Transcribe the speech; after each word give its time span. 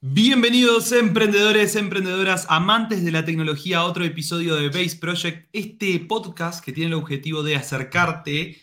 Bienvenidos 0.00 0.92
emprendedores, 0.92 1.74
emprendedoras, 1.74 2.46
amantes 2.48 3.04
de 3.04 3.10
la 3.10 3.24
tecnología 3.24 3.78
a 3.78 3.84
otro 3.84 4.04
episodio 4.04 4.54
de 4.54 4.68
Base 4.68 4.96
Project, 4.96 5.48
este 5.52 5.98
podcast 5.98 6.64
que 6.64 6.72
tiene 6.72 6.90
el 6.90 6.94
objetivo 6.94 7.42
de 7.42 7.56
acercarte 7.56 8.62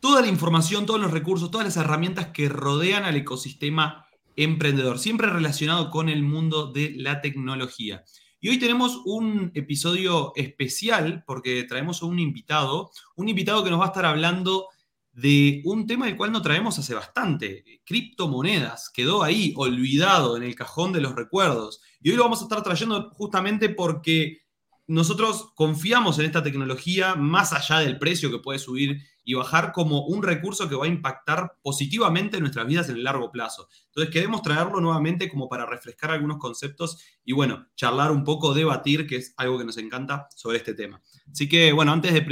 toda 0.00 0.22
la 0.22 0.28
información, 0.28 0.86
todos 0.86 0.98
los 0.98 1.10
recursos, 1.10 1.50
todas 1.50 1.66
las 1.66 1.76
herramientas 1.76 2.28
que 2.28 2.48
rodean 2.48 3.04
al 3.04 3.16
ecosistema 3.16 4.06
emprendedor, 4.34 4.98
siempre 4.98 5.28
relacionado 5.28 5.90
con 5.90 6.08
el 6.08 6.22
mundo 6.22 6.72
de 6.72 6.94
la 6.96 7.20
tecnología. 7.20 8.02
Y 8.40 8.48
hoy 8.48 8.58
tenemos 8.58 9.02
un 9.04 9.52
episodio 9.54 10.32
especial 10.36 11.22
porque 11.26 11.64
traemos 11.64 12.02
a 12.02 12.06
un 12.06 12.18
invitado, 12.18 12.90
un 13.16 13.28
invitado 13.28 13.62
que 13.62 13.68
nos 13.68 13.78
va 13.78 13.84
a 13.84 13.88
estar 13.88 14.06
hablando 14.06 14.68
de 15.14 15.62
un 15.64 15.86
tema 15.86 16.06
del 16.06 16.16
cual 16.16 16.32
no 16.32 16.42
traemos 16.42 16.78
hace 16.78 16.92
bastante, 16.92 17.64
criptomonedas. 17.84 18.90
Quedó 18.90 19.22
ahí 19.22 19.54
olvidado 19.56 20.36
en 20.36 20.42
el 20.42 20.56
cajón 20.56 20.92
de 20.92 21.00
los 21.00 21.14
recuerdos. 21.14 21.80
Y 22.00 22.10
hoy 22.10 22.16
lo 22.16 22.24
vamos 22.24 22.40
a 22.40 22.44
estar 22.44 22.62
trayendo 22.62 23.10
justamente 23.12 23.68
porque 23.68 24.44
nosotros 24.86 25.52
confiamos 25.54 26.18
en 26.18 26.26
esta 26.26 26.42
tecnología 26.42 27.14
más 27.14 27.52
allá 27.52 27.78
del 27.78 27.98
precio 27.98 28.30
que 28.30 28.40
puede 28.40 28.58
subir 28.58 29.02
y 29.24 29.34
bajar 29.34 29.72
como 29.72 30.04
un 30.04 30.22
recurso 30.22 30.68
que 30.68 30.74
va 30.74 30.84
a 30.84 30.88
impactar 30.88 31.56
positivamente 31.62 32.36
en 32.36 32.42
nuestras 32.42 32.66
vidas 32.66 32.88
en 32.90 32.96
el 32.96 33.04
largo 33.04 33.30
plazo. 33.30 33.68
Entonces 33.86 34.12
queremos 34.12 34.42
traerlo 34.42 34.80
nuevamente 34.80 35.30
como 35.30 35.48
para 35.48 35.64
refrescar 35.64 36.10
algunos 36.10 36.36
conceptos 36.38 36.98
y 37.24 37.32
bueno, 37.32 37.66
charlar 37.76 38.10
un 38.10 38.24
poco, 38.24 38.52
debatir, 38.52 39.06
que 39.06 39.16
es 39.16 39.32
algo 39.38 39.58
que 39.58 39.64
nos 39.64 39.78
encanta 39.78 40.28
sobre 40.34 40.58
este 40.58 40.74
tema. 40.74 41.00
Así 41.30 41.48
que 41.48 41.72
bueno, 41.72 41.92
antes 41.92 42.12
de 42.12 42.24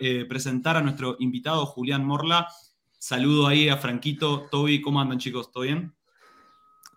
eh, 0.00 0.24
presentar 0.26 0.76
a 0.76 0.82
nuestro 0.82 1.16
invitado 1.18 1.66
Julián 1.66 2.04
Morla, 2.04 2.48
saludo 2.98 3.46
ahí 3.46 3.68
a 3.68 3.76
Franquito, 3.76 4.46
Toby, 4.50 4.80
¿cómo 4.80 5.00
andan 5.00 5.18
chicos? 5.18 5.50
¿Todo 5.50 5.64
bien? 5.64 5.94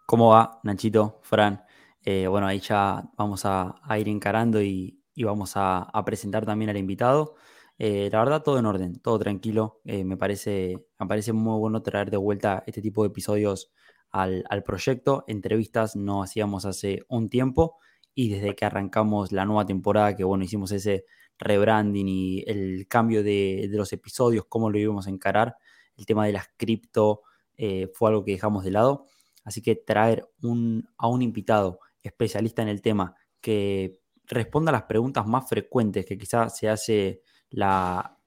¿Cómo 0.05 0.29
va, 0.29 0.59
Nachito, 0.63 1.19
Fran? 1.23 1.63
Eh, 2.03 2.27
bueno, 2.27 2.47
ahí 2.47 2.59
ya 2.59 3.03
vamos 3.17 3.43
a, 3.45 3.75
ir 3.97 4.09
encarando 4.09 4.61
y, 4.61 4.99
vamos 5.17 5.53
a, 5.55 5.89
presentar 6.05 6.45
también 6.45 6.69
al 6.69 6.77
invitado. 6.77 7.35
Eh, 7.77 8.09
la 8.11 8.19
verdad, 8.19 8.43
todo 8.43 8.59
en 8.59 8.65
orden, 8.65 8.99
todo 8.99 9.19
tranquilo. 9.19 9.81
Me, 9.85 10.17
parece, 10.17 10.85
me 10.99 11.07
parece 11.07 11.33
muy 11.33 11.57
bueno 11.59 11.81
traer 11.81 12.11
de 12.11 12.17
vuelta 12.17 12.63
este 12.67 12.81
tipo 12.81 13.03
de 13.03 13.09
episodios 13.09 13.71
al, 14.11 14.63
proyecto. 14.65 15.23
Entrevistas 15.27 15.95
no 15.95 16.23
hacíamos 16.23 16.65
hace 16.65 17.05
un 17.07 17.29
tiempo 17.29 17.77
y 18.13 18.29
desde 18.29 18.55
que 18.55 18.65
arrancamos 18.65 19.31
la 19.31 19.45
nueva 19.45 19.65
temporada, 19.65 20.15
que 20.15 20.23
bueno, 20.23 20.43
hicimos 20.43 20.71
ese 20.71 21.05
rebranding 21.41 22.07
y 22.07 22.43
el 22.47 22.87
cambio 22.87 23.23
de, 23.23 23.67
los 23.71 23.91
episodios, 23.91 24.45
cómo 24.47 24.69
lo 24.69 24.79
íbamos 24.79 25.07
a 25.07 25.09
encarar, 25.09 25.57
el 25.97 26.05
tema 26.05 26.25
de 26.25 26.33
las 26.33 26.47
cripto 26.55 27.23
fue 27.93 28.09
algo 28.09 28.23
que 28.23 28.31
dejamos 28.31 28.63
de 28.63 28.71
lado. 28.71 29.05
Así 29.43 29.61
que 29.61 29.75
traer 29.75 30.27
un, 30.41 30.89
a 30.97 31.07
un 31.07 31.21
invitado 31.21 31.79
especialista 32.01 32.61
en 32.61 32.69
el 32.69 32.81
tema 32.81 33.15
que 33.39 33.99
responda 34.27 34.69
a 34.69 34.73
las 34.73 34.83
preguntas 34.83 35.27
más 35.27 35.47
frecuentes 35.47 36.05
que 36.05 36.17
quizás 36.17 36.57
se 36.57 36.69
hace 36.69 37.21
la, 37.49 38.17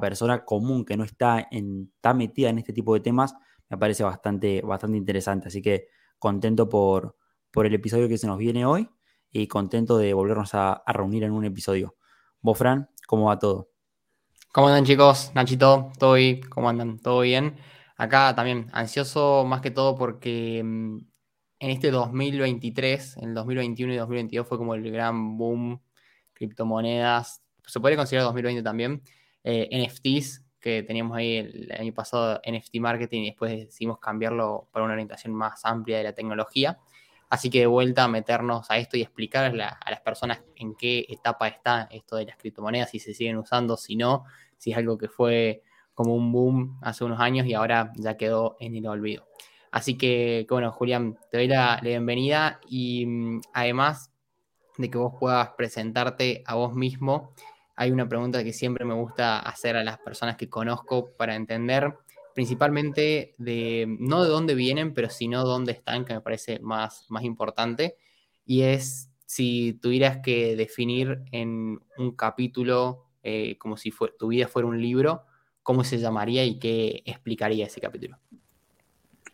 persona 0.00 0.44
común 0.44 0.84
que 0.84 0.96
no 0.96 1.04
está, 1.04 1.46
en, 1.50 1.92
está 1.94 2.14
metida 2.14 2.48
en 2.48 2.58
este 2.58 2.72
tipo 2.72 2.94
de 2.94 3.00
temas, 3.00 3.34
me 3.68 3.78
parece 3.78 4.02
bastante, 4.02 4.62
interesante. 4.92 5.48
Así 5.48 5.62
que 5.62 5.88
contento 6.18 6.68
por, 6.68 7.16
por 7.50 7.66
el 7.66 7.74
episodio 7.74 8.08
que 8.08 8.18
se 8.18 8.26
nos 8.26 8.38
viene 8.38 8.64
hoy 8.64 8.88
y 9.30 9.46
contento 9.46 9.98
de 9.98 10.12
volvernos 10.12 10.54
a, 10.54 10.82
reunir 10.86 11.24
en 11.24 11.32
un 11.32 11.44
episodio. 11.44 11.96
Vos, 12.42 12.56
Fran, 12.56 12.88
¿cómo 13.06 13.26
va 13.26 13.38
todo? 13.38 13.68
¿Cómo 14.50 14.68
andan 14.68 14.86
chicos? 14.86 15.30
Nachito, 15.34 15.92
¿todo 15.98 16.14
bien? 16.14 16.40
¿Cómo 16.48 16.70
andan? 16.70 16.98
¿Todo 16.98 17.20
bien? 17.20 17.56
Acá 17.98 18.34
también 18.34 18.70
ansioso 18.72 19.44
más 19.46 19.60
que 19.60 19.70
todo 19.70 19.94
porque 19.94 20.62
mm, 20.64 20.96
en 21.58 21.70
este 21.70 21.90
2023, 21.90 23.18
en 23.18 23.28
el 23.28 23.34
2021 23.34 23.92
y 23.92 23.96
2022 23.98 24.48
fue 24.48 24.56
como 24.56 24.74
el 24.74 24.90
gran 24.90 25.36
boom, 25.36 25.82
criptomonedas, 26.32 27.42
se 27.66 27.78
puede 27.78 27.96
considerar 27.96 28.24
2020 28.24 28.62
también, 28.62 29.02
eh, 29.44 29.68
NFTs, 29.70 30.42
que 30.58 30.82
teníamos 30.82 31.18
ahí 31.18 31.36
el 31.36 31.70
año 31.78 31.92
pasado 31.92 32.40
NFT 32.42 32.76
marketing 32.76 33.20
y 33.20 33.26
después 33.26 33.52
decidimos 33.52 33.98
cambiarlo 33.98 34.70
para 34.72 34.86
una 34.86 34.94
orientación 34.94 35.34
más 35.34 35.62
amplia 35.66 35.98
de 35.98 36.04
la 36.04 36.14
tecnología. 36.14 36.78
Así 37.30 37.48
que 37.48 37.60
de 37.60 37.66
vuelta 37.66 38.04
a 38.04 38.08
meternos 38.08 38.68
a 38.70 38.78
esto 38.78 38.96
y 38.96 39.02
explicar 39.02 39.44
a, 39.44 39.52
las 39.90 40.00
personas 40.00 40.42
en 40.56 40.74
qué 40.74 41.06
etapa 41.08 41.46
está 41.46 41.88
esto 41.92 42.16
de 42.16 42.26
las 42.26 42.36
criptomonedas, 42.36 42.90
si 42.90 42.98
se 42.98 43.14
siguen 43.14 43.38
usando, 43.38 43.76
si 43.76 43.94
no, 43.94 44.24
si 44.58 44.72
es 44.72 44.76
algo 44.76 44.98
que 44.98 45.08
fue 45.08 45.62
como 45.94 46.16
un 46.16 46.32
boom 46.32 46.78
hace 46.82 47.04
unos 47.04 47.20
años 47.20 47.46
y 47.46 47.54
ahora 47.54 47.92
ya 47.94 48.16
quedó 48.16 48.56
en 48.58 48.74
el 48.74 48.86
olvido. 48.86 49.28
Así 49.70 49.96
que, 49.96 50.44
bueno, 50.50 50.72
Julián, 50.72 51.16
te 51.30 51.36
doy 51.36 51.46
la, 51.46 51.78
bienvenida 51.80 52.58
y 52.68 53.06
mm, 53.06 53.40
además 53.52 54.12
de 54.76 54.90
que 54.90 54.98
vos 54.98 55.14
puedas 55.20 55.50
presentarte 55.50 56.42
a 56.46 56.56
vos 56.56 56.74
mismo, 56.74 57.32
hay 57.76 57.92
una 57.92 58.08
pregunta 58.08 58.42
que 58.42 58.52
siempre 58.52 58.84
me 58.84 58.94
gusta 58.94 59.38
hacer 59.38 59.76
a 59.76 59.84
las 59.84 59.98
personas 59.98 60.36
que 60.36 60.50
conozco 60.50 61.12
para 61.16 61.36
entender 61.36 61.96
principalmente 62.40 63.34
de 63.36 63.84
no 63.98 64.22
de 64.22 64.30
dónde 64.30 64.54
vienen, 64.54 64.94
pero 64.94 65.10
sino 65.10 65.44
dónde 65.44 65.72
están, 65.72 66.06
que 66.06 66.14
me 66.14 66.22
parece 66.22 66.58
más, 66.60 67.04
más 67.10 67.22
importante, 67.22 67.96
y 68.46 68.62
es 68.62 69.10
si 69.26 69.74
tuvieras 69.74 70.20
que 70.22 70.56
definir 70.56 71.20
en 71.32 71.80
un 71.98 72.16
capítulo 72.16 73.10
eh, 73.22 73.58
como 73.58 73.76
si 73.76 73.92
tu 74.18 74.28
vida 74.28 74.48
fuera 74.48 74.66
un 74.66 74.80
libro, 74.80 75.24
¿cómo 75.62 75.84
se 75.84 75.98
llamaría 75.98 76.42
y 76.46 76.58
qué 76.58 77.02
explicaría 77.04 77.66
ese 77.66 77.78
capítulo? 77.78 78.16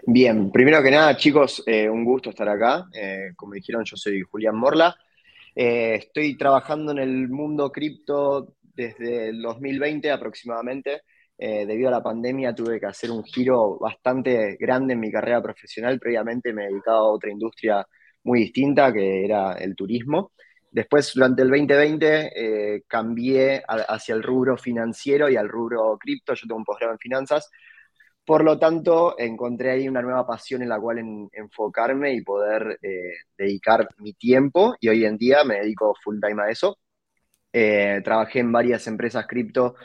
Bien, 0.05 0.51
primero 0.51 0.83
que 0.83 0.91
nada, 0.91 1.17
chicos, 1.17 1.63
eh, 1.65 1.89
un 1.89 2.05
gusto 2.05 2.31
estar 2.31 2.49
acá. 2.49 2.89
Eh, 2.93 3.35
como 3.37 3.55
dijeron, 3.55 3.85
yo 3.85 3.97
soy 3.97 4.23
Julián 4.23 4.57
Morla. 4.57 4.97
Estoy 5.55 6.37
trabajando 6.37 6.91
en 6.91 6.99
el 6.99 7.29
mundo 7.29 7.71
cripto 7.71 8.57
desde 8.75 9.29
el 9.29 9.41
2020 9.43 10.11
aproximadamente. 10.11 11.03
Debido 11.39 11.89
a 11.89 11.93
la 11.93 12.03
pandemia 12.03 12.55
tuve 12.55 12.81
que 12.81 12.87
hacer 12.87 13.11
un 13.11 13.23
giro 13.25 13.79
bastante 13.79 14.57
grande 14.59 14.95
en 14.95 15.01
mi 15.01 15.11
carrera 15.11 15.43
profesional. 15.43 15.99
Previamente 15.99 16.53
me 16.53 16.67
dedicaba 16.67 16.99
a 16.99 17.03
otra 17.03 17.31
industria 17.31 17.87
muy 18.25 18.41
distinta, 18.41 18.93
que 18.93 19.25
era 19.25 19.53
el 19.55 19.77
turismo. 19.77 20.33
Después, 20.71 21.13
durante 21.15 21.43
el 21.43 21.49
2020, 21.51 22.83
cambié 22.89 23.63
hacia 23.67 24.15
el 24.15 24.23
rubro 24.23 24.57
financiero 24.57 25.29
y 25.29 25.37
al 25.37 25.49
rubro 25.49 25.97
cripto. 25.99 26.35
Yo 26.35 26.47
tengo 26.47 26.59
un 26.59 26.65
posgrado 26.65 26.93
en 26.93 26.99
finanzas 26.99 27.51
por 28.27 28.43
lo 28.45 28.59
tanto, 28.59 29.17
encontré 29.19 29.71
ahí 29.71 29.89
una 29.89 30.03
nueva 30.03 30.27
pasión 30.27 30.61
en 30.61 30.69
la 30.69 30.81
cual 30.81 30.99
enfocarme 31.33 32.13
y 32.13 32.23
poder 32.23 32.77
eh, 32.83 33.13
dedicar 33.39 33.89
mi 33.99 34.15
tiempo 34.15 34.75
y 34.81 34.89
hoy 34.89 35.05
en 35.05 35.17
día 35.17 35.45
me 35.45 35.61
dedico 35.61 35.95
full 36.03 36.19
time 36.21 36.43
a 36.43 36.51
eso. 36.51 36.77
Eh, 37.53 38.01
trabajé 38.05 38.41
en 38.41 38.53
varias 38.53 38.87
empresas 38.89 39.27
cripto. 39.29 39.77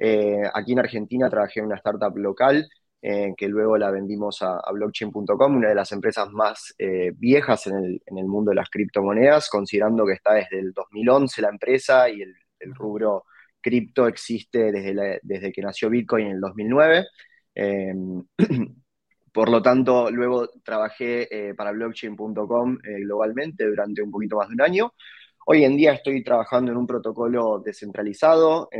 Eh, 0.00 0.42
aquí 0.52 0.72
en 0.72 0.80
Argentina 0.80 1.30
trabajé 1.30 1.60
en 1.60 1.66
una 1.66 1.76
startup 1.76 2.16
local 2.16 2.68
que 3.02 3.48
luego 3.48 3.78
la 3.78 3.90
vendimos 3.90 4.42
a, 4.42 4.60
blockchain.com, 4.72 5.56
una 5.56 5.70
de 5.70 5.74
las 5.74 5.90
empresas 5.90 6.28
más 6.32 6.74
viejas 7.14 7.66
en 7.66 7.98
el, 8.04 8.26
mundo 8.26 8.50
de 8.50 8.56
las 8.56 8.68
criptomonedas, 8.68 9.48
considerando 9.48 10.04
que 10.04 10.12
está 10.12 10.34
desde 10.34 10.58
el 10.58 10.74
2011 10.74 11.40
la 11.40 11.48
empresa 11.48 12.10
y 12.10 12.20
el, 12.20 12.34
rubro 12.74 13.24
cripto 13.60 14.06
existe 14.06 14.70
desde, 14.70 15.52
que 15.52 15.62
nació 15.62 15.88
Bitcoin 15.88 16.26
en 16.26 16.32
el 16.32 16.40
2009. 16.40 17.06
Em, 17.54 18.22
por 19.32 19.48
lo 19.48 19.62
tanto, 19.62 20.10
luego 20.10 20.48
trabajé 20.64 21.28
eh, 21.30 21.54
para 21.54 21.72
blockchain.com 21.72 22.78
eh, 22.84 23.00
globalmente 23.00 23.64
durante 23.66 24.02
un 24.02 24.10
poquito 24.10 24.36
más 24.36 24.48
de 24.48 24.54
un 24.54 24.62
año. 24.62 24.92
Hoy 25.46 25.64
en 25.64 25.76
día 25.76 25.92
estoy 25.92 26.22
trabajando 26.22 26.70
en 26.70 26.78
un 26.78 26.86
protocolo 26.86 27.60
descentralizado 27.64 28.68
eh, 28.70 28.78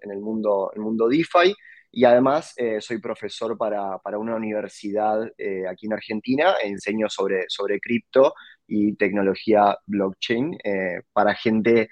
en 0.00 0.10
el 0.10 0.20
mundo, 0.20 0.70
el 0.74 0.82
mundo 0.82 1.08
DeFi 1.08 1.54
y 1.90 2.04
además 2.04 2.54
soy 2.80 2.98
profesor 2.98 3.56
para, 3.56 3.98
para 3.98 4.18
una 4.18 4.34
universidad 4.34 5.22
aquí 5.70 5.86
en 5.86 5.92
Argentina. 5.92 6.54
Enseño 6.60 7.08
sobre, 7.08 7.44
sobre 7.46 7.78
cripto 7.78 8.34
y 8.66 8.96
tecnología 8.96 9.78
blockchain 9.86 10.58
para 11.12 11.36
gente 11.36 11.90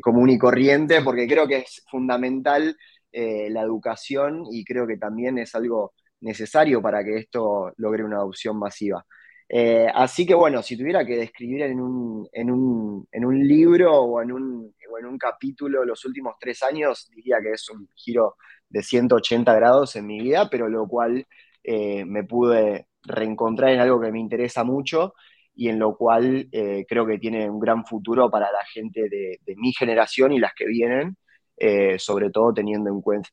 común 0.00 0.30
y 0.30 0.38
corriente 0.38 1.02
porque 1.02 1.28
creo 1.28 1.46
que 1.46 1.58
es 1.58 1.84
fundamental 1.90 2.74
eh, 3.16 3.48
la 3.48 3.62
educación 3.62 4.42
y 4.50 4.64
creo 4.64 4.88
que 4.88 4.96
también 4.96 5.38
es 5.38 5.54
algo 5.54 5.94
necesario 6.20 6.82
para 6.82 7.04
que 7.04 7.18
esto 7.18 7.72
logre 7.76 8.02
una 8.02 8.16
adopción 8.16 8.58
masiva. 8.58 9.06
Eh, 9.48 9.86
así 9.94 10.26
que 10.26 10.34
bueno, 10.34 10.62
si 10.62 10.76
tuviera 10.76 11.04
que 11.04 11.16
describir 11.16 11.62
en 11.62 11.80
un, 11.80 12.28
en 12.32 12.50
un, 12.50 13.06
en 13.12 13.24
un 13.24 13.46
libro 13.46 13.92
o 13.92 14.22
en 14.22 14.32
un, 14.32 14.74
en 14.98 15.06
un, 15.06 15.18
capítulo 15.18 15.84
los 15.84 16.04
últimos 16.04 16.34
tres 16.40 16.62
años, 16.62 17.10
diría 17.14 17.36
que 17.42 17.52
es 17.52 17.68
un 17.70 17.88
giro 17.94 18.36
de 18.68 18.82
180 18.82 19.54
grados 19.54 19.96
en 19.96 20.06
mi 20.06 20.20
vida, 20.20 20.48
pero 20.50 20.68
lo 20.68 20.86
cual 20.88 21.26
eh, 21.62 22.04
me 22.04 22.24
pude 22.24 22.88
reencontrar 23.02 23.70
en 23.70 23.80
algo 23.80 24.00
que 24.00 24.12
me 24.12 24.20
interesa 24.20 24.64
mucho 24.64 25.14
y 25.54 25.68
en 25.68 25.78
lo 25.78 25.96
cual 25.96 26.48
creo 26.88 27.06
que 27.06 27.18
tiene 27.18 27.48
un 27.48 27.60
gran 27.60 27.84
futuro 27.86 28.28
para 28.30 28.50
la 28.50 28.64
gente 28.72 29.08
de, 29.08 29.38
mi 29.56 29.72
generación 29.72 30.32
y 30.32 30.40
las 30.40 30.52
que 30.54 30.66
vienen, 30.66 31.16
eh, 31.56 31.98
sobre 32.00 32.30
todo 32.30 32.52
teniendo 32.52 32.90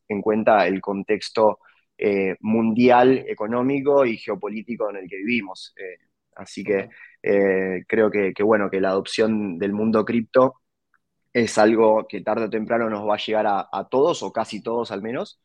en, 0.08 0.22
cuenta 0.22 0.68
el 0.68 0.80
contexto 0.80 1.60
eh, 2.02 2.36
mundial, 2.42 3.24
económico 3.28 4.06
y 4.06 4.18
geopolítico 4.18 4.90
en 4.90 4.98
el 4.98 5.10
que 5.10 5.18
vivimos. 5.18 5.74
Eh, 5.78 6.12
Así 6.36 6.64
que 6.64 6.90
eh, 7.22 7.84
creo 7.88 8.10
que, 8.10 8.34
bueno, 8.44 8.70
que 8.70 8.82
la 8.82 8.90
adopción 8.90 9.58
del 9.58 9.74
mundo 9.74 10.06
cripto 10.06 10.56
es 11.34 11.58
algo 11.58 12.08
que 12.08 12.22
tarde 12.22 12.46
o 12.46 12.50
temprano 12.50 12.90
nos 12.90 13.08
va 13.08 13.16
a 13.16 13.20
llegar 13.26 13.46
a, 13.48 13.88
todos, 13.90 14.24
o 14.24 14.32
casi 14.32 14.62
todos 14.62 14.92
al 14.92 15.02
menos. 15.02 15.42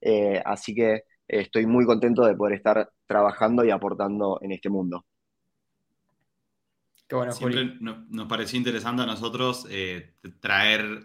Eh, 0.00 0.42
así 0.44 0.74
que 0.74 1.04
estoy 1.26 1.66
muy 1.66 1.86
contento 1.86 2.24
de 2.24 2.34
poder 2.34 2.56
estar 2.56 2.90
trabajando 3.06 3.64
y 3.64 3.70
aportando 3.70 4.38
en 4.42 4.52
este 4.52 4.68
mundo. 4.68 5.06
Qué 7.08 7.16
bueno, 7.16 7.32
Siempre 7.32 7.76
nos, 7.80 8.26
pareció 8.28 8.58
interesante 8.58 9.02
a 9.02 9.06
nosotros 9.06 9.66
eh, 9.70 10.14
traer 10.40 11.04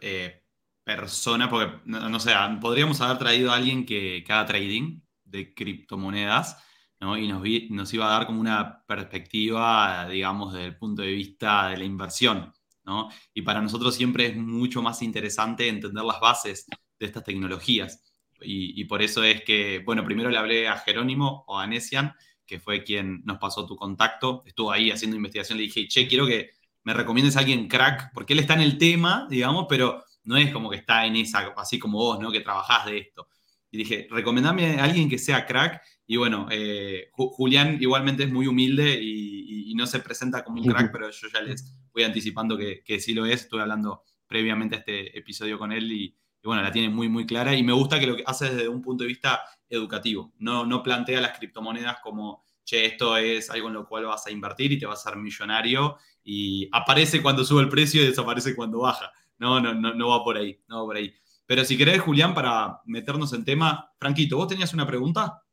personas, 0.85 1.49
porque 1.49 1.73
no, 1.85 2.19
sé, 2.21 2.31
podríamos 2.61 3.01
haber 3.01 3.17
traído 3.17 3.51
a 3.51 3.55
alguien 3.55 3.85
que, 3.85 4.23
que 4.25 4.31
haga 4.31 4.45
trading 4.45 5.01
de 5.25 5.53
criptomonedas 5.53 6.57
y 7.01 7.27
nos, 7.27 7.43
nos, 7.69 7.93
iba 7.93 8.07
a 8.07 8.17
dar 8.17 8.25
como 8.25 8.39
una 8.39 8.83
perspectiva, 8.87 10.07
digamos, 10.09 10.53
desde 10.53 10.67
el 10.67 10.77
punto 10.77 11.01
de 11.01 11.11
vista 11.11 11.69
de 11.69 11.77
la 11.77 11.83
inversión. 11.83 12.53
¿no? 12.83 13.09
Y 13.33 13.41
para 13.41 13.61
nosotros 13.61 13.95
siempre 13.95 14.27
es 14.27 14.37
mucho 14.37 14.81
más 14.81 15.01
interesante 15.01 15.67
entender 15.67 16.03
las 16.03 16.19
bases 16.19 16.65
de 16.99 17.05
estas 17.05 17.23
tecnologías. 17.23 18.01
Y, 18.41 18.83
por 18.85 19.01
eso 19.01 19.23
es 19.23 19.43
que, 19.43 19.81
bueno, 19.85 20.03
primero 20.03 20.29
le 20.29 20.37
hablé 20.37 20.67
a 20.67 20.77
Jerónimo 20.77 21.45
o 21.47 21.57
a 21.57 21.65
Nesian, 21.65 22.13
que 22.45 22.59
fue 22.59 22.83
quien 22.83 23.23
nos 23.25 23.37
pasó 23.37 23.65
tu 23.65 23.75
contacto. 23.75 24.43
Estuvo 24.45 24.71
ahí 24.71 24.91
haciendo 24.91 25.17
investigación. 25.17 25.57
Le 25.57 25.63
dije, 25.63 25.87
che, 25.87 26.07
quiero 26.07 26.27
que 26.27 26.51
me 26.83 26.93
recomiendes 26.93 27.35
a 27.35 27.39
alguien 27.39 27.67
crack, 27.67 28.11
porque 28.13 28.33
él 28.33 28.39
está 28.39 28.53
en 28.53 28.61
el 28.61 28.77
tema, 28.77 29.25
digamos, 29.29 29.65
pero 29.67 30.03
no 30.25 30.37
es 30.37 30.51
como 30.51 30.69
que 30.69 30.77
está 30.77 31.05
en 31.05 31.15
esa, 31.15 31.53
así 31.57 31.79
como 31.79 31.97
vos, 31.97 32.19
¿no? 32.19 32.31
Que 32.31 32.41
trabajás 32.41 32.85
de 32.85 32.97
esto. 32.97 33.27
Y 33.71 33.77
dije, 33.77 34.07
recomendame 34.09 34.79
a 34.79 34.83
alguien 34.83 35.09
que 35.09 35.17
sea 35.17 35.45
crack 35.45 35.81
y 36.07 36.17
bueno, 36.17 36.47
eh, 36.51 37.09
Julián 37.11 37.77
igualmente 37.81 38.23
es 38.23 38.31
muy 38.31 38.47
humilde 38.47 38.99
y, 39.01 39.35
no 39.75 39.85
se 39.85 39.99
presenta 39.99 40.41
como 40.41 40.61
un 40.61 40.69
crack, 40.69 40.89
pero 40.93 41.09
yo 41.11 41.27
ya 41.27 41.41
les 41.41 41.75
voy 41.91 42.03
anticipando 42.03 42.57
que, 42.57 42.81
que 42.81 43.01
sí 43.01 43.13
lo 43.13 43.25
es. 43.25 43.41
Estuve 43.41 43.61
hablando 43.61 44.03
previamente 44.25 44.75
a 44.75 44.79
este 44.79 45.17
episodio 45.19 45.59
con 45.59 45.73
él 45.73 45.91
y, 45.91 46.15
bueno, 46.45 46.61
la 46.61 46.71
tiene 46.71 46.87
muy, 46.87 47.09
muy 47.09 47.25
clara. 47.25 47.53
Y 47.53 47.61
me 47.61 47.73
gusta 47.73 47.99
que 47.99 48.07
lo 48.07 48.15
que 48.15 48.23
hace 48.25 48.49
desde 48.55 48.69
un 48.69 48.81
punto 48.81 49.03
de 49.03 49.09
vista 49.09 49.41
educativo. 49.67 50.33
No, 50.37 50.65
no 50.65 50.81
plantea 50.81 51.19
las 51.19 51.37
criptomonedas 51.37 51.97
como, 52.01 52.45
che, 52.63 52.85
esto 52.85 53.17
es 53.17 53.49
algo 53.49 53.67
en 53.67 53.73
lo 53.73 53.85
cual 53.85 54.05
vas 54.05 54.25
a 54.27 54.31
invertir 54.31 54.71
y 54.71 54.79
te 54.79 54.85
vas 54.85 55.05
a 55.05 55.09
ser 55.09 55.19
millonario 55.19 55.97
y 56.23 56.69
aparece 56.71 57.21
cuando 57.21 57.43
sube 57.43 57.61
el 57.61 57.69
precio 57.69 58.01
y 58.01 58.07
desaparece 58.07 58.55
cuando 58.55 58.79
baja. 58.79 59.11
No, 59.37 59.59
no, 59.59 59.73
no, 59.73 59.93
no 59.93 60.09
va 60.09 60.23
por 60.23 60.37
ahí, 60.37 60.61
no 60.67 60.79
va 60.79 60.85
por 60.85 60.95
ahí. 60.97 61.13
Pero 61.45 61.63
si 61.63 61.77
querés, 61.77 62.01
Julián, 62.01 62.33
para 62.33 62.81
meternos 62.85 63.33
en 63.33 63.45
tema, 63.45 63.91
Franquito, 63.99 64.37
¿vos 64.37 64.47
tenías 64.47 64.73
una 64.73 64.87
pregunta? 64.87 65.43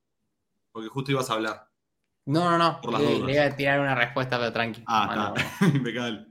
Porque 0.70 0.88
justo 0.88 1.10
ibas 1.10 1.28
a 1.30 1.34
hablar. 1.34 1.68
No, 2.24 2.50
no, 2.50 2.58
no. 2.58 2.80
Por 2.80 2.98
le, 3.00 3.32
iba 3.34 3.44
a 3.44 3.56
tirar 3.56 3.80
una 3.80 3.94
respuesta, 3.94 4.38
pero 4.38 4.52
tranqui. 4.52 4.82
Ah, 4.86 5.34
Impecable. 5.60 6.28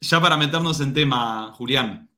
ya 0.00 0.20
para 0.20 0.36
meternos 0.36 0.80
en 0.80 0.92
tema, 0.92 1.52
Julián. 1.52 2.10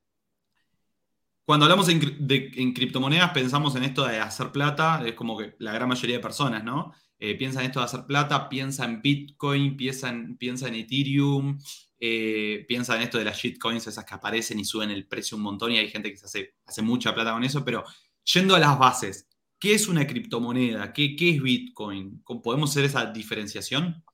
Cuando 1.45 1.65
hablamos 1.65 1.87
de, 1.87 2.51
en 2.57 2.73
criptomonedas, 2.73 3.31
pensamos 3.31 3.75
en 3.77 3.85
esto 3.85 4.07
de 4.07 4.21
hacer 4.21 4.51
plata, 4.51 5.03
es 5.07 5.15
como 5.15 5.37
que 5.39 5.57
la 5.59 5.73
gran 5.73 5.89
mayoría 5.89 6.17
de 6.17 6.23
personas, 6.23 6.63
¿no? 6.63 6.93
Eh, 7.19 7.37
piensa 7.37 7.61
en 7.61 7.67
esto 7.67 7.81
de 7.81 7.87
hacer 7.87 8.05
plata, 8.07 8.49
piensa 8.49 8.85
en 8.85 9.03
Bitcoin, 9.03 9.77
piensa 9.77 10.09
en, 10.09 10.37
Ethereum, 10.75 11.59
eh, 11.99 12.65
piensa 12.69 12.97
en 12.97 13.03
esto 13.03 13.19
de 13.19 13.25
las 13.25 13.37
shitcoins, 13.37 13.87
esas 13.87 14.05
que 14.05 14.15
aparecen 14.15 14.61
y 14.61 14.65
suben 14.65 14.91
el 14.91 15.07
precio 15.07 15.37
un 15.37 15.43
montón 15.43 15.73
y 15.73 15.79
hay 15.79 15.89
gente 15.89 16.11
que 16.11 16.17
se 16.17 16.27
hace, 16.27 16.55
hace 16.65 16.83
mucha 16.83 17.15
plata 17.15 17.33
con 17.33 17.45
eso, 17.45 17.65
pero 17.65 17.85
yendo 18.25 18.55
a 18.55 18.59
las 18.59 18.79
bases, 18.79 19.29
¿Qué 19.61 19.75
es 19.75 19.89
una 19.89 20.07
criptomoneda? 20.07 20.93
¿Qué, 20.93 21.17
es 21.19 21.43
Bitcoin? 21.43 22.23
¿Podemos 22.45 22.71
hacer 22.71 22.85
esa 22.85 23.07
diferenciación? 23.07 24.05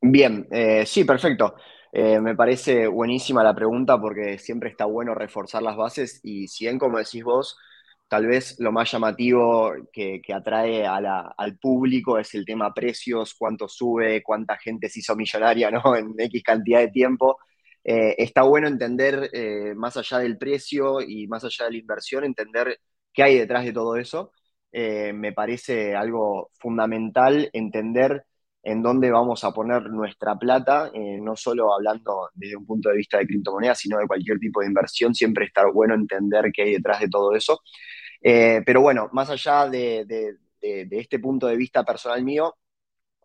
Bien, 0.00 0.48
eh, 0.50 0.84
sí, 0.86 1.04
perfecto. 1.04 1.56
Eh, 1.92 2.18
me 2.18 2.34
parece 2.34 2.86
buenísima 2.86 3.44
la 3.44 3.54
pregunta 3.54 4.00
porque 4.00 4.38
siempre 4.38 4.70
está 4.70 4.86
bueno 4.86 5.14
reforzar 5.14 5.62
las 5.62 5.76
bases 5.76 6.20
y 6.22 6.48
si 6.48 6.64
bien, 6.64 6.78
como 6.78 6.96
decís 6.98 7.22
vos, 7.22 7.58
tal 8.08 8.26
vez 8.26 8.56
lo 8.60 8.72
más 8.72 8.90
llamativo 8.90 9.72
que, 9.92 10.22
atrae 10.34 10.86
al 10.86 11.58
público 11.58 12.18
es 12.18 12.34
el 12.34 12.44
tema 12.44 12.72
precios, 12.74 13.34
cuánto 13.38 13.68
sube, 13.68 14.22
cuánta 14.22 14.56
gente 14.58 14.88
se 14.88 15.00
hizo 15.00 15.16
millonaria 15.16 15.70
¿no? 15.70 15.82
en 15.96 16.14
X 16.18 16.42
cantidad 16.42 16.80
de 16.80 16.88
tiempo. 16.88 17.38
Eh, 17.84 18.14
está 18.18 18.42
bueno 18.42 18.68
entender, 18.68 19.30
más 19.76 19.96
allá 19.96 20.18
del 20.18 20.38
precio 20.38 21.00
y 21.00 21.26
más 21.28 21.44
allá 21.44 21.66
de 21.66 21.72
la 21.72 21.78
inversión, 21.78 22.24
entender 22.24 22.80
qué 23.12 23.22
hay 23.24 23.38
detrás 23.38 23.64
de 23.64 23.72
todo 23.72 23.96
eso. 23.96 24.32
Eh, 24.78 25.12
me 25.14 25.32
parece 25.32 25.94
algo 25.96 26.50
fundamental 26.58 27.48
entender 27.54 28.26
en 28.62 28.82
dónde 28.82 29.10
vamos 29.10 29.42
a 29.44 29.52
poner 29.52 29.84
nuestra 29.90 30.36
plata, 30.36 30.90
eh, 30.92 31.18
no 31.22 31.34
solo 31.34 31.72
hablando 31.72 32.28
desde 32.34 32.56
un 32.56 32.66
punto 32.66 32.90
de 32.90 32.96
vista 32.96 33.16
de 33.18 33.26
criptomonedas, 33.26 33.78
sino 33.78 33.98
de 33.98 34.06
cualquier 34.06 34.38
tipo 34.38 34.60
de 34.60 34.66
inversión, 34.66 35.14
siempre 35.14 35.46
está 35.46 35.64
bueno 35.72 35.94
entender 35.94 36.50
qué 36.52 36.62
hay 36.64 36.72
detrás 36.74 37.00
de 37.00 37.08
todo 37.08 37.34
eso. 37.34 37.60
Eh, 38.20 38.62
pero 38.64 38.80
bueno, 38.80 39.08
más 39.12 39.30
allá 39.30 39.68
de, 39.68 40.36
este 40.60 41.18
punto 41.18 41.46
de 41.46 41.56
vista 41.56 41.84
personal 41.84 42.22
mío, 42.24 42.56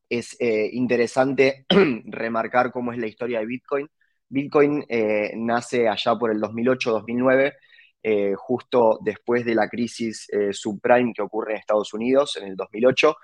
es 0.09 0.37
interesante 0.39 1.65
remarcar 2.05 2.71
cómo 2.71 2.91
es 2.91 2.99
la 2.99 3.07
historia 3.07 3.39
de 3.39 3.45
Bitcoin. 3.45 3.89
Bitcoin 4.27 4.85
nace 5.35 5.87
allá 5.87 6.15
por 6.15 6.31
el 6.31 6.41
2008-2009 6.41 7.53
eh, 8.03 8.33
justo 8.35 8.97
después 9.03 9.45
de 9.45 9.53
la 9.53 9.69
crisis 9.69 10.27
eh, 10.31 10.53
subprime 10.53 11.13
que 11.13 11.21
ocurre 11.21 11.51
en 11.53 11.59
Estados 11.59 11.93
Unidos 11.93 12.35
en 12.41 12.47
el 12.47 12.55
2008. 12.55 13.15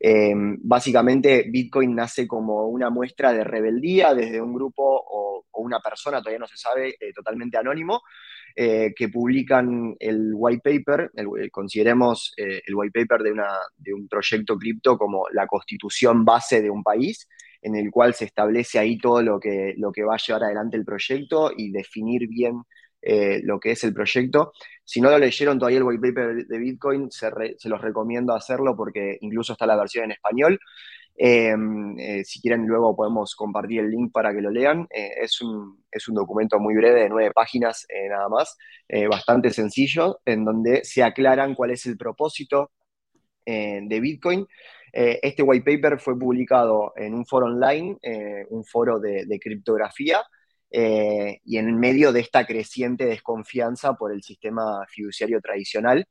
Eh, 0.00 0.32
básicamente, 0.58 1.46
Bitcoin 1.48 1.94
nace 1.94 2.26
como 2.26 2.66
una 2.66 2.90
muestra 2.90 3.32
de 3.32 3.44
rebeldía 3.44 4.12
desde 4.12 4.40
un 4.40 4.52
grupo 4.52 4.82
o, 4.82 5.44
una 5.56 5.78
persona, 5.78 6.18
todavía 6.18 6.40
no 6.40 6.48
se 6.48 6.58
sabe, 6.58 6.96
totalmente 7.14 7.56
anónimo, 7.56 8.02
que 8.54 9.08
publican 9.10 9.94
el 9.98 10.32
white 10.34 10.60
paper, 10.62 11.10
consideremos 11.50 12.34
el 12.36 12.74
white 12.74 13.00
paper 13.00 13.22
de, 13.22 13.32
una, 13.32 13.48
de 13.78 13.94
un 13.94 14.06
proyecto 14.06 14.58
cripto 14.58 14.98
como 14.98 15.24
la 15.32 15.46
constitución 15.46 16.24
base 16.24 16.60
de 16.60 16.68
un 16.68 16.82
país 16.82 17.28
en 17.62 17.76
el 17.76 17.90
cual 17.90 18.12
se 18.12 18.26
establece 18.26 18.78
ahí 18.78 18.98
todo 18.98 19.22
lo 19.22 19.40
que, 19.40 19.74
lo 19.78 19.90
que 19.90 20.04
va 20.04 20.16
a 20.16 20.18
llevar 20.18 20.44
adelante 20.44 20.76
el 20.76 20.84
proyecto 20.84 21.50
y 21.56 21.70
definir 21.70 22.28
bien 22.28 22.62
eh, 23.06 23.42
lo 23.44 23.60
que 23.60 23.72
es 23.72 23.84
el 23.84 23.92
proyecto. 23.92 24.54
Si 24.82 24.98
no 24.98 25.10
lo 25.10 25.18
leyeron 25.18 25.58
todavía 25.58 25.76
el 25.78 25.84
white 25.84 26.00
paper 26.00 26.46
de 26.46 26.58
Bitcoin, 26.58 27.10
se, 27.10 27.30
los 27.68 27.80
recomiendo 27.82 28.34
hacerlo 28.34 28.74
porque 28.74 29.18
incluso 29.20 29.52
está 29.52 29.66
la 29.66 29.76
versión 29.76 30.06
en 30.06 30.12
español. 30.12 30.58
Em, 31.14 31.98
eh, 31.98 32.24
si 32.24 32.40
quieren, 32.40 32.66
luego 32.66 32.96
podemos 32.96 33.34
compartir 33.36 33.80
el 33.80 33.90
link 33.90 34.10
para 34.10 34.34
que 34.34 34.40
lo 34.40 34.50
lean. 34.50 34.86
Eh, 34.90 35.10
es, 35.20 35.42
un, 35.42 35.84
es, 35.90 36.08
un, 36.08 36.14
documento 36.14 36.58
muy 36.58 36.74
breve 36.74 37.02
de 37.02 37.08
nueve 37.10 37.30
páginas 37.34 37.86
nada 38.08 38.28
más, 38.30 38.56
bastante 39.10 39.50
sencillo, 39.50 40.20
en 40.24 40.44
donde 40.44 40.82
se 40.84 41.02
aclaran 41.02 41.54
cuál 41.54 41.72
es 41.72 41.84
el 41.84 41.98
propósito 41.98 42.72
de 43.44 44.00
Bitcoin. 44.00 44.46
este 44.92 45.42
white 45.42 45.64
paper 45.64 46.00
fue 46.00 46.18
publicado 46.18 46.94
en 46.96 47.14
un 47.14 47.26
foro 47.26 47.46
online, 47.46 47.98
un 48.48 48.64
foro 48.64 48.98
de, 48.98 49.26
de 49.26 49.38
criptografía, 49.38 50.22
eh, 50.76 51.40
y 51.44 51.58
en 51.58 51.78
medio 51.78 52.12
de 52.12 52.18
esta 52.20 52.44
creciente 52.46 53.06
desconfianza 53.06 53.94
por 53.94 54.12
el 54.12 54.24
sistema 54.24 54.84
fiduciario 54.88 55.40
tradicional. 55.40 56.04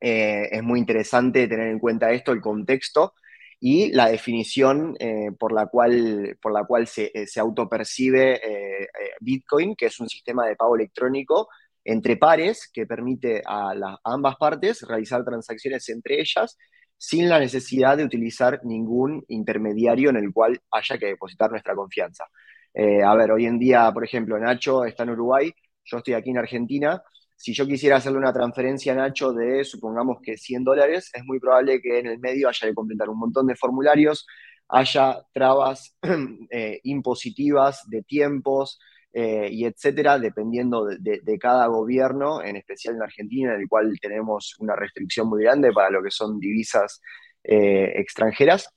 Eh, 0.00 0.48
es 0.50 0.62
muy 0.62 0.78
interesante 0.80 1.46
tener 1.48 1.68
en 1.68 1.78
cuenta 1.78 2.10
esto, 2.12 2.32
el 2.32 2.40
contexto 2.40 3.12
y 3.60 3.92
la 3.92 4.08
definición 4.08 4.96
eh, 4.98 5.30
por 5.38 5.52
la 5.52 5.66
cual, 5.66 6.38
por 6.40 6.52
la 6.52 6.64
cual 6.64 6.86
se, 6.86 7.12
se 7.26 7.40
autopercibe 7.40 8.40
Bitcoin, 9.20 9.76
que 9.76 9.86
es 9.86 10.00
un 10.00 10.08
sistema 10.08 10.46
de 10.46 10.56
pago 10.56 10.76
electrónico 10.76 11.48
entre 11.84 12.16
pares 12.16 12.70
que 12.72 12.86
permite 12.86 13.42
a, 13.46 13.72
a 13.72 13.98
ambas 14.04 14.36
partes 14.36 14.82
realizar 14.82 15.24
transacciones 15.24 15.88
entre 15.90 16.20
ellas 16.20 16.56
sin 16.98 17.28
la 17.28 17.38
necesidad 17.38 17.98
de 17.98 18.04
utilizar 18.04 18.60
ningún 18.64 19.24
intermediario 19.28 20.10
en 20.10 20.16
el 20.16 20.32
cual 20.32 20.60
haya 20.70 20.98
que 20.98 21.06
depositar 21.06 21.50
nuestra 21.50 21.74
confianza. 21.74 22.24
Eh, 22.78 23.02
a 23.02 23.14
ver, 23.14 23.30
hoy 23.32 23.46
en 23.46 23.58
día, 23.58 23.90
por 23.92 24.04
ejemplo, 24.04 24.38
Nacho 24.38 24.84
está 24.84 25.04
en 25.04 25.10
Uruguay, 25.10 25.50
yo 25.84 25.96
estoy 25.96 26.12
aquí 26.12 26.28
en 26.30 26.38
Argentina. 26.38 27.02
Si 27.34 27.54
yo 27.54 27.66
quisiera 27.66 27.96
hacerle 27.96 28.18
una 28.18 28.34
transferencia 28.34 28.92
a 28.92 28.96
Nacho 28.96 29.32
de, 29.32 29.64
supongamos 29.64 30.18
que 30.22 30.36
100 30.36 30.62
dólares, 30.64 31.10
es 31.14 31.24
muy 31.24 31.40
probable 31.40 31.80
que 31.80 32.00
en 32.00 32.06
el 32.06 32.18
medio 32.18 32.48
haya 32.50 32.68
que 32.68 32.74
completar 32.74 33.08
un 33.08 33.18
montón 33.18 33.46
de 33.46 33.56
formularios, 33.56 34.26
haya 34.68 35.22
trabas 35.32 35.96
eh, 36.50 36.80
impositivas 36.82 37.88
de 37.88 38.02
tiempos 38.02 38.78
eh, 39.14 39.48
y 39.50 39.64
etcétera, 39.64 40.18
dependiendo 40.18 40.84
de, 40.84 41.38
cada 41.38 41.68
gobierno, 41.68 42.42
en 42.42 42.56
especial 42.56 42.96
en 42.96 43.02
Argentina, 43.02 43.54
en 43.54 43.62
el 43.62 43.68
cual 43.68 43.98
tenemos 44.02 44.54
una 44.58 44.76
restricción 44.76 45.28
muy 45.30 45.44
grande 45.44 45.72
para 45.72 45.88
lo 45.90 46.02
que 46.02 46.10
son 46.10 46.38
divisas 46.38 47.00
extranjeras. 47.42 48.75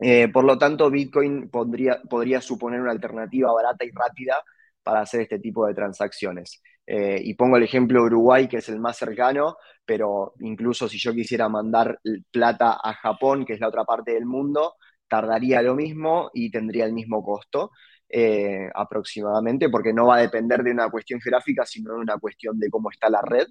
Eh, 0.00 0.28
por 0.28 0.44
lo 0.44 0.58
tanto, 0.58 0.90
Bitcoin 0.90 1.50
podría, 1.50 2.40
suponer 2.40 2.80
una 2.80 2.90
alternativa 2.90 3.52
barata 3.52 3.84
y 3.84 3.90
rápida 3.90 4.42
para 4.82 5.00
hacer 5.00 5.22
este 5.22 5.38
tipo 5.38 5.66
de 5.66 5.74
transacciones. 5.74 6.62
Eh, 6.86 7.20
y 7.22 7.34
pongo 7.34 7.56
el 7.56 7.62
ejemplo 7.62 8.00
de 8.00 8.06
Uruguay, 8.06 8.48
que 8.48 8.58
es 8.58 8.68
el 8.68 8.80
más 8.80 8.96
cercano, 8.98 9.56
pero 9.84 10.34
incluso 10.40 10.88
si 10.88 10.98
yo 10.98 11.14
quisiera 11.14 11.48
mandar 11.48 12.00
plata 12.30 12.78
a 12.82 12.94
Japón, 12.94 13.44
que 13.46 13.54
es 13.54 13.60
la 13.60 13.68
otra 13.68 13.84
parte 13.84 14.12
del 14.12 14.26
mundo, 14.26 14.74
tardaría 15.08 15.62
lo 15.62 15.74
mismo 15.74 16.30
y 16.34 16.50
tendría 16.50 16.84
el 16.84 16.92
mismo 16.92 17.22
costo. 17.24 17.70
Eh, 18.16 18.70
aproximadamente, 18.74 19.68
porque 19.70 19.92
no 19.92 20.06
va 20.06 20.16
a 20.16 20.20
depender 20.20 20.62
de 20.62 20.70
una 20.70 20.88
cuestión 20.90 21.20
geográfica, 21.20 21.64
sino 21.66 21.94
de 21.94 22.00
una 22.00 22.16
cuestión 22.18 22.58
de 22.60 22.70
cómo 22.70 22.90
está 22.90 23.08
la 23.10 23.20
red. 23.22 23.46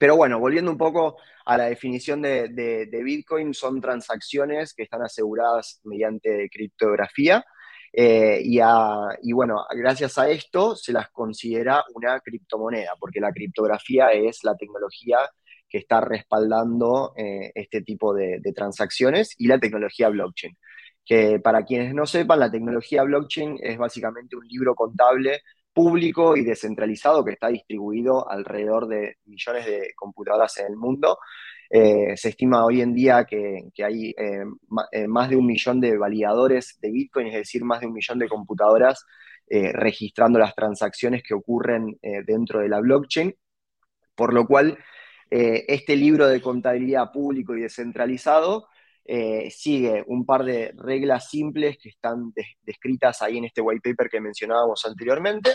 Pero 0.00 0.16
bueno, 0.16 0.38
volviendo 0.40 0.70
un 0.70 0.78
poco 0.78 1.18
a 1.44 1.58
la 1.58 1.64
definición 1.66 2.22
de, 2.22 2.88
Bitcoin, 3.04 3.52
son 3.52 3.82
transacciones 3.82 4.72
que 4.72 4.84
están 4.84 5.02
aseguradas 5.02 5.82
mediante 5.84 6.48
criptografía. 6.48 7.44
Eh, 7.92 8.40
y, 8.42 9.32
bueno, 9.34 9.66
gracias 9.76 10.16
a 10.16 10.30
esto 10.30 10.74
se 10.74 10.94
las 10.94 11.10
considera 11.10 11.84
una 11.94 12.18
criptomoneda, 12.20 12.92
porque 12.98 13.20
la 13.20 13.30
criptografía 13.30 14.10
es 14.12 14.42
la 14.42 14.56
tecnología 14.56 15.18
que 15.68 15.76
está 15.76 16.00
respaldando 16.00 17.12
eh, 17.14 17.52
este 17.54 17.82
tipo 17.82 18.14
de, 18.14 18.40
transacciones 18.56 19.34
y 19.36 19.48
la 19.48 19.58
tecnología 19.58 20.08
blockchain 20.08 20.56
que 21.04 21.40
para 21.40 21.64
quienes 21.64 21.92
no 21.92 22.06
sepan, 22.06 22.38
la 22.40 22.50
tecnología 22.50 23.02
blockchain 23.02 23.58
es 23.60 23.76
básicamente 23.78 24.36
un 24.36 24.46
libro 24.46 24.74
contable 24.74 25.42
público 25.72 26.36
y 26.36 26.44
descentralizado 26.44 27.24
que 27.24 27.32
está 27.32 27.48
distribuido 27.48 28.28
alrededor 28.28 28.88
de 28.88 29.16
millones 29.26 29.66
de 29.66 29.92
computadoras 29.96 30.56
en 30.58 30.66
el 30.66 30.76
mundo. 30.76 31.18
Eh, 31.72 32.16
se 32.16 32.30
estima 32.30 32.64
hoy 32.64 32.80
en 32.80 32.92
día 32.92 33.24
que, 33.24 33.70
hay 33.84 34.10
eh, 34.10 34.44
eh, 34.92 35.06
más 35.06 35.30
de 35.30 35.36
un 35.36 35.46
millón 35.46 35.80
de 35.80 35.96
validadores 35.96 36.78
de 36.80 36.90
Bitcoin, 36.90 37.28
es 37.28 37.34
decir, 37.34 37.64
más 37.64 37.80
de 37.80 37.86
un 37.86 37.92
millón 37.92 38.18
de 38.18 38.28
computadoras 38.28 39.04
registrando 39.52 40.38
las 40.38 40.54
transacciones 40.54 41.24
que 41.24 41.34
ocurren 41.34 41.98
dentro 42.24 42.60
de 42.60 42.68
la 42.68 42.78
blockchain, 42.78 43.34
por 44.14 44.32
lo 44.32 44.46
cual 44.46 44.78
este 45.28 45.96
libro 45.96 46.28
de 46.28 46.40
contabilidad 46.40 47.10
público 47.10 47.56
y 47.56 47.62
descentralizado 47.62 48.68
eh, 49.04 49.50
sigue 49.50 50.04
un 50.06 50.24
par 50.24 50.44
de 50.44 50.72
reglas 50.76 51.28
simples 51.28 51.78
que 51.78 51.88
están 51.88 52.32
descritas 52.62 53.22
ahí 53.22 53.38
en 53.38 53.46
este 53.46 53.60
white 53.60 53.80
paper 53.82 54.08
que 54.08 54.20
mencionábamos 54.20 54.84
anteriormente 54.84 55.50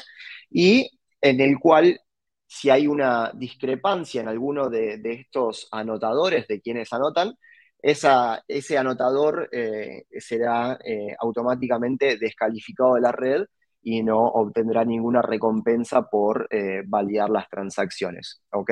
y 0.50 0.90
en 1.22 1.40
el 1.40 1.60
cual 1.60 2.00
si 2.48 2.70
hay 2.70 2.88
una 2.88 3.32
discrepancia 3.34 4.22
en 4.22 4.28
alguno 4.28 4.70
de, 4.70 5.00
estos 5.04 5.68
anotadores, 5.72 6.48
de 6.48 6.62
quienes 6.62 6.92
anotan, 6.94 7.34
ese 7.82 8.78
anotador 8.78 9.50
eh, 9.52 10.06
será 10.20 10.78
eh, 10.84 11.16
automáticamente 11.20 12.18
descalificado 12.18 12.96
de 12.96 13.02
la 13.02 13.12
red 13.12 13.46
y 13.82 14.04
no 14.04 14.20
obtendrá 14.20 14.84
ninguna 14.84 15.22
recompensa 15.22 16.04
por 16.10 16.50
validar 16.88 17.30
las 17.30 17.48
transacciones. 17.50 18.42
¿ok?, 18.52 18.72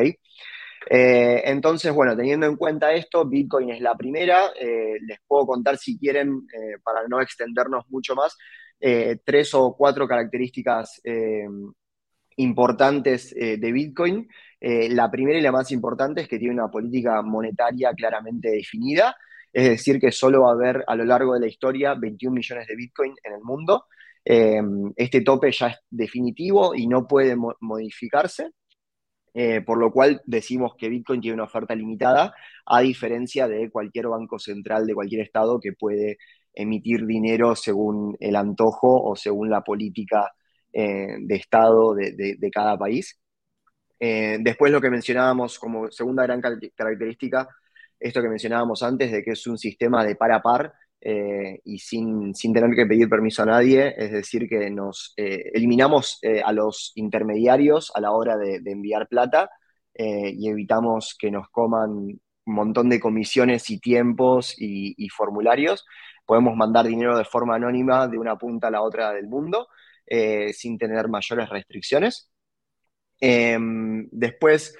eh, 0.90 1.42
entonces, 1.46 1.94
bueno, 1.94 2.16
teniendo 2.16 2.46
en 2.46 2.56
cuenta 2.58 2.94
esto, 2.94 3.26
Bitcoin 3.26 3.70
es 3.72 3.82
la 3.82 3.96
primera. 3.96 4.52
Eh, 4.60 4.98
les 5.02 5.20
puedo 5.28 5.46
contar, 5.46 5.78
si 5.78 5.98
quieren, 5.98 6.48
eh, 6.54 6.78
para 6.84 7.08
no 7.08 7.22
extendernos 7.22 7.86
mucho 7.90 8.16
más, 8.16 8.38
tres 9.24 9.54
o 9.54 9.76
cuatro 9.78 10.06
características 10.06 11.02
importantes 12.36 13.34
de 13.34 13.72
Bitcoin. 13.72 14.28
la 14.60 15.10
primera 15.10 15.40
y 15.40 15.42
la 15.42 15.54
más 15.54 15.72
importante 15.72 16.22
es 16.22 16.28
que 16.28 16.38
tiene 16.38 16.56
una 16.56 16.68
política 16.70 17.22
monetaria 17.22 17.94
claramente 17.94 18.50
definida, 18.50 19.16
es 19.54 19.70
decir, 19.70 20.02
que 20.02 20.12
solo 20.12 20.42
va 20.42 20.50
a 20.50 20.54
haber 20.54 20.84
a 20.86 20.96
lo 20.98 21.06
largo 21.06 21.34
de 21.34 21.40
la 21.40 21.48
historia 21.48 21.94
21 21.94 22.36
millones 22.36 22.68
de 22.68 22.76
Bitcoin 22.76 23.14
en 23.24 23.34
el 23.34 23.42
mundo. 23.42 23.86
este 24.26 25.22
tope 25.22 25.52
ya 25.54 25.68
es 25.68 25.78
definitivo 25.90 26.76
y 26.76 26.88
no 26.88 27.08
puede 27.08 27.38
modificarse. 27.62 28.52
Eh, 29.36 29.62
por 29.62 29.80
lo 29.80 29.92
cual 29.92 30.22
decimos 30.26 30.76
que 30.78 30.90
Bitcoin 30.90 31.20
tiene 31.20 31.36
una 31.36 31.46
oferta 31.46 31.74
limitada, 31.74 32.36
a 32.66 32.82
diferencia 32.82 33.48
de 33.48 33.72
cualquier 33.72 34.08
banco 34.08 34.38
central 34.38 34.86
de 34.86 34.94
cualquier 34.94 35.22
estado 35.22 35.60
que 35.60 35.74
puede 35.74 36.18
emitir 36.54 37.06
dinero 37.06 37.56
según 37.56 38.16
el 38.20 38.36
antojo 38.36 39.02
o 39.04 39.16
según 39.16 39.50
la 39.50 39.64
política 39.64 40.32
eh, 40.72 41.18
de 41.20 41.36
estado 41.36 41.96
de, 41.96 42.52
cada 42.52 42.78
país. 42.78 43.20
Eh, 44.00 44.38
después 44.42 44.72
lo 44.72 44.82
que 44.82 44.90
mencionábamos 44.90 45.58
como 45.60 45.90
segunda 45.92 46.24
gran 46.24 46.42
característica, 46.42 47.48
esto 48.00 48.22
que 48.22 48.30
mencionábamos 48.30 48.84
antes 48.84 49.12
de 49.12 49.24
que 49.24 49.32
es 49.32 49.48
un 49.48 49.58
sistema 49.58 50.06
de 50.06 50.16
par 50.16 50.32
a 50.32 50.42
par, 50.42 50.74
eh, 51.06 51.60
y 51.66 51.80
sin, 51.80 52.32
tener 52.32 52.74
que 52.74 52.86
pedir 52.86 53.10
permiso 53.10 53.44
a 53.44 53.48
nadie, 53.48 53.94
es 53.98 54.12
decir, 54.14 54.48
que 54.48 54.70
nos 54.70 55.14
eh, 55.18 55.52
eliminamos 55.54 56.18
eh, 56.22 56.42
a 56.42 56.54
los 56.54 56.94
intermediarios 56.96 57.92
a 57.94 58.00
la 58.00 58.12
hora 58.12 58.38
de, 58.38 58.62
enviar 58.66 59.10
plata 59.10 59.50
y 59.96 60.50
evitamos 60.50 61.16
que 61.20 61.30
nos 61.30 61.50
coman 61.50 61.92
un 61.92 62.22
montón 62.46 62.90
de 62.90 63.00
comisiones 63.00 63.70
y 63.70 63.80
tiempos 63.80 64.56
y, 64.58 65.08
formularios. 65.10 65.86
Podemos 66.26 66.56
mandar 66.56 66.88
dinero 66.88 67.18
de 67.18 67.26
forma 67.26 67.56
anónima 67.56 68.08
de 68.08 68.18
una 68.18 68.38
punta 68.38 68.70
a 68.70 68.72
la 68.72 68.82
otra 68.82 69.12
del 69.14 69.28
mundo 69.28 69.68
sin 70.54 70.78
tener 70.80 71.10
mayores 71.10 71.50
restricciones. 71.50 72.32
Em, 73.20 74.08
después, 74.12 74.76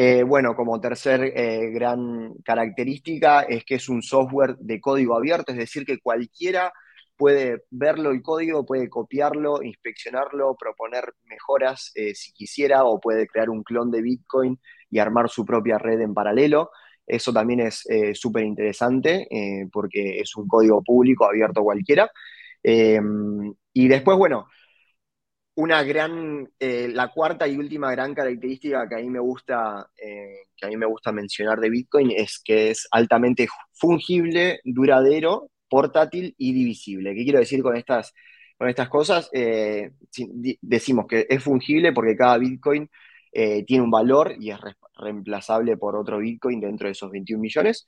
eh, 0.00 0.22
bueno, 0.22 0.54
como 0.54 0.80
tercer 0.80 1.32
eh, 1.34 1.70
gran 1.72 2.34
característica 2.44 3.40
es 3.42 3.64
que 3.64 3.74
es 3.74 3.88
un 3.88 4.00
software 4.00 4.54
de 4.58 4.80
código 4.80 5.16
abierto, 5.16 5.50
es 5.50 5.58
decir, 5.58 5.84
que 5.84 5.98
cualquiera 5.98 6.72
puede 7.16 7.64
verlo 7.72 8.12
el 8.12 8.22
código, 8.22 8.64
puede 8.64 8.88
copiarlo, 8.88 9.60
inspeccionarlo, 9.60 10.54
proponer 10.56 11.14
mejoras 11.24 11.90
eh, 11.96 12.14
si 12.14 12.32
quisiera, 12.32 12.84
o 12.84 13.00
puede 13.00 13.26
crear 13.26 13.50
un 13.50 13.64
clon 13.64 13.90
de 13.90 14.02
Bitcoin 14.02 14.60
y 14.88 15.00
armar 15.00 15.28
su 15.28 15.44
propia 15.44 15.78
red 15.78 16.00
en 16.00 16.14
paralelo. 16.14 16.70
Eso 17.04 17.32
también 17.32 17.58
es 17.58 17.84
súper 18.14 18.44
interesante 18.44 19.26
porque 19.72 20.20
es 20.20 20.36
un 20.36 20.46
código 20.46 20.80
público 20.84 21.24
abierto 21.24 21.62
cualquiera. 21.62 22.08
y 22.62 23.88
después, 23.88 24.18
bueno, 24.18 24.46
una 25.58 25.82
gran, 25.82 26.48
eh, 26.60 26.88
la 26.88 27.08
cuarta 27.08 27.48
y 27.48 27.56
última 27.56 27.90
gran 27.90 28.14
característica 28.14 28.88
que 28.88 28.94
a 28.94 28.98
mí 28.98 29.10
me 29.10 29.18
gusta, 29.18 29.90
eh, 30.00 30.44
que 30.56 30.66
a 30.66 30.68
mí 30.68 30.76
me 30.76 30.86
gusta 30.86 31.10
mencionar 31.10 31.58
de 31.58 31.68
Bitcoin 31.68 32.12
es 32.12 32.40
que 32.44 32.70
es 32.70 32.86
altamente 32.92 33.48
fungible, 33.72 34.60
duradero, 34.62 35.50
portátil 35.68 36.32
y 36.38 36.52
divisible. 36.52 37.12
¿Qué 37.12 37.24
quiero 37.24 37.40
decir 37.40 37.60
con 37.60 37.76
estas, 37.76 38.14
con 38.56 38.68
estas 38.68 38.88
cosas? 38.88 39.30
Eh, 39.32 39.90
decimos 40.62 41.08
que 41.08 41.26
es 41.28 41.42
fungible 41.42 41.92
porque 41.92 42.16
cada 42.16 42.38
Bitcoin 42.38 42.88
tiene 43.32 43.82
un 43.82 43.90
valor 43.90 44.34
y 44.38 44.50
es 44.50 44.58
reemplazable 44.96 45.76
por 45.76 45.96
otro 45.96 46.18
Bitcoin 46.18 46.60
dentro 46.60 46.86
de 46.86 46.92
esos 46.92 47.10
21 47.10 47.40
millones 47.40 47.84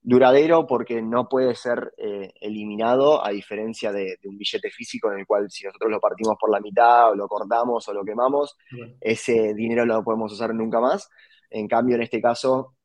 duradero 0.00 0.66
porque 0.66 1.02
no 1.02 1.28
puede 1.28 1.54
ser 1.54 1.92
eh, 1.96 2.32
eliminado 2.40 3.24
a 3.24 3.30
diferencia 3.30 3.92
de, 3.92 4.18
un 4.24 4.38
billete 4.38 4.70
físico 4.70 5.12
en 5.12 5.20
el 5.20 5.26
cual 5.26 5.50
si 5.50 5.64
nosotros 5.64 5.90
lo 5.90 6.00
partimos 6.00 6.36
por 6.40 6.50
la 6.50 6.60
mitad 6.60 7.10
o 7.10 7.14
lo 7.14 7.28
cortamos 7.28 7.86
o 7.88 7.92
lo 7.92 8.04
quemamos, 8.04 8.56
ese 9.00 9.54
dinero 9.54 9.84
no 9.84 9.96
lo 9.96 10.04
podemos 10.04 10.32
usar 10.32 10.54
nunca 10.54 10.80
más. 10.80 11.08
En 11.50 11.66
cambio, 11.66 11.96
en 11.96 12.02
este 12.02 12.20
caso, 12.20 12.76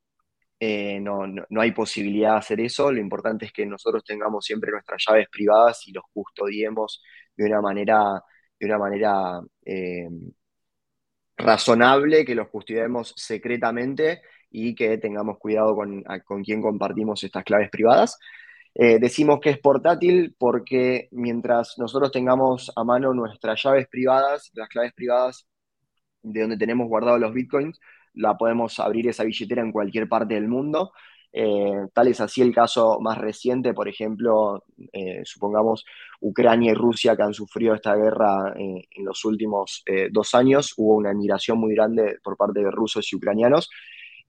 eh, 0.59 0.99
no, 1.01 1.25
hay 1.59 1.71
posibilidad 1.71 2.33
de 2.33 2.37
hacer 2.37 2.59
eso. 2.61 2.91
Lo 2.91 2.99
importante 2.99 3.45
es 3.45 3.53
que 3.53 3.65
nosotros 3.65 4.03
tengamos 4.03 4.45
siempre 4.45 4.71
nuestras 4.71 5.03
llaves 5.07 5.27
privadas 5.29 5.87
y 5.87 5.91
los 5.91 6.03
custodiemos 6.13 7.01
de 7.35 7.45
una 7.45 7.61
manera, 7.61 8.23
de 8.59 8.65
una 8.65 8.77
manera 8.77 9.41
eh, 9.65 10.07
razonable, 11.37 12.25
que 12.25 12.35
los 12.35 12.49
custodiemos 12.49 13.13
secretamente 13.17 14.21
y 14.53 14.75
que 14.75 14.97
tengamos 14.99 15.39
cuidado 15.39 15.75
con, 15.75 16.03
con 16.23 16.43
quién 16.43 16.61
compartimos 16.61 17.23
estas 17.23 17.43
claves 17.43 17.69
privadas. 17.71 18.19
Eh, 18.75 18.99
decimos 18.99 19.39
que 19.39 19.49
es 19.49 19.59
portátil 19.59 20.35
porque 20.37 21.07
mientras 21.11 21.77
nosotros 21.77 22.11
tengamos 22.11 22.71
a 22.75 22.83
mano 22.83 23.13
nuestras 23.13 23.61
llaves 23.61 23.87
privadas, 23.87 24.51
las 24.53 24.69
claves 24.69 24.93
privadas 24.93 25.47
de 26.21 26.41
donde 26.41 26.57
tenemos 26.57 26.87
guardados 26.87 27.19
los 27.19 27.33
bitcoins, 27.33 27.79
la 28.13 28.37
podemos 28.37 28.79
abrir 28.79 29.07
esa 29.07 29.23
billetera 29.23 29.63
en 29.63 29.71
cualquier 29.71 30.07
parte 30.07 30.35
del 30.35 30.47
mundo. 30.47 30.91
Eh, 31.35 31.87
tal 31.93 32.09
es 32.09 32.21
así 32.21 32.43
el 32.43 32.53
caso 32.53 32.99
más 32.99 33.17
reciente, 33.17 33.73
por 33.73 33.87
ejemplo, 33.89 34.63
eh, 34.91 35.21
supongamos 35.25 35.83
Ucrania 36.21 36.71
y 36.71 36.75
Rusia 36.75 37.15
que 37.15 37.23
han 37.23 37.33
sufrido 37.33 37.73
esta 37.73 37.95
guerra 37.95 38.53
en 38.55 38.83
los 39.03 39.25
últimos 39.25 39.83
dos 40.11 40.35
años, 40.35 40.75
hubo 40.77 40.95
una 40.95 41.11
migración 41.13 41.59
muy 41.59 41.73
grande 41.73 42.17
por 42.23 42.37
parte 42.37 42.59
de 42.61 42.69
rusos 42.69 43.11
y 43.11 43.15
ucranianos 43.15 43.69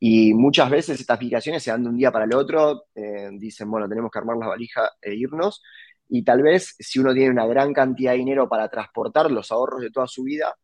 y 0.06 0.34
muchas 0.34 0.68
veces 0.68 1.00
estas 1.00 1.16
aplicaciones 1.16 1.62
se 1.62 1.70
dan 1.70 1.82
de 1.82 1.88
un 1.88 1.96
día 1.96 2.12
para 2.12 2.26
el 2.26 2.34
otro, 2.34 2.88
eh, 2.94 3.30
dicen, 3.38 3.70
bueno, 3.70 3.88
tenemos 3.88 4.11
que 4.11 4.18
armar 4.18 4.37
la 4.37 4.49
valija 4.49 4.90
e 5.00 5.14
irnos. 5.14 5.62
Y 6.11 6.23
tal 6.23 6.42
vez 6.42 6.76
si 6.78 6.99
uno 6.99 7.14
tiene 7.14 7.30
una 7.30 7.46
gran 7.46 7.73
cantidad 7.73 8.12
de 8.12 8.18
dinero 8.18 8.46
para 8.46 8.68
transportar 8.68 9.30
los 9.30 9.50
ahorros 9.50 9.80
de 9.80 9.90
toda 9.90 10.06
su 10.06 10.25
vida, 10.25 10.54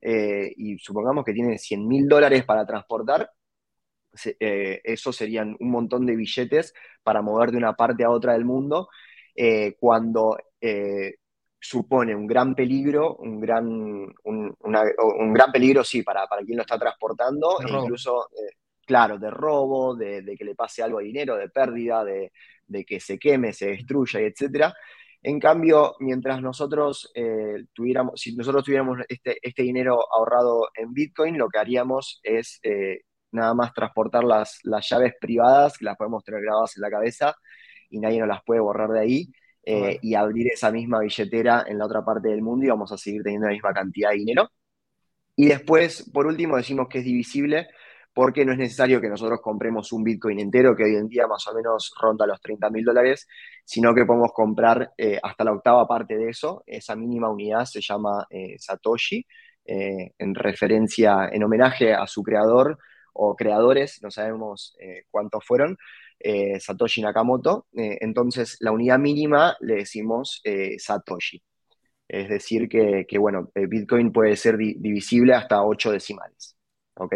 eh, 0.00 0.52
y 0.56 0.78
supongamos 0.78 1.24
que 1.24 1.32
tiene 1.32 1.58
100 1.58 1.86
mil 1.86 2.08
dólares 2.08 2.44
para 2.44 2.66
transportar, 2.66 3.30
eh, 4.40 4.80
eso 4.82 5.12
serían 5.12 5.56
un 5.60 5.70
montón 5.70 6.04
de 6.04 6.16
billetes 6.16 6.74
para 7.04 7.22
mover 7.22 7.52
de 7.52 7.58
una 7.58 7.74
parte 7.74 8.02
a 8.02 8.10
otra 8.10 8.32
del 8.32 8.44
mundo, 8.44 8.88
cuando 9.78 10.36
supone 11.60 12.16
un 12.16 12.26
gran 12.26 12.56
peligro, 12.56 13.14
un 13.14 13.38
gran, 13.38 13.64
un, 14.24 15.32
gran 15.32 15.52
peligro, 15.52 15.84
sí, 15.84 16.02
para, 16.02 16.26
para 16.26 16.42
quien 16.42 16.56
lo 16.56 16.62
está 16.62 16.76
transportando, 16.76 17.60
e 17.60 17.70
incluso 17.70 18.26
claro, 18.88 19.18
de 19.18 19.30
robo, 19.30 19.94
de, 19.94 20.34
que 20.36 20.44
le 20.46 20.54
pase 20.54 20.82
algo 20.82 20.98
a 20.98 21.02
dinero, 21.02 21.36
de 21.36 21.50
pérdida, 21.50 22.02
de, 22.04 22.32
que 22.86 22.98
se 23.00 23.18
queme, 23.18 23.52
se 23.52 23.66
destruya, 23.66 24.20
etc. 24.20 24.72
En 25.22 25.38
cambio, 25.38 25.94
mientras 26.00 26.40
nosotros 26.40 27.12
eh, 27.14 27.66
tuviéramos, 27.74 28.18
si 28.18 28.34
nosotros 28.34 28.64
tuviéramos 28.64 29.00
este, 29.06 29.36
este, 29.42 29.62
dinero 29.62 29.98
ahorrado 30.10 30.70
en 30.74 30.94
Bitcoin, 30.94 31.36
lo 31.36 31.50
que 31.50 31.58
haríamos 31.58 32.18
es 32.22 32.60
eh, 32.62 33.02
nada 33.30 33.52
más 33.52 33.74
transportar 33.74 34.24
las, 34.24 34.60
las 34.62 34.88
llaves 34.88 35.12
privadas, 35.20 35.76
que 35.76 35.84
las 35.84 35.96
podemos 35.98 36.24
tener 36.24 36.40
grabadas 36.40 36.74
en 36.76 36.80
la 36.80 36.90
cabeza 36.90 37.36
y 37.90 38.00
nadie 38.00 38.20
nos 38.20 38.28
las 38.28 38.42
puede 38.42 38.60
borrar 38.60 38.90
de 38.90 39.00
ahí, 39.00 39.32
eh, 39.64 39.98
y 40.00 40.14
abrir 40.14 40.50
esa 40.50 40.70
misma 40.70 41.00
billetera 41.00 41.66
en 41.68 41.76
la 41.76 41.84
otra 41.84 42.02
parte 42.02 42.28
del 42.28 42.40
mundo 42.40 42.64
y 42.64 42.70
vamos 42.70 42.90
a 42.90 42.96
seguir 42.96 43.22
teniendo 43.22 43.48
la 43.48 43.52
misma 43.52 43.74
cantidad 43.74 44.10
de 44.10 44.16
dinero. 44.16 44.50
Y 45.36 45.48
después, 45.48 46.10
por 46.10 46.26
último, 46.26 46.56
decimos 46.56 46.88
que 46.88 47.00
es 47.00 47.04
divisible 47.04 47.68
porque 48.18 48.44
no 48.44 48.50
es 48.50 48.58
necesario 48.58 49.00
que 49.00 49.08
nosotros 49.08 49.38
compremos 49.40 49.92
un 49.92 50.02
Bitcoin 50.02 50.40
entero, 50.40 50.74
que 50.74 50.82
hoy 50.82 50.96
en 50.96 51.06
día 51.06 51.28
más 51.28 51.46
o 51.46 51.54
menos 51.54 51.92
ronda 52.00 52.26
los 52.26 52.40
30 52.40 52.68
mil 52.68 52.84
dólares, 52.84 53.28
sino 53.64 53.94
que 53.94 54.04
podemos 54.04 54.32
comprar 54.32 54.92
eh, 54.98 55.20
hasta 55.22 55.44
la 55.44 55.52
octava 55.52 55.86
parte 55.86 56.16
de 56.16 56.30
eso. 56.30 56.64
Esa 56.66 56.96
mínima 56.96 57.30
unidad 57.30 57.64
se 57.64 57.80
llama 57.80 58.26
eh, 58.28 58.56
Satoshi, 58.58 59.24
en 59.64 60.34
referencia, 60.34 61.28
en 61.30 61.44
homenaje 61.44 61.94
a 61.94 62.06
su 62.08 62.22
creador 62.22 62.78
o 63.12 63.36
creadores, 63.36 64.00
no 64.02 64.10
sabemos 64.10 64.74
cuántos 65.10 65.44
fueron, 65.44 65.76
eh, 66.18 66.58
Satoshi 66.58 67.02
Nakamoto. 67.02 67.68
Eh, 67.76 67.98
entonces, 68.00 68.56
la 68.60 68.72
unidad 68.72 68.98
mínima 68.98 69.56
le 69.60 69.76
decimos 69.76 70.40
eh, 70.42 70.76
Satoshi. 70.78 71.40
Es 72.08 72.28
decir, 72.28 72.68
que, 72.68 73.18
bueno, 73.18 73.50
Bitcoin 73.54 74.12
puede 74.12 74.36
ser 74.36 74.56
divisible 74.56 75.34
hasta 75.34 75.62
8 75.62 75.92
decimales. 75.92 76.56
¿Ok? 76.94 77.14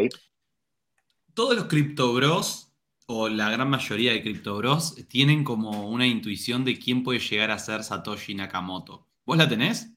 Todos 1.35 1.57
los 1.57 1.65
criptobros, 1.65 2.73
o 3.07 3.29
la 3.29 3.51
gran 3.51 3.71
mayoría 3.71 4.13
de 4.13 4.23
criptobros, 4.23 4.95
tienen 5.09 5.45
como 5.45 5.89
una 5.89 6.07
intuición 6.07 6.65
de 6.65 6.79
quién 6.79 7.03
puede 7.03 7.21
llegar 7.21 7.51
a 7.51 7.59
ser 7.59 7.83
Satoshi 7.83 8.35
Nakamoto. 8.35 9.07
¿Vos 9.25 9.39
la 9.39 9.49
tenés? 9.49 9.91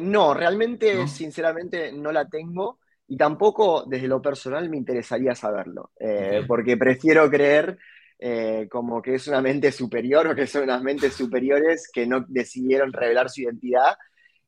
no, 0.00 0.34
realmente, 0.34 1.06
sinceramente, 1.06 1.92
no 1.92 2.10
la 2.10 2.26
tengo 2.28 2.80
y 3.08 3.16
tampoco 3.16 3.84
desde 3.86 4.08
lo 4.08 4.20
personal 4.20 4.68
me 4.68 4.76
interesaría 4.76 5.34
saberlo, 5.34 5.92
eh, 5.98 6.44
porque 6.46 6.76
prefiero 6.76 7.30
creer 7.30 7.78
eh, 8.18 8.66
como 8.70 9.00
que 9.00 9.14
es 9.14 9.28
una 9.28 9.40
mente 9.40 9.70
superior 9.70 10.26
o 10.26 10.34
que 10.34 10.46
son 10.46 10.64
unas 10.64 10.82
mentes 10.82 11.14
superiores 11.14 11.88
que 11.92 12.06
no 12.06 12.24
decidieron 12.26 12.92
revelar 12.92 13.30
su 13.30 13.42
identidad 13.42 13.96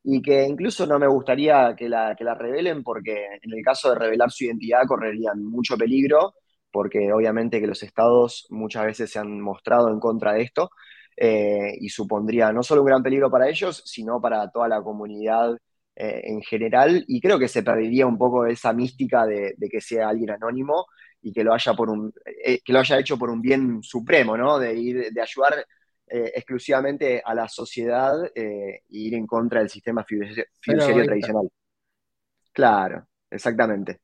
y 0.03 0.21
que 0.21 0.45
incluso 0.45 0.85
no 0.85 0.99
me 0.99 1.07
gustaría 1.07 1.75
que 1.75 1.89
la, 1.89 2.15
que 2.15 2.23
la 2.23 2.33
revelen 2.35 2.83
porque 2.83 3.25
en 3.41 3.53
el 3.53 3.63
caso 3.63 3.89
de 3.89 3.99
revelar 3.99 4.31
su 4.31 4.45
identidad 4.45 4.85
correrían 4.87 5.43
mucho 5.43 5.77
peligro, 5.77 6.35
porque 6.71 7.11
obviamente 7.11 7.59
que 7.59 7.67
los 7.67 7.83
estados 7.83 8.47
muchas 8.49 8.85
veces 8.85 9.11
se 9.11 9.19
han 9.19 9.41
mostrado 9.41 9.89
en 9.89 9.99
contra 9.99 10.33
de 10.33 10.43
esto 10.43 10.71
eh, 11.17 11.75
y 11.79 11.89
supondría 11.89 12.51
no 12.53 12.63
solo 12.63 12.81
un 12.81 12.87
gran 12.87 13.03
peligro 13.03 13.29
para 13.29 13.49
ellos, 13.49 13.83
sino 13.85 14.21
para 14.21 14.49
toda 14.51 14.67
la 14.69 14.81
comunidad 14.81 15.57
eh, 15.95 16.21
en 16.25 16.41
general, 16.41 17.03
y 17.07 17.19
creo 17.19 17.37
que 17.37 17.49
se 17.49 17.61
perdería 17.63 18.07
un 18.07 18.17
poco 18.17 18.45
esa 18.45 18.71
mística 18.71 19.25
de, 19.25 19.55
que 19.69 19.81
sea 19.81 20.09
alguien 20.09 20.31
anónimo 20.31 20.85
y 21.21 21.33
que 21.33 21.43
lo 21.43 21.53
haya, 21.53 21.73
por 21.73 21.89
un, 21.89 22.13
eh, 22.45 22.61
que 22.63 22.71
lo 22.71 22.79
haya 22.79 22.97
hecho 22.99 23.17
por 23.17 23.29
un 23.29 23.41
bien 23.41 23.83
supremo, 23.83 24.37
¿no? 24.37 24.57
De, 24.59 24.73
ir, 24.75 25.11
de 25.11 25.21
ayudar 25.21 25.65
eh, 26.09 26.31
exclusivamente 26.35 27.21
a 27.23 27.33
la 27.33 27.47
sociedad 27.47 28.15
e 28.35 28.83
ir 28.89 29.13
en 29.13 29.27
contra 29.27 29.59
del 29.59 29.69
sistema 29.69 30.03
fiduciario, 30.03 31.05
tradicional. 31.05 31.49
Claro, 32.51 33.07
exactamente. 33.29 33.99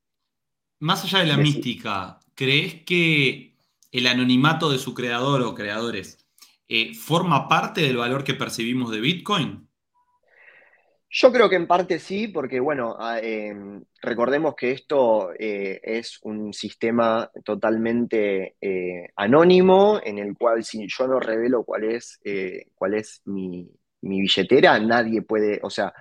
Más 0.79 1.03
allá 1.03 1.19
de 1.19 1.27
la 1.27 1.37
mística, 1.37 2.19
¿crees 2.35 2.83
que 2.83 3.57
el 3.91 4.07
anonimato 4.07 4.69
de 4.69 4.77
su 4.77 4.93
creador 4.93 5.41
o 5.41 5.55
creadores 5.55 6.25
forma 6.99 7.47
parte 7.47 7.81
del 7.81 7.97
valor 7.97 8.23
que 8.23 8.33
percibimos 8.33 8.91
de 8.91 8.99
Bitcoin? 8.99 9.67
Yo 11.17 11.31
creo 11.31 11.49
que 11.49 11.55
en 11.55 11.65
parte 11.65 11.97
sí, 11.97 12.27
porque 12.27 12.59
bueno, 12.59 12.97
ah, 12.99 13.19
em, 13.21 13.81
recordemos 14.01 14.53
que 14.53 14.71
esto 14.71 15.31
eh, 15.39 15.79
es 15.81 16.19
un 16.23 16.51
sistema 16.51 17.31
totalmente 17.45 18.57
eh, 18.59 19.07
anónimo, 19.15 20.01
en 20.03 20.19
el 20.19 20.35
cual 20.37 20.65
si 20.65 20.85
yo 20.89 21.07
no 21.07 21.21
revelo 21.21 21.63
cuál 21.63 21.85
es, 21.85 22.19
eh, 22.25 22.65
cuál 22.75 22.95
es 22.95 23.21
mi, 23.23 23.65
billetera, 24.01 24.77
nadie 24.79 25.21
puede, 25.21 25.61
o 25.63 25.69
sea, 25.69 25.93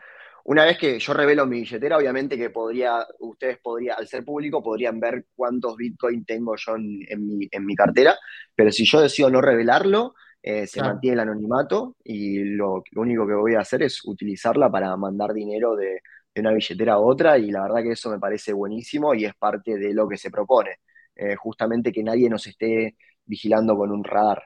una 0.46 0.64
vez 0.64 0.79
que 0.79 0.98
yo 0.98 1.14
revelo 1.14 1.46
mi 1.46 1.61
billetera, 1.61 1.96
obviamente 1.96 2.37
que 2.37 2.50
podría, 2.50 3.07
ustedes 3.20 3.59
podrían, 3.59 3.96
al 3.96 4.09
ser 4.09 4.24
público, 4.24 4.64
podrían 4.64 4.98
ver 4.98 5.27
cuántos 5.37 5.77
Bitcoin 5.77 6.24
tengo 6.24 6.57
yo 6.57 6.74
en, 6.74 7.24
mi, 7.24 7.48
en 7.53 7.64
mi 7.64 7.77
cartera, 7.77 8.16
pero 8.53 8.72
si 8.72 8.85
yo 8.85 9.00
decido 9.00 9.31
no 9.31 9.40
revelarlo, 9.40 10.16
eh, 10.46 10.66
se 10.66 10.83
mantiene 10.83 11.14
el 11.14 11.20
anonimato 11.20 11.96
y 12.04 12.44
lo, 12.44 12.85
único 12.96 13.26
que 13.26 13.33
voy 13.33 13.54
a 13.54 13.61
hacer 13.61 13.83
es 13.83 14.04
utilizarla 14.04 14.70
para 14.70 14.94
mandar 14.94 15.33
dinero 15.33 15.74
de, 15.74 16.02
una 16.37 16.52
billetera 16.52 16.94
a 16.94 16.98
otra 16.98 17.38
y 17.38 17.50
la 17.50 17.62
verdad 17.62 17.83
que 17.83 17.92
eso 17.92 18.11
me 18.11 18.18
parece 18.18 18.52
buenísimo 18.52 19.14
y 19.14 19.24
es 19.24 19.35
parte 19.37 19.78
de 19.78 19.94
lo 19.94 20.07
que 20.07 20.18
se 20.18 20.30
propone, 20.30 20.80
eh, 21.16 21.35
justamente 21.37 21.92
que 21.92 22.02
nadie 22.02 22.28
nos 22.28 22.46
esté 22.46 22.94
vigilando 23.24 23.74
con 23.74 23.90
un 23.90 24.04
radar. 24.04 24.42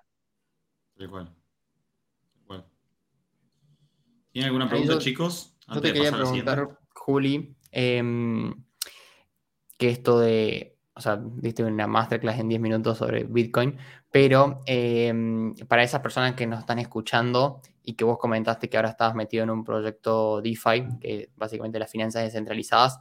Igual. 0.98 1.34
Igual. 2.44 2.64
¿Tiene 4.30 4.46
alguna 4.46 4.68
pregunta, 4.68 4.98
chicos? 4.98 5.58
yo 5.66 5.80
te 5.80 5.92
quería 5.92 6.12
preguntar, 6.12 6.78
Juli, 6.94 7.56
em, 7.72 8.54
que 9.76 9.90
esto 9.90 10.20
de 10.20 10.77
o 10.98 11.00
sea, 11.00 11.16
diste 11.16 11.62
una 11.62 11.86
masterclass 11.86 12.40
en 12.40 12.48
10 12.48 12.60
minutos 12.60 12.98
sobre 12.98 13.22
Bitcoin, 13.22 13.78
pero 14.10 14.62
em, 14.66 15.54
para 15.68 15.84
esas 15.84 16.00
personas 16.00 16.34
que 16.34 16.44
nos 16.44 16.58
están 16.58 16.80
escuchando 16.80 17.60
y 17.84 17.94
que 17.94 18.04
vos 18.04 18.18
comentaste 18.18 18.68
que 18.68 18.76
ahora 18.76 18.90
estabas 18.90 19.14
metido 19.14 19.44
en 19.44 19.50
un 19.50 19.62
proyecto 19.62 20.42
DeFi, 20.42 20.98
que 21.00 21.30
básicamente 21.36 21.78
las 21.78 21.90
finanzas 21.90 22.24
descentralizadas, 22.24 22.98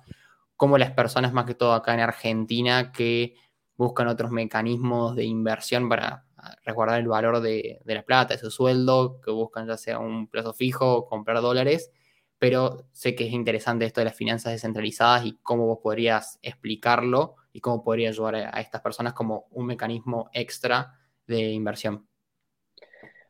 como 0.56 0.78
las 0.78 0.92
personas 0.92 1.34
más 1.34 1.46
que 1.46 1.56
todo 1.56 1.74
acá 1.74 1.96
en 1.96 2.02
Argentina 2.02 2.92
que 2.92 3.34
buscan 3.76 4.08
otros 4.08 4.30
mecanismos 4.30 5.16
de 5.16 5.26
inversión 5.26 5.90
para 5.90 6.26
resguardar 6.64 7.00
el 7.00 7.08
valor 7.08 7.42
de, 7.42 7.80
de 7.84 7.96
la 7.96 8.04
plata, 8.04 8.36
de 8.36 8.40
su 8.40 8.52
sueldo, 8.52 9.20
que 9.22 9.32
buscan 9.32 9.68
ya 9.68 9.76
sea 9.78 9.98
un 9.98 10.28
plazo 10.28 10.54
fijo 10.54 10.98
o 10.98 11.08
comprar 11.08 11.42
dólares, 11.42 11.92
pero 12.38 12.86
sé 12.92 13.16
que 13.16 13.26
es 13.26 13.34
interesante 13.34 13.86
esto 13.86 14.02
de 14.02 14.06
las 14.06 14.16
finanzas 14.16 14.52
descentralizadas 14.52 15.26
y 15.26 15.40
cómo 15.42 15.66
vos 15.66 15.80
podrías 15.82 16.38
explicarlo 16.44 17.38
y 17.58 17.60
cómo 17.60 17.84
podría 17.84 18.10
ayudar 18.10 18.36
a, 18.36 18.62
estas 18.62 18.82
personas 18.82 19.14
como 19.14 19.48
un 19.50 19.66
mecanismo 19.66 20.30
extra 20.32 20.94
de 21.26 21.40
inversión. 21.40 22.08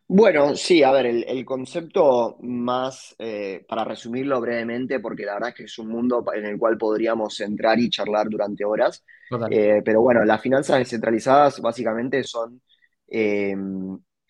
Bueno, 0.05 0.53
sí, 0.53 0.83
a 0.83 0.91
ver, 0.91 1.05
el, 1.05 1.45
concepto 1.45 2.35
más, 2.41 3.15
eh, 3.19 3.65
para 3.69 3.85
resumirlo 3.85 4.41
brevemente, 4.41 4.99
porque 4.99 5.23
la 5.23 5.35
verdad 5.35 5.49
es 5.49 5.55
que 5.55 5.63
es 5.63 5.79
un 5.79 5.87
mundo 5.87 6.25
en 6.33 6.45
el 6.45 6.57
cual 6.57 6.77
podríamos 6.77 7.39
entrar 7.39 7.79
y 7.79 7.89
charlar 7.89 8.27
durante 8.29 8.65
horas, 8.65 9.01
eh, 9.49 9.81
pero 9.83 10.01
bueno, 10.01 10.25
las 10.25 10.41
finanzas 10.41 10.79
descentralizadas 10.79 11.61
básicamente 11.61 12.21
son, 12.25 12.61
eh, 13.07 13.55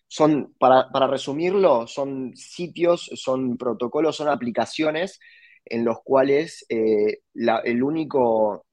son 0.06 0.54
para, 0.58 1.08
resumirlo, 1.08 1.88
son 1.88 2.36
sitios, 2.36 3.10
son 3.14 3.56
protocolos, 3.56 4.14
son 4.14 4.28
aplicaciones 4.28 5.18
en 5.70 5.84
los 5.84 5.98
cuales 6.02 6.66
el 6.68 7.82
único, 7.82 8.64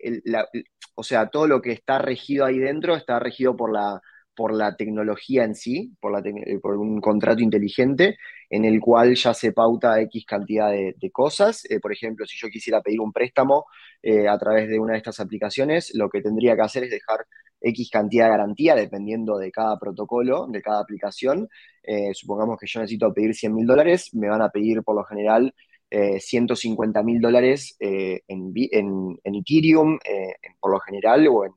o 0.95 1.03
sea, 1.03 1.27
todo 1.29 1.47
lo 1.47 1.62
que 1.62 1.71
está 1.71 1.99
regido 1.99 2.45
ahí 2.45 2.58
dentro 2.58 2.95
está 2.95 3.19
regido 3.19 3.55
por 3.55 3.71
la, 3.71 4.01
por 4.36 4.53
la 4.53 4.75
tecnología 4.75 5.43
en 5.43 5.55
sí, 5.55 5.95
por, 5.99 6.12
la 6.12 6.19
eh, 6.29 6.60
por 6.62 6.77
un 6.77 6.99
contrato 7.01 7.41
inteligente 7.41 8.17
en 8.49 8.65
el 8.65 8.79
cual 8.79 9.15
ya 9.15 9.34
se 9.34 9.51
pauta 9.53 9.99
X 10.01 10.25
cantidad 10.25 10.71
de, 10.71 11.12
cosas. 11.12 11.65
Eh, 11.69 11.79
por 11.79 11.91
ejemplo, 11.93 12.25
si 12.25 12.38
yo 12.38 12.49
quisiera 12.49 12.81
pedir 12.81 12.99
un 12.99 13.12
préstamo 13.12 13.65
eh, 14.03 14.27
a 14.27 14.38
través 14.38 14.69
de 14.69 14.79
una 14.79 14.93
de 14.93 14.99
estas 14.99 15.19
aplicaciones, 15.19 15.91
lo 15.95 16.10
que 16.10 16.21
tendría 16.21 16.55
que 16.55 16.62
hacer 16.62 16.84
es 16.84 16.91
dejar 16.91 17.25
X 17.62 17.89
cantidad 17.89 18.25
de 18.25 18.31
garantía 18.31 18.75
dependiendo 18.75 19.38
de 19.38 19.51
cada 19.51 19.79
protocolo, 19.79 20.47
de 20.47 20.62
cada 20.62 20.81
aplicación. 20.81 21.47
supongamos 22.13 22.58
que 22.60 22.67
yo 22.67 22.79
necesito 22.81 23.13
pedir 23.13 23.34
100 23.34 23.55
mil 23.55 23.65
dólares, 23.65 24.13
me 24.13 24.29
van 24.29 24.41
a 24.41 24.49
pedir 24.49 24.84
por 24.84 24.95
lo 24.95 25.03
general 25.05 25.53
150 26.19 27.03
mil 27.03 27.21
dólares 27.21 27.75
en, 27.79 28.53
en, 28.55 29.36
Ethereum, 29.36 29.97
por 30.60 30.71
lo 30.71 30.79
general, 30.79 31.27
o 31.27 31.45
en, 31.45 31.53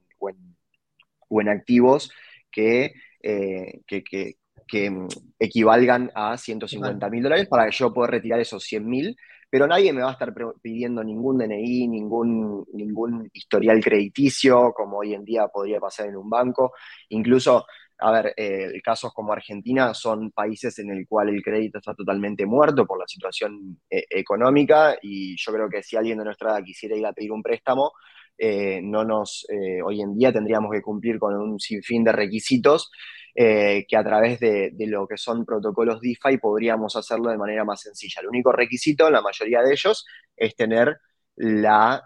en, 1.31 1.49
activos 1.49 2.11
que, 2.51 2.93
eh, 3.23 3.81
que, 3.87 4.91
mm, 4.91 5.09
equivalgan 5.39 6.11
a 6.15 6.37
150 6.37 7.09
mil 7.11 7.23
dólares 7.23 7.49
para 7.49 7.67
que 7.67 7.77
yo 7.77 7.93
pueda 7.93 8.09
retirar 8.09 8.41
esos 8.41 8.63
100 8.65 8.87
mil, 8.89 9.17
pero 9.51 9.67
nadie 9.67 9.93
me 9.93 10.03
va 10.03 10.11
a 10.11 10.13
estar 10.13 10.35
pidiendo 10.61 11.03
ningún 11.03 11.39
DNI, 11.39 11.89
ningún, 11.89 12.67
ningún 12.75 13.31
historial 13.33 13.83
crediticio, 13.83 14.73
como 14.75 14.99
hoy 14.99 15.15
en 15.15 15.25
día 15.25 15.49
podría 15.49 15.81
pasar 15.81 16.09
en 16.09 16.17
un 16.17 16.29
banco. 16.29 16.73
Incluso 17.09 17.65
a 18.01 18.13
ver, 18.13 18.35
eh, 18.37 18.81
casos 18.83 19.13
como 19.13 19.33
Argentina 19.33 19.93
son 19.93 20.31
países 20.31 20.79
en 20.79 20.91
el 20.91 21.07
cual 21.09 21.31
el 21.31 21.43
crédito 21.43 21.79
está 21.79 21.95
totalmente 21.95 22.47
muerto 22.47 22.87
por 22.87 22.99
la 22.99 23.09
situación 23.09 23.81
eh, 23.91 24.05
económica 24.11 24.97
y 25.03 25.37
yo 25.37 25.53
creo 25.53 25.69
que 25.69 25.83
si 25.83 25.97
alguien 25.97 26.19
de 26.19 26.25
nuestra 26.25 26.53
edad 26.53 26.65
quisiera 26.65 26.97
ir 26.97 27.07
a 27.07 27.13
pedir 27.13 27.33
un 27.33 27.43
préstamo, 27.43 27.93
no 28.41 29.03
nos, 29.05 29.49
hoy 29.85 30.01
en 30.01 30.17
día 30.17 30.33
tendríamos 30.33 30.71
que 30.71 30.81
cumplir 30.81 31.19
con 31.19 31.35
un 31.35 31.59
sinfín 31.59 32.05
de 32.05 32.13
requisitos 32.13 32.89
que 33.35 33.97
a 33.97 34.05
través 34.05 34.39
de, 34.39 34.71
de, 34.75 34.87
lo 34.87 35.09
que 35.09 35.17
son 35.17 35.45
protocolos 35.45 36.01
DeFi 36.01 36.39
podríamos 36.41 36.95
hacerlo 36.95 37.31
de 37.31 37.37
manera 37.37 37.65
más 37.65 37.81
sencilla. 37.81 38.21
El 38.21 38.29
único 38.29 38.53
requisito, 38.53 39.09
en 39.09 39.15
la 39.15 39.23
mayoría 39.23 39.61
de 39.63 39.73
ellos, 39.73 40.07
es 40.37 40.55
tener 40.55 40.99
la, 41.35 42.05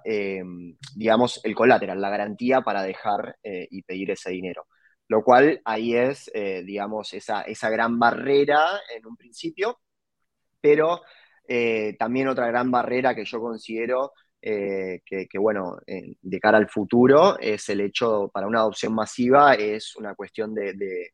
digamos, 0.97 1.39
el 1.45 1.55
colateral, 1.55 2.01
la 2.01 2.09
garantía 2.09 2.63
para 2.63 2.83
dejar 2.83 3.37
y 3.43 3.83
pedir 3.83 4.13
ese 4.13 4.31
dinero 4.31 4.65
lo 5.12 5.22
cual 5.22 5.61
ahí 5.66 5.94
es, 5.94 6.31
eh, 6.33 6.62
digamos, 6.64 7.12
esa, 7.12 7.42
esa, 7.42 7.68
gran 7.68 7.98
barrera 7.98 8.81
en 8.96 9.05
un 9.07 9.14
principio, 9.14 9.79
pero 10.59 11.03
eh, 11.46 11.96
también 11.98 12.29
otra 12.29 12.46
gran 12.46 12.70
barrera 12.70 13.14
que 13.14 13.27
yo 13.27 13.38
considero 13.38 14.12
eh, 14.40 15.03
que, 15.05 15.38
bueno, 15.38 15.77
de 15.87 16.40
cara 16.40 16.57
al 16.57 16.68
futuro 16.70 17.38
es 17.38 17.68
el 17.68 17.83
hecho, 17.83 18.31
para 18.33 18.46
una 18.46 18.61
adopción 18.61 18.94
masiva, 18.94 19.53
es 19.53 19.94
una 19.96 20.14
cuestión 20.14 20.55
de, 20.55 21.12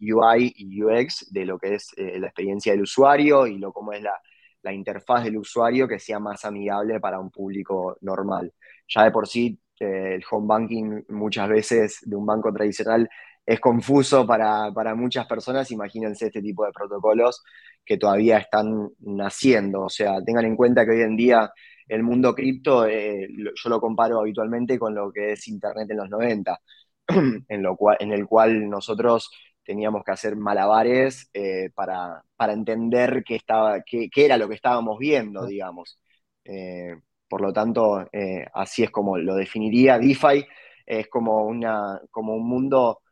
UI 0.00 0.52
y 0.56 0.82
UX, 0.82 1.32
de 1.32 1.44
lo 1.44 1.56
que 1.56 1.74
es 1.76 1.92
la 1.96 2.26
experiencia 2.26 2.72
del 2.72 2.82
usuario 2.82 3.46
y 3.46 3.58
lo 3.58 3.72
cómo 3.72 3.92
es 3.92 4.02
la, 4.02 4.14
la 4.62 4.72
interfaz 4.72 5.22
del 5.22 5.36
usuario 5.36 5.86
que 5.86 6.00
sea 6.00 6.18
más 6.18 6.44
amigable 6.44 6.98
para 6.98 7.20
un 7.20 7.30
público 7.30 7.96
normal. 8.00 8.52
Ya 8.88 9.04
de 9.04 9.12
por 9.12 9.28
sí 9.28 9.56
el 9.80 10.22
home 10.30 10.46
banking 10.46 11.02
muchas 11.08 11.48
veces 11.48 11.98
de 12.02 12.16
un 12.16 12.26
banco 12.26 12.52
tradicional 12.52 13.08
es 13.46 13.60
confuso 13.60 14.26
para, 14.26 14.94
muchas 14.94 15.26
personas, 15.26 15.70
imagínense 15.72 16.26
este 16.26 16.42
tipo 16.42 16.64
de 16.64 16.72
protocolos 16.72 17.42
que 17.84 17.96
todavía 17.98 18.38
están 18.38 18.90
naciendo. 19.00 19.82
O 19.82 19.88
sea, 19.88 20.22
tengan 20.24 20.44
en 20.44 20.56
cuenta 20.56 20.84
que 20.84 20.92
hoy 20.92 21.02
en 21.02 21.16
día 21.16 21.50
el 21.88 22.02
mundo 22.04 22.34
cripto, 22.34 22.86
eh, 22.86 23.28
yo 23.36 23.70
lo 23.70 23.80
comparo 23.80 24.20
habitualmente 24.20 24.78
con 24.78 24.94
lo 24.94 25.10
que 25.12 25.32
es 25.32 25.48
Internet 25.48 25.90
en 25.90 25.96
los 25.96 26.08
90, 26.08 26.60
en, 27.48 27.62
lo 27.62 27.76
cual, 27.76 27.96
en 28.00 28.12
el 28.12 28.26
cual 28.26 28.68
nosotros 28.68 29.30
teníamos 29.64 30.04
que 30.04 30.12
hacer 30.12 30.36
malabares 30.36 31.30
eh, 31.34 31.70
para, 31.74 32.24
entender 32.38 33.24
qué, 33.26 33.36
estaba, 33.36 33.82
qué, 33.82 34.08
era 34.14 34.36
lo 34.36 34.48
que 34.48 34.54
estábamos 34.54 34.98
viendo, 34.98 35.46
digamos. 35.46 35.98
Eh, 36.44 36.96
por 37.30 37.42
lo 37.42 37.52
tanto, 37.52 38.08
eh, 38.12 38.44
así 38.52 38.82
es 38.82 38.90
como 38.90 39.16
lo 39.16 39.36
definiría. 39.36 40.00
DeFi 40.00 40.44
es 40.84 41.06
como, 41.06 41.44
una, 41.44 42.00
como 42.10 42.34
un 42.34 42.48
mundo 42.48 43.02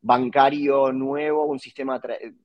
bancario 0.00 0.90
nuevo, 0.92 1.46
un 1.46 1.60
sistema 1.60 2.00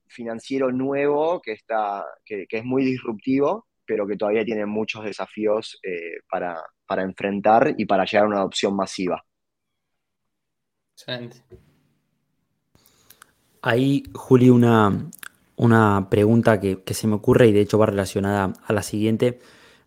financiero 0.06 0.70
nuevo 0.70 1.40
que, 1.40 1.52
está, 1.52 2.06
que, 2.24 2.46
es 2.48 2.64
muy 2.64 2.84
disruptivo, 2.84 3.66
pero 3.84 4.06
que 4.06 4.16
todavía 4.16 4.44
tiene 4.44 4.66
muchos 4.66 5.04
desafíos 5.04 5.80
eh, 5.82 6.20
para, 6.30 6.62
enfrentar 7.02 7.74
y 7.76 7.86
para 7.86 8.04
llegar 8.04 8.26
a 8.26 8.28
una 8.28 8.38
adopción 8.38 8.76
masiva. 8.76 9.20
Excelente. 10.92 11.42
Ahí, 13.62 14.04
Juli, 14.14 14.48
una, 14.48 15.10
una 15.56 16.06
pregunta 16.08 16.60
que, 16.60 16.84
que, 16.84 16.94
se 16.94 17.08
me 17.08 17.16
ocurre 17.16 17.48
y 17.48 17.52
de 17.52 17.62
hecho 17.62 17.78
va 17.78 17.86
relacionada 17.86 18.52
a 18.64 18.72
la 18.72 18.82
siguiente. 18.82 19.40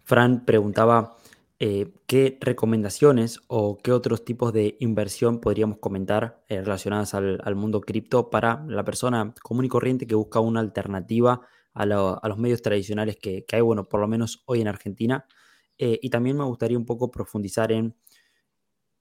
Fran 0.04 0.46
preguntaba 0.46 1.18
eh, 1.60 1.94
qué 2.08 2.38
recomendaciones 2.42 3.40
o 3.48 3.78
qué 3.78 3.94
otros 3.94 4.26
tipos 4.26 4.52
de 4.52 4.76
inversión 4.82 5.40
podríamos 5.40 5.78
comentar 5.78 6.44
eh, 6.50 6.62
relacionadas 6.62 7.14
al, 7.14 7.56
mundo 7.56 7.80
cripto 7.80 8.30
para 8.30 8.66
la 8.68 8.84
persona 8.84 9.34
común 9.42 9.66
y 9.66 9.70
corriente 9.70 10.06
que 10.06 10.16
busca 10.16 10.42
una 10.42 10.60
alternativa 10.60 11.42
a, 11.74 11.86
los 11.86 12.38
medios 12.38 12.62
tradicionales 12.62 13.16
que, 13.16 13.46
hay, 13.50 13.62
bueno, 13.62 13.88
por 13.88 14.02
lo 14.02 14.08
menos 14.10 14.44
hoy 14.46 14.60
en 14.62 14.68
Argentina. 14.68 15.26
Eh, 15.78 16.00
y 16.02 16.10
también 16.10 16.38
me 16.38 16.44
gustaría 16.44 16.78
un 16.78 16.86
poco 16.86 17.10
profundizar 17.10 17.72
en, 17.72 17.96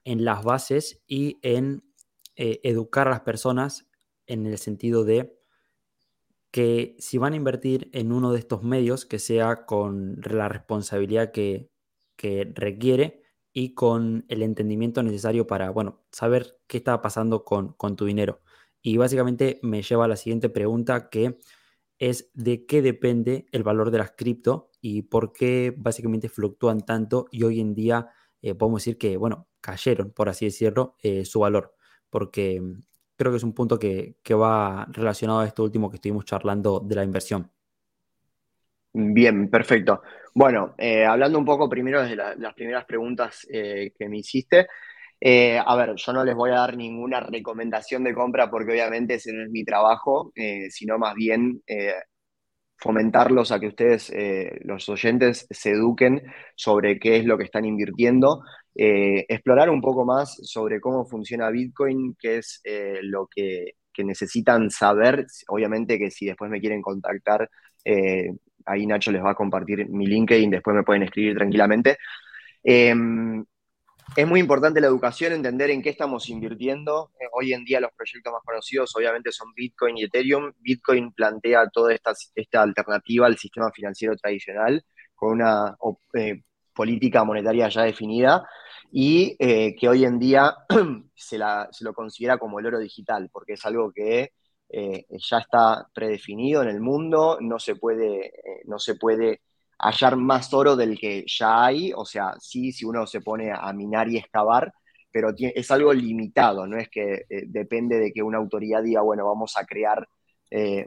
en 0.05 0.23
las 0.23 0.43
bases 0.43 1.03
y 1.05 1.39
en 1.41 1.83
educar 2.35 3.07
a 3.07 3.11
las 3.11 3.21
personas 3.21 3.87
en 4.25 4.47
el 4.47 4.57
sentido 4.57 5.03
de 5.03 5.37
que 6.53 6.95
si 6.99 7.17
van 7.17 7.33
a 7.33 7.37
invertir 7.37 7.89
en 7.93 8.11
uno 8.11 8.31
de 8.31 8.37
estos 8.37 8.61
medios, 8.61 9.07
que 9.07 9.17
sea 9.17 9.65
con 9.65 10.21
la 10.23 10.49
responsabilidad 10.49 11.31
que, 11.31 11.71
requiere 12.53 13.23
y 13.53 13.73
con 13.73 14.25
el 14.29 14.43
entendimiento 14.43 15.01
necesario 15.01 15.47
para, 15.47 15.71
bueno, 15.71 16.05
saber 16.11 16.59
qué 16.67 16.77
está 16.77 17.01
pasando 17.01 17.43
con, 17.43 17.75
tu 17.95 18.05
dinero. 18.05 18.41
Y 18.83 18.97
básicamente 18.97 19.59
me 19.63 19.81
lleva 19.81 20.05
a 20.05 20.07
la 20.07 20.15
siguiente 20.15 20.47
pregunta 20.49 21.09
que 21.09 21.39
es 21.97 22.29
de 22.35 22.67
qué 22.67 22.83
depende 22.83 23.47
el 23.51 23.63
valor 23.63 23.89
de 23.89 23.97
las 23.97 24.11
cripto 24.11 24.69
y 24.79 25.01
por 25.01 25.33
qué 25.33 25.73
básicamente 25.75 26.29
fluctúan 26.29 26.81
tanto 26.85 27.25
y 27.31 27.43
hoy 27.43 27.61
en 27.61 27.73
día 27.73 28.09
eh, 28.43 28.53
podemos 28.53 28.81
decir 28.81 28.99
que, 28.99 29.17
bueno, 29.17 29.47
cayeron, 29.59 30.11
por 30.11 30.29
así 30.29 30.45
decirlo, 30.45 30.97
eh, 31.01 31.25
su 31.25 31.39
valor. 31.39 31.75
Porque 32.11 32.61
creo 33.15 33.31
que 33.31 33.37
es 33.37 33.43
un 33.43 33.53
punto 33.53 33.77
que, 33.79 34.15
va 34.31 34.85
relacionado 34.91 35.41
a 35.41 35.45
esto 35.45 35.63
último 35.63 35.89
que 35.89 35.95
estuvimos 35.95 36.25
charlando 36.25 36.79
de 36.79 36.95
la 36.95 37.03
inversión. 37.03 37.49
Bien, 38.93 39.49
perfecto. 39.49 40.01
Bueno, 40.35 40.75
eh, 40.77 41.05
hablando 41.05 41.39
un 41.39 41.45
poco 41.45 41.69
primero 41.69 42.03
de 42.03 42.15
las 42.15 42.53
primeras 42.53 42.85
preguntas 42.85 43.47
eh, 43.51 43.91
que 43.97 44.07
me 44.07 44.19
hiciste, 44.19 44.67
eh, 45.19 45.59
a 45.63 45.75
ver, 45.75 45.95
yo 45.95 46.13
no 46.13 46.23
les 46.23 46.35
voy 46.35 46.51
a 46.51 46.55
dar 46.55 46.75
ninguna 46.75 47.19
recomendación 47.19 48.03
de 48.03 48.13
compra 48.13 48.49
porque 48.49 48.71
obviamente 48.71 49.15
ese 49.15 49.33
no 49.33 49.43
es 49.43 49.49
mi 49.49 49.63
trabajo, 49.63 50.31
sino 50.69 50.97
más 50.97 51.15
bien 51.15 51.61
fomentarlos 52.77 53.51
a 53.51 53.59
que 53.59 53.67
ustedes, 53.67 54.11
los 54.61 54.89
oyentes, 54.89 55.47
se 55.49 55.71
eduquen 55.71 56.21
sobre 56.55 56.99
qué 56.99 57.17
es 57.17 57.25
lo 57.25 57.37
que 57.37 57.45
están 57.45 57.63
invirtiendo, 57.63 58.41
eh, 58.75 59.25
explorar 59.29 59.69
un 59.69 59.81
poco 59.81 60.03
más 60.03 60.35
sobre 60.43 60.81
cómo 60.81 61.05
funciona 61.05 61.51
Bitcoin, 61.51 62.15
qué 62.19 62.37
es 62.37 62.59
eh, 62.63 62.99
lo 63.03 63.27
que, 63.27 63.75
necesitan 63.97 64.71
saber. 64.71 65.27
Obviamente 65.49 65.99
que 65.99 66.09
si 66.09 66.25
después 66.25 66.49
me 66.49 66.59
quieren 66.59 66.81
contactar, 66.81 67.47
eh, 67.85 68.31
ahí 68.65 68.87
Nacho 68.87 69.11
les 69.11 69.23
va 69.23 69.31
a 69.31 69.35
compartir 69.35 69.87
mi 69.87 70.07
LinkedIn, 70.07 70.49
después 70.49 70.75
me 70.75 70.83
pueden 70.83 71.03
escribir 71.03 71.35
tranquilamente. 71.35 71.97
Em, 72.63 73.45
es 74.15 74.27
muy 74.27 74.39
importante 74.39 74.81
la 74.81 74.87
educación, 74.87 75.33
entender 75.33 75.69
en 75.69 75.81
qué 75.83 75.89
estamos 75.89 76.27
invirtiendo. 76.29 77.11
hoy 77.33 77.53
en 77.53 77.63
día 77.65 77.79
los 77.79 77.91
proyectos 77.95 78.33
más 78.33 78.41
conocidos 78.43 78.95
obviamente 78.95 79.31
son 79.31 79.53
Bitcoin 79.55 79.97
y 79.97 80.05
Ethereum. 80.05 80.51
Bitcoin 80.59 81.11
plantea 81.13 81.69
toda 81.69 81.93
esta, 81.93 82.13
esta 82.35 82.63
alternativa 82.63 83.27
al 83.27 83.37
sistema 83.37 83.71
financiero 83.71 84.15
tradicional 84.15 84.83
con 85.13 85.33
una 85.33 85.77
política 86.73 87.23
monetaria 87.23 87.69
ya 87.69 87.83
definida 87.83 88.43
y 88.91 89.35
eh, 89.39 89.75
que 89.75 89.89
hoy 89.89 90.05
en 90.05 90.19
día 90.19 90.55
se, 91.15 91.37
lo 91.37 91.93
considera 91.93 92.37
como 92.37 92.59
el 92.59 92.65
oro 92.65 92.79
digital, 92.79 93.29
porque 93.31 93.53
es 93.53 93.65
algo 93.65 93.91
que 93.91 94.31
eh, 94.69 95.05
ya 95.09 95.39
está 95.39 95.87
predefinido 95.93 96.61
en 96.61 96.69
el 96.69 96.79
mundo, 96.79 97.37
no 97.41 97.59
se, 97.59 97.75
puede, 97.75 98.27
eh, 98.27 98.61
no 98.65 98.79
se 98.79 98.95
puede 98.95 99.41
hallar 99.79 100.15
más 100.15 100.53
oro 100.53 100.75
del 100.75 100.97
que 100.97 101.25
ya 101.27 101.65
hay, 101.65 101.91
o 101.93 102.05
sea, 102.05 102.33
sí, 102.39 102.71
si 102.71 102.85
uno 102.85 103.05
se 103.05 103.21
pone 103.21 103.51
a 103.51 103.71
minar 103.73 104.09
y 104.09 104.17
excavar, 104.17 104.71
pero 105.11 105.29
es 105.37 105.69
algo 105.69 105.93
limitado, 105.93 106.65
no 106.65 106.77
es 106.77 106.89
que 106.89 107.25
depende 107.29 107.99
de 107.99 108.11
que 108.11 108.23
una 108.23 108.39
autoridad 108.39 108.81
diga, 108.81 109.01
bueno, 109.01 109.27
vamos 109.27 109.55
a 109.57 109.65
crear 109.65 110.07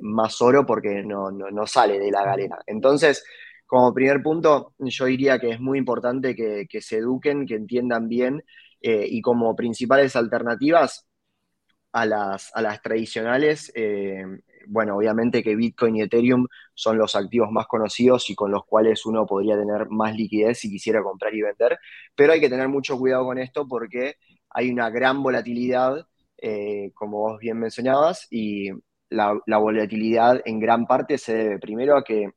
más 0.01 0.41
oro 0.43 0.67
porque 0.67 1.05
no, 1.05 1.31
no, 1.31 1.67
sale 1.67 2.01
de 2.01 2.11
la 2.11 2.25
galera. 2.25 2.59
Entonces, 2.67 3.25
como 3.67 3.93
primer 3.93 4.23
punto, 4.23 4.75
yo 4.79 5.07
diría 5.07 5.39
que 5.39 5.51
es 5.51 5.61
muy 5.61 5.79
importante 5.79 6.35
que, 6.35 6.81
se 6.81 6.99
eduquen, 6.99 7.47
que 7.47 7.55
entiendan 7.57 8.09
bien 8.09 8.45
eh, 8.81 9.07
y 9.09 9.21
como 9.21 9.57
principales 9.57 10.17
alternativas 10.17 11.07
a 11.93 12.07
las, 12.07 12.53
tradicionales, 12.83 13.73
eh, 13.75 14.23
bueno, 14.69 14.97
obviamente 14.97 15.43
que 15.43 15.57
Bitcoin 15.57 15.97
y 15.97 16.03
Ethereum 16.03 16.47
son 16.75 16.99
los 16.99 17.17
activos 17.17 17.51
más 17.51 17.67
conocidos 17.67 18.29
y 18.31 18.35
con 18.35 18.51
los 18.53 18.65
cuales 18.67 19.07
uno 19.07 19.27
podría 19.27 19.57
tener 19.57 19.89
más 19.89 20.15
liquidez 20.15 20.59
si 20.59 20.69
quisiera 20.71 21.03
comprar 21.03 21.35
y 21.35 21.43
vender, 21.43 21.79
pero 22.15 22.33
hay 22.33 22.41
que 22.41 22.51
tener 22.51 22.69
mucho 22.69 22.99
cuidado 22.99 23.25
con 23.25 23.39
esto 23.39 23.67
porque 23.67 24.17
hay 24.51 24.71
una 24.71 24.91
gran 24.91 25.23
volatilidad, 25.23 26.07
eh, 26.39 26.91
como 26.95 27.19
vos 27.19 27.39
bien 27.41 27.59
mencionabas, 27.59 28.27
y 28.31 28.71
la 29.09 29.59
volatilidad 29.59 30.43
en 30.45 30.61
gran 30.61 30.87
parte 30.87 31.17
se 31.19 31.35
debe 31.35 31.59
primero 31.59 31.97
a 31.97 32.05
que 32.05 32.31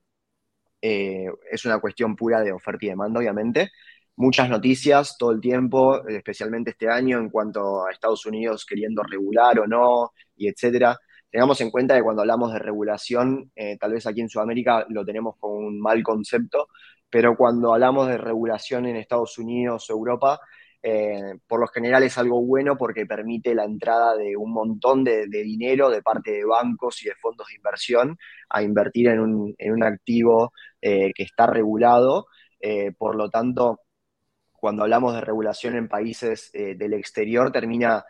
eh, 0.81 1.27
es 1.51 1.65
una 1.65 1.79
cuestión 1.79 2.15
pura 2.15 2.41
de 2.41 2.51
oferta 2.51 2.85
y 2.85 2.89
demanda, 2.89 3.19
obviamente. 3.19 3.71
Muchas 4.15 4.49
noticias 4.49 5.17
todo 5.17 5.31
el 5.31 5.39
tiempo, 5.39 6.05
especialmente 6.07 6.71
este 6.71 6.89
año, 6.89 7.19
en 7.19 7.29
cuanto 7.29 7.85
a 7.85 7.91
Estados 7.91 8.25
Unidos 8.25 8.65
queriendo 8.65 9.01
regular 9.03 9.59
o 9.59 9.67
no, 9.67 10.11
y 10.35 10.47
etcétera. 10.47 10.97
Tengamos 11.31 11.61
en 11.61 11.71
cuenta 11.71 11.95
que 11.95 12.03
cuando 12.03 12.21
hablamos 12.23 12.51
de 12.53 12.59
regulación, 12.59 13.51
eh, 13.55 13.77
tal 13.77 13.93
vez 13.93 14.07
aquí 14.07 14.21
en 14.21 14.29
Sudamérica 14.29 14.85
lo 14.89 15.05
tenemos 15.05 15.35
como 15.39 15.55
un 15.55 15.79
mal 15.79 16.01
concepto, 16.03 16.69
pero 17.09 17.35
cuando 17.37 17.73
hablamos 17.73 18.07
de 18.07 18.17
regulación 18.17 18.85
en 18.87 18.95
Estados 18.95 19.37
Unidos 19.37 19.89
o 19.89 19.93
Europa, 19.93 20.39
eh, 20.81 21.35
por 21.45 21.59
lo 21.59 21.67
general 21.67 22.03
es 22.03 22.17
algo 22.17 22.41
bueno 22.41 22.77
porque 22.77 23.05
permite 23.05 23.53
la 23.53 23.65
entrada 23.65 24.15
de 24.15 24.37
un 24.37 24.53
montón 24.53 25.03
de, 25.03 25.27
dinero 25.27 25.89
de 25.89 26.01
parte 26.01 26.31
de 26.31 26.45
bancos 26.45 27.03
y 27.03 27.09
de 27.09 27.15
fondos 27.15 27.47
de 27.47 27.55
inversión 27.55 28.17
a 28.49 28.63
invertir 28.63 29.09
en 29.09 29.19
un, 29.19 29.83
activo 29.83 30.53
eh, 30.81 31.11
que 31.13 31.23
está 31.23 31.47
regulado. 31.47 32.27
Eh, 32.59 32.91
por 32.97 33.15
lo 33.15 33.29
tanto, 33.29 33.81
cuando 34.51 34.83
hablamos 34.83 35.13
de 35.13 35.21
regulación 35.21 35.75
en 35.75 35.87
países 35.87 36.49
eh, 36.53 36.75
del 36.75 36.93
exterior 36.93 37.51
termina 37.51 38.05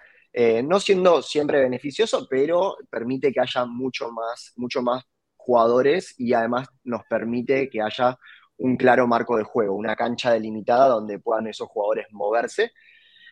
no 0.64 0.80
siendo 0.80 1.24
siempre 1.24 1.60
beneficioso, 1.60 2.28
pero 2.30 2.78
permite 2.90 3.32
que 3.32 3.42
haya 3.42 3.66
mucho 3.66 4.12
más, 4.12 4.54
mucho 4.58 4.82
más 4.84 5.04
jugadores 5.36 6.14
y 6.20 6.34
además 6.34 6.68
nos 6.84 7.02
permite 7.10 7.68
que 7.68 7.82
haya 7.82 8.16
un 8.58 8.78
claro 8.78 9.08
marco 9.08 9.38
de 9.38 9.44
juego, 9.44 9.76
una 9.76 9.96
cancha 9.96 10.32
delimitada 10.32 10.88
donde 10.88 11.20
puedan 11.20 11.48
esos 11.48 11.68
jugadores 11.70 12.06
moverse. 12.12 12.72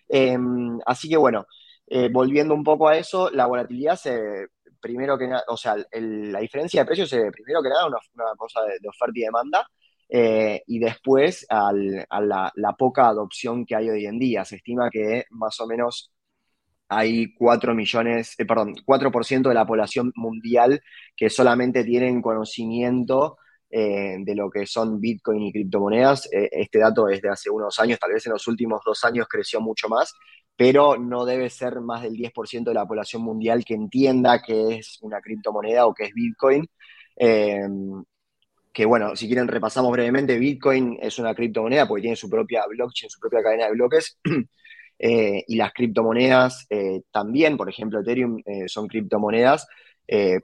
Em, 0.10 0.80
así 0.88 1.08
que 1.08 1.18
bueno, 1.18 1.46
volviendo 2.12 2.56
un 2.56 2.64
poco 2.64 2.88
a 2.90 2.98
eso, 2.98 3.30
la 3.30 3.46
volatilidad 3.46 3.96
se, 3.96 4.48
primero 4.82 5.18
que 5.18 5.28
nada, 5.28 5.44
o 5.48 5.58
sea, 5.58 5.76
la 5.92 6.40
diferencia 6.40 6.82
de 6.82 6.86
precios 6.86 7.12
es 7.14 7.32
primero 7.32 7.62
que 7.62 7.70
nada 7.70 7.88
una, 7.88 8.36
cosa 8.38 8.62
de, 8.64 8.88
oferta 8.88 9.14
y 9.16 9.22
demanda, 9.22 9.68
eh, 10.10 10.64
y 10.68 10.80
después 10.80 11.46
a 11.50 11.72
la, 11.74 12.52
la, 12.56 12.74
poca 12.74 13.08
adopción 13.08 13.66
que 13.66 13.76
hay 13.76 13.90
hoy 13.90 14.06
en 14.06 14.20
día. 14.20 14.46
Se 14.46 14.58
estima 14.58 14.90
que 14.90 15.26
más 15.32 15.60
o 15.60 15.68
menos 15.68 16.12
hay 16.90 17.34
4 17.36 17.74
millones, 17.76 18.36
eh, 18.38 18.46
perdón, 18.46 18.76
4% 18.86 19.50
de 19.50 19.56
la 19.56 19.66
población 19.66 20.12
mundial 20.16 20.82
que 21.16 21.30
solamente 21.30 21.84
tienen 21.84 22.22
conocimiento 22.22 23.38
eh, 23.70 24.18
de 24.20 24.36
lo 24.36 24.50
que 24.50 24.66
son 24.66 25.00
Bitcoin 25.02 25.42
y 25.44 25.52
criptomonedas. 25.52 26.32
Eh, 26.32 26.50
este 26.52 26.80
dato 26.80 27.10
es 27.10 27.22
de 27.22 27.30
hace 27.30 27.50
unos 27.50 27.78
años, 27.80 28.00
tal 28.00 28.14
vez 28.14 28.26
en 28.26 28.34
los 28.34 28.48
últimos 28.48 28.82
dos 28.86 29.04
años 29.04 29.28
creció 29.30 29.60
mucho 29.60 29.90
más, 29.90 30.14
pero 30.58 30.98
no 30.98 31.26
debe 31.26 31.50
ser 31.50 31.82
más 31.82 32.04
del 32.04 32.14
10% 32.16 32.72
de 32.72 32.76
la 32.76 32.88
población 32.88 33.22
mundial 33.22 33.64
que 33.64 33.76
entienda 33.76 34.42
que 34.42 34.78
es 34.78 34.98
una 35.02 35.22
criptomoneda 35.22 35.86
o 35.86 35.94
que 35.94 36.06
es 36.06 36.14
Bitcoin. 36.14 36.68
que 38.74 38.86
bueno, 38.86 39.16
si 39.16 39.28
quieren 39.28 39.48
repasamos 39.48 39.92
brevemente, 39.92 40.38
Bitcoin 40.38 40.98
es 41.02 41.18
una 41.20 41.34
criptomoneda 41.34 41.88
porque 41.88 42.02
tiene 42.04 42.16
su 42.16 42.30
propia 42.30 42.64
blockchain, 42.68 43.10
su 43.10 43.20
propia 43.20 43.42
cadena 43.44 43.66
de 43.66 43.72
bloques. 43.72 44.20
Eh, 45.00 45.44
y 45.48 45.58
las 45.58 45.74
criptomonedas 45.74 46.66
eh, 46.72 47.02
también, 47.12 47.56
por 47.56 47.70
ejemplo, 47.70 48.00
Ethereum 48.00 48.42
eh, 48.46 48.68
son 48.68 48.88
criptomonedas 48.88 49.68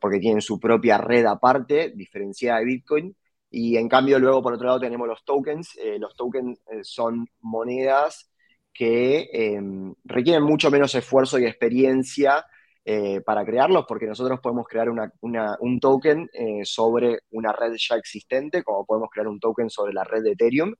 porque 0.02 0.20
tienen 0.20 0.42
su 0.42 0.60
propia 0.60 0.98
red 0.98 1.26
aparte, 1.26 1.94
diferenciada 1.96 2.60
de 2.60 2.66
Bitcoin. 2.66 3.16
Y 3.50 3.78
en 3.78 3.88
cambio, 3.88 4.20
luego 4.20 4.44
por 4.44 4.54
otro 4.54 4.68
lado 4.68 4.80
tenemos 4.82 5.08
los 5.08 5.24
tokens. 5.24 5.78
los 6.00 6.16
tokens 6.16 6.60
son 6.82 7.28
monedas 7.40 8.33
que 8.74 9.30
em, 9.32 9.94
requieren 10.04 10.44
mucho 10.44 10.72
menos 10.72 10.96
esfuerzo 10.96 11.40
y 11.40 11.46
experiencia 11.46 12.46
para 13.26 13.46
crearlos, 13.46 13.86
porque 13.88 14.06
nosotros 14.08 14.42
podemos 14.42 14.68
crear 14.68 14.90
un 14.90 15.80
token 15.80 16.30
sobre 16.66 17.20
una 17.32 17.54
red 17.54 17.72
ya 17.78 17.96
existente, 17.96 18.62
como 18.62 18.86
podemos 18.86 19.10
crear 19.10 19.30
un 19.30 19.40
token 19.40 19.70
sobre 19.70 19.94
la 19.94 20.04
red 20.04 20.22
de 20.22 20.32
Ethereum. 20.32 20.76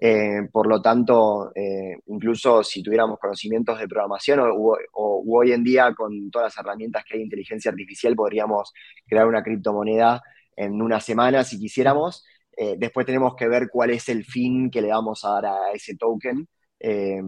Eh, 0.00 0.48
por 0.52 0.68
lo 0.68 0.80
tanto, 0.80 1.50
eh, 1.56 1.96
incluso 2.06 2.62
si 2.62 2.82
tuviéramos 2.84 3.18
conocimientos 3.18 3.78
de 3.80 3.88
programación 3.88 4.38
o, 4.40 4.76
hoy 4.94 5.50
en 5.52 5.64
día 5.64 5.92
con 5.94 6.30
todas 6.30 6.54
las 6.54 6.64
herramientas 6.64 7.04
que 7.04 7.14
hay 7.14 7.18
de 7.20 7.24
inteligencia 7.24 7.70
artificial, 7.72 8.14
podríamos 8.14 8.72
crear 9.06 9.26
una 9.26 9.42
criptomoneda 9.42 10.22
en 10.54 10.80
una 10.80 11.00
semana 11.00 11.42
si 11.42 11.58
quisiéramos. 11.58 12.24
Eh, 12.56 12.76
después 12.78 13.06
tenemos 13.06 13.34
que 13.34 13.48
ver 13.48 13.68
cuál 13.70 13.90
es 13.90 14.08
el 14.08 14.24
fin 14.24 14.70
que 14.70 14.82
le 14.82 14.88
vamos 14.88 15.24
a 15.24 15.30
dar 15.30 15.46
a 15.46 15.72
ese 15.72 15.96
token 15.96 16.48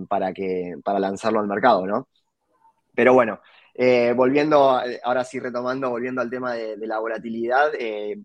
para, 0.08 0.32
que, 0.32 0.74
para 0.84 0.98
lanzarlo 0.98 1.40
al 1.40 1.46
mercado, 1.46 1.86
¿no? 1.86 2.08
Pero 2.94 3.14
bueno, 3.14 3.40
volviendo, 4.16 4.80
ahora 5.04 5.24
sí 5.24 5.40
retomando, 5.40 5.90
volviendo 5.90 6.20
al 6.20 6.30
tema 6.30 6.54
de, 6.54 6.76
de 6.76 6.86
la 6.86 6.98
volatilidad, 6.98 7.70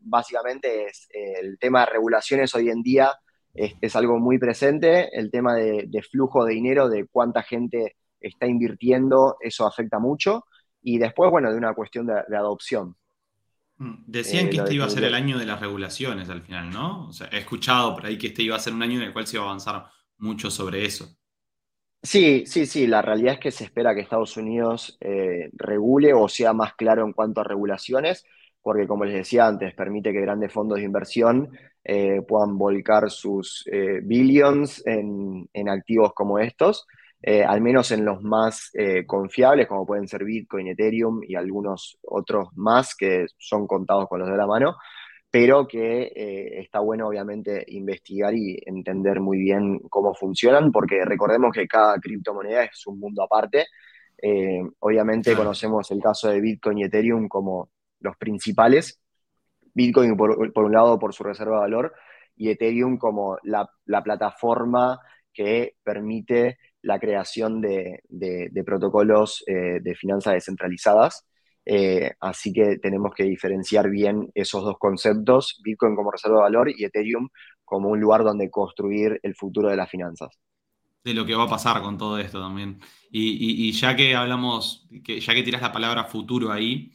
básicamente 0.01 0.85
es 0.85 1.07
el 1.11 1.57
tema 1.59 1.81
de 1.81 1.93
regulaciones 1.93 2.53
hoy 2.55 2.69
en 2.69 2.81
día 2.81 3.11
es, 3.55 3.95
algo 3.95 4.19
muy 4.19 4.37
presente. 4.37 5.09
El 5.17 5.31
tema 5.31 5.55
de, 5.55 6.03
flujo 6.09 6.45
de 6.45 6.53
dinero, 6.53 6.89
de 6.89 7.07
cuánta 7.07 7.41
gente 7.41 7.95
está 8.19 8.47
invirtiendo, 8.47 9.37
eso 9.39 9.65
afecta 9.65 9.99
mucho. 9.99 10.45
Y 10.81 10.97
después, 10.97 11.31
bueno, 11.31 11.51
de 11.51 11.57
una 11.57 11.73
cuestión 11.73 12.07
de, 12.07 12.37
adopción. 12.37 12.95
Mm, 13.77 14.03
decían 14.07 14.47
eh, 14.47 14.49
que 14.49 14.57
este 14.57 14.73
iba 14.73 14.85
a 14.85 14.89
ser 14.89 15.03
el 15.05 15.15
año 15.15 15.37
de 15.37 15.45
las 15.45 15.59
regulaciones 15.59 16.29
al 16.29 16.41
final, 16.41 16.69
¿no? 16.69 17.07
O 17.07 17.13
sea, 17.13 17.27
he 17.31 17.39
escuchado 17.39 17.95
por 17.95 18.05
ahí 18.05 18.17
que 18.17 18.27
este 18.27 18.43
iba 18.43 18.55
a 18.55 18.59
ser 18.59 18.73
un 18.73 18.83
año 18.83 18.99
en 18.99 19.07
el 19.07 19.13
cual 19.13 19.27
se 19.27 19.37
iba 19.37 19.45
a 19.45 19.47
avanzar 19.47 19.85
mucho 20.17 20.49
sobre 20.49 20.85
eso. 20.85 21.17
Sí, 22.05 22.45
sí, 22.45 22.67
sí. 22.67 22.85
La 22.85 23.01
realidad 23.01 23.33
es 23.33 23.39
que 23.39 23.51
se 23.51 23.63
espera 23.63 23.95
que 23.95 24.01
Estados 24.01 24.37
Unidos 24.37 24.95
eh, 25.01 25.49
regule 25.53 26.13
o 26.13 26.27
sea 26.27 26.53
más 26.53 26.75
claro 26.75 27.03
en 27.03 27.13
cuanto 27.13 27.41
a 27.41 27.43
regulaciones 27.43 28.23
porque 28.61 28.87
como 28.87 29.05
les 29.05 29.15
decía 29.15 29.45
antes, 29.47 29.75
permite 29.75 30.11
que 30.11 30.21
grandes 30.21 30.51
fondos 30.51 30.79
de 30.79 30.85
inversión 30.85 31.51
eh, 31.83 32.21
puedan 32.27 32.57
volcar 32.57 33.11
sus 33.11 33.63
eh, 33.71 33.99
billions 34.03 34.83
en, 34.87 35.69
activos 35.69 36.13
como 36.15 36.39
estos, 36.39 36.87
al 37.47 37.61
menos 37.61 37.91
en 37.91 38.05
los 38.05 38.21
más 38.23 38.71
confiables, 39.07 39.67
como 39.67 39.85
pueden 39.85 40.07
ser 40.07 40.23
Bitcoin, 40.23 40.67
Ethereum 40.67 41.21
y 41.27 41.35
algunos 41.35 41.97
otros 42.03 42.49
más 42.55 42.95
que 42.95 43.25
son 43.37 43.67
contados 43.67 44.07
con 44.07 44.19
los 44.19 44.29
de 44.29 44.37
la 44.37 44.47
mano, 44.47 44.75
pero 45.35 45.67
que 45.67 46.13
está 46.61 46.79
bueno 46.79 47.09
obviamente 47.09 47.65
investigar 47.67 48.33
y 48.33 48.57
entender 48.65 49.19
muy 49.19 49.37
bien 49.37 49.79
cómo 49.89 50.13
funcionan, 50.13 50.71
porque 50.71 51.03
recordemos 51.03 51.51
que 51.53 51.67
cada 51.67 51.99
criptomoneda 51.99 52.63
es 52.63 52.87
un 52.87 53.01
mundo 53.01 53.21
aparte. 53.21 53.65
obviamente 54.79 55.35
conocemos 55.35 55.91
el 55.91 56.01
caso 56.01 56.29
de 56.29 56.39
Bitcoin 56.39 56.77
y 56.77 56.83
Ethereum 56.85 57.27
como 57.27 57.69
los 57.99 58.15
principales. 58.15 59.01
Bitcoin 59.73 60.15
por, 60.15 60.39
un 60.55 60.71
lado 60.71 60.97
por 60.97 61.13
su 61.13 61.25
reserva 61.25 61.55
de 61.55 61.61
valor 61.63 61.93
y 62.37 62.49
Ethereum 62.49 62.97
como 62.97 63.37
la, 63.43 63.67
plataforma 64.05 65.01
que 65.33 65.75
permite 65.83 66.59
la 66.81 66.97
creación 66.97 67.59
de, 67.59 68.03
protocolos 68.65 69.43
eh, 69.47 69.81
de 69.81 69.95
finanzas 69.95 70.35
descentralizadas. 70.35 71.27
Eh, 71.65 72.11
así 72.19 72.53
que 72.53 72.77
tenemos 72.77 73.13
que 73.15 73.23
diferenciar 73.23 73.89
bien 73.89 74.29
esos 74.35 74.63
dos 74.63 74.77
conceptos, 74.77 75.59
Bitcoin 75.63 75.95
como 75.95 76.11
reserva 76.11 76.37
de 76.37 76.43
valor 76.43 76.69
y 76.69 76.83
Ethereum 76.83 77.29
como 77.63 77.89
un 77.89 77.99
lugar 77.99 78.23
donde 78.23 78.49
construir 78.51 79.19
el 79.23 79.35
futuro 79.35 79.69
de 79.69 79.75
las 79.75 79.89
finanzas. 79.89 80.29
De 81.03 81.13
lo 81.13 81.25
que 81.25 81.35
va 81.35 81.43
a 81.43 81.49
pasar 81.49 81.81
con 81.81 81.97
todo 81.97 82.17
esto 82.19 82.39
también. 82.39 82.79
Y, 83.11 83.71
ya 83.71 83.95
que 83.95 84.15
hablamos, 84.15 84.87
que, 85.03 85.19
ya 85.19 85.33
que 85.33 85.43
tiras 85.43 85.61
la 85.61 85.71
palabra 85.71 86.05
futuro 86.05 86.51
ahí, 86.51 86.91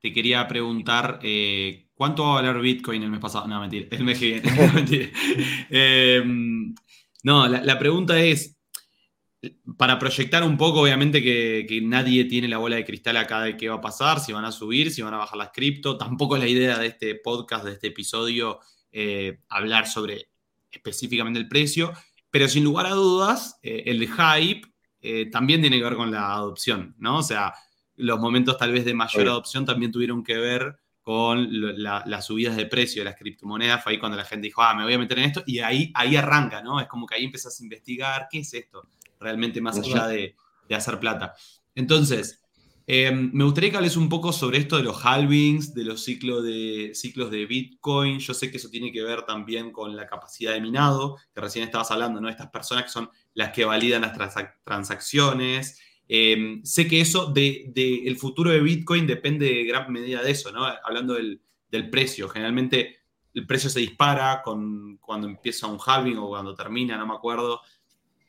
te 0.00 0.12
quería 0.12 0.46
preguntar 0.48 1.20
eh, 1.22 1.88
cuánto 1.94 2.24
va 2.24 2.30
a 2.30 2.42
valer 2.42 2.60
Bitcoin 2.60 3.02
el 3.02 3.10
mes 3.10 3.20
pasado. 3.20 3.46
No, 3.46 3.60
mentira, 3.60 3.86
el 3.90 4.04
mes 4.04 4.18
que 4.18 4.40
viene. 4.40 5.12
Em, 5.70 6.74
no, 7.22 7.46
la, 7.46 7.78
pregunta 7.78 8.18
es, 8.18 8.58
para 9.76 9.98
proyectar 9.98 10.44
un 10.44 10.56
poco, 10.56 10.80
obviamente 10.80 11.22
que, 11.22 11.80
nadie 11.82 12.24
tiene 12.24 12.48
la 12.48 12.58
bola 12.58 12.76
de 12.76 12.84
cristal 12.84 13.16
acá 13.16 13.42
de 13.42 13.56
qué 13.56 13.68
va 13.68 13.76
a 13.76 13.80
pasar, 13.80 14.20
si 14.20 14.32
van 14.32 14.44
a 14.44 14.52
subir, 14.52 14.90
si 14.92 15.02
van 15.02 15.14
a 15.14 15.18
bajar 15.18 15.36
las 15.36 15.50
cripto. 15.50 15.96
Tampoco 15.96 16.36
es 16.36 16.42
la 16.42 16.48
idea 16.48 16.78
de 16.78 16.86
este 16.88 17.14
podcast, 17.16 17.64
de 17.64 17.72
este 17.72 17.88
episodio, 17.88 18.60
eh, 18.92 19.40
hablar 19.48 19.86
sobre 19.86 20.28
específicamente 20.70 21.40
el 21.40 21.48
precio, 21.48 21.92
pero 22.30 22.48
sin 22.48 22.64
lugar 22.64 22.86
a 22.86 22.90
dudas, 22.90 23.58
eh, 23.62 23.84
el 23.86 24.08
hype 24.08 24.68
también 25.32 25.60
tiene 25.60 25.78
que 25.78 25.82
ver 25.82 25.96
con 25.96 26.12
la 26.12 26.32
adopción, 26.32 26.94
¿no? 26.98 27.18
O 27.18 27.22
sea, 27.24 27.52
los 27.96 28.20
momentos 28.20 28.56
tal 28.56 28.72
vez 28.72 28.84
de 28.84 28.94
mayor 28.94 29.26
adopción 29.28 29.64
también 29.64 29.90
tuvieron 29.90 30.22
que 30.22 30.36
ver 30.36 30.76
con 31.02 31.48
las 31.82 32.24
subidas 32.24 32.56
de 32.56 32.66
precio 32.66 33.02
de 33.02 33.10
las 33.10 33.16
criptomonedas. 33.18 33.82
Fue 33.82 33.92
ahí 33.92 33.98
cuando 33.98 34.16
la 34.16 34.24
gente 34.24 34.46
dijo, 34.46 34.62
ah, 34.62 34.74
me 34.74 34.84
voy 34.84 34.94
a 34.94 34.98
meter 34.98 35.18
en 35.18 35.24
esto. 35.24 35.42
Y 35.46 35.58
ahí, 35.58 35.90
ahí 35.94 36.16
arranca, 36.16 36.62
¿no? 36.62 36.80
Es 36.80 36.86
como 36.86 37.06
que 37.06 37.16
ahí 37.16 37.24
empezás 37.24 37.58
a 37.58 37.62
investigar 37.62 38.28
qué 38.30 38.38
es 38.38 38.54
esto, 38.54 38.88
realmente 39.22 39.60
más 39.60 39.78
allá 39.78 40.06
de, 40.08 40.34
hacer 40.70 40.98
plata. 40.98 41.34
Entonces, 41.74 42.42
em, 42.86 43.30
me 43.34 43.44
gustaría 43.44 43.70
que 43.70 43.76
hables 43.76 43.98
un 43.98 44.08
poco 44.08 44.32
sobre 44.32 44.56
esto 44.56 44.78
de 44.78 44.82
los 44.82 45.04
halvings, 45.04 45.74
de 45.74 45.84
los 45.84 46.02
ciclos 46.02 46.42
de, 46.42 46.92
ciclos 46.94 47.30
de 47.30 47.44
Bitcoin. 47.44 48.18
Yo 48.18 48.32
sé 48.32 48.50
que 48.50 48.56
eso 48.56 48.70
tiene 48.70 48.90
que 48.90 49.02
ver 49.02 49.26
también 49.26 49.70
con 49.70 49.94
la 49.94 50.06
capacidad 50.06 50.54
de 50.54 50.62
minado, 50.62 51.18
que 51.34 51.42
recién 51.42 51.66
estabas 51.66 51.90
hablando, 51.90 52.22
¿no? 52.22 52.30
Estas 52.30 52.50
personas 52.50 52.84
que 52.84 52.90
son 52.90 53.10
las 53.34 53.52
que 53.52 53.66
validan 53.66 54.00
las 54.00 54.16
transacciones. 54.64 55.78
Em, 56.08 56.62
sé 56.62 56.86
que 56.86 57.00
eso 57.00 57.32
de, 57.32 57.72
el 58.04 58.16
futuro 58.18 58.50
de 58.50 58.60
Bitcoin 58.60 59.06
depende 59.06 59.46
de 59.46 59.64
gran 59.64 59.90
medida 59.90 60.22
de 60.22 60.30
eso, 60.30 60.52
¿no? 60.52 60.64
Hablando 60.64 61.14
del, 61.14 61.40
precio. 61.90 62.28
Generalmente 62.28 62.98
el 63.32 63.46
precio 63.46 63.70
se 63.70 63.80
dispara 63.80 64.42
con, 64.42 64.98
cuando 64.98 65.26
empieza 65.26 65.66
un 65.66 65.78
halving 65.84 66.18
o 66.18 66.28
cuando 66.28 66.54
termina, 66.54 66.98
no 66.98 67.06
me 67.06 67.14
acuerdo. 67.14 67.62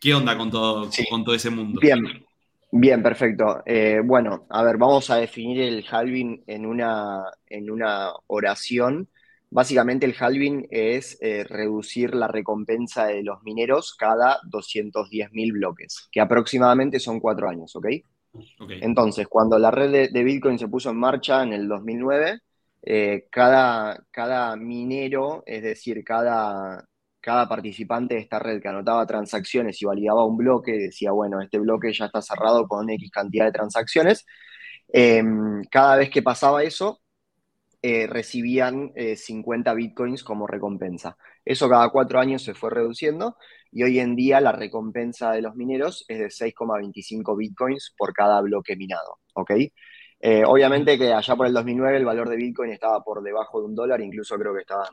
¿Qué 0.03 0.13
onda 0.13 0.37
con 0.37 0.51
todo, 0.51 0.89
con 1.09 1.23
todo 1.23 1.33
ese 1.33 1.49
mundo? 1.49 1.79
Bien, 1.81 2.03
bien, 2.71 3.01
perfecto. 3.01 3.63
Eh, 3.65 4.01
bueno, 4.03 4.45
a 4.49 4.61
ver, 4.61 4.77
vamos 4.77 5.09
a 5.09 5.15
definir 5.15 5.61
el 5.61 5.85
halving 5.89 6.43
en 6.45 6.65
una, 6.65 7.23
en 7.47 7.71
una 7.71 8.11
oración 8.27 9.07
Básicamente 9.53 10.07
el 10.07 10.15
halving 10.19 10.65
es 10.71 11.15
eh, 11.21 11.43
reducir 11.43 12.15
la 12.15 12.27
recompensa 12.27 13.05
de 13.05 13.21
los 13.21 13.43
mineros 13.43 13.93
cada 13.93 14.39
210.000 14.49 15.53
bloques, 15.53 16.09
que 16.11 16.19
aproximadamente 16.19 16.99
son 16.99 17.19
cuatro 17.19 17.47
años, 17.47 17.75
¿ok? 17.75 17.85
Entonces, 18.81 19.27
cuando 19.27 19.59
la 19.59 19.69
red 19.69 20.09
de, 20.11 20.23
Bitcoin 20.23 20.57
se 20.57 20.67
puso 20.67 20.89
en 20.89 20.97
marcha 20.97 21.43
en 21.43 21.53
el 21.53 21.67
2009, 21.67 22.39
eh, 22.81 23.27
cada, 23.29 24.03
cada 24.09 24.55
minero, 24.55 25.43
es 25.45 25.61
decir, 25.61 26.03
cada, 26.03 26.83
cada 27.23 27.47
participante 27.47 28.15
de 28.15 28.21
esta 28.21 28.37
red 28.37 28.61
que 28.61 28.67
anotaba 28.67 29.07
transacciones 29.07 29.81
y 29.81 29.85
validaba 29.85 30.25
un 30.25 30.35
bloque, 30.37 30.73
decía, 30.73 31.11
bueno, 31.11 31.41
este 31.41 31.57
bloque 31.57 31.93
ya 31.93 32.07
está 32.07 32.21
cerrado 32.21 32.67
con 32.67 32.89
X 32.89 33.09
cantidad 33.11 33.45
de 33.45 33.53
transacciones. 33.53 34.25
Em, 34.89 35.63
cada 35.71 35.95
vez 35.97 36.09
que 36.09 36.21
pasaba 36.21 36.63
eso, 36.63 37.01
eh, 37.81 38.07
recibían 38.07 38.93
50 39.15 39.71
eh, 39.71 39.75
bitcoins 39.75 40.23
como 40.23 40.47
recompensa. 40.47 41.17
Eso 41.45 41.69
cada 41.69 41.89
cuatro 41.89 42.19
años 42.19 42.43
se 42.43 42.53
fue 42.53 42.69
reduciendo 42.69 43.37
y 43.71 43.83
hoy 43.83 43.99
en 43.99 44.15
día 44.15 44.41
la 44.41 44.51
recompensa 44.51 45.31
de 45.31 45.41
los 45.41 45.55
mineros 45.55 46.05
es 46.09 46.19
de 46.19 46.29
6,25 46.29 47.37
bitcoins 47.37 47.93
por 47.97 48.13
cada 48.13 48.41
bloque 48.41 48.75
minado. 48.75 49.19
¿ok? 49.33 49.51
Eh, 50.19 50.43
obviamente 50.45 50.97
que 50.97 51.13
allá 51.13 51.35
por 51.35 51.47
el 51.47 51.53
2009 51.53 51.97
el 51.97 52.05
valor 52.05 52.29
de 52.29 52.37
bitcoin 52.37 52.71
estaba 52.71 53.01
por 53.03 53.23
debajo 53.23 53.59
de 53.59 53.67
un 53.67 53.75
dólar, 53.75 54.01
incluso 54.01 54.37
creo 54.37 54.53
que 54.53 54.61
estaban 54.61 54.89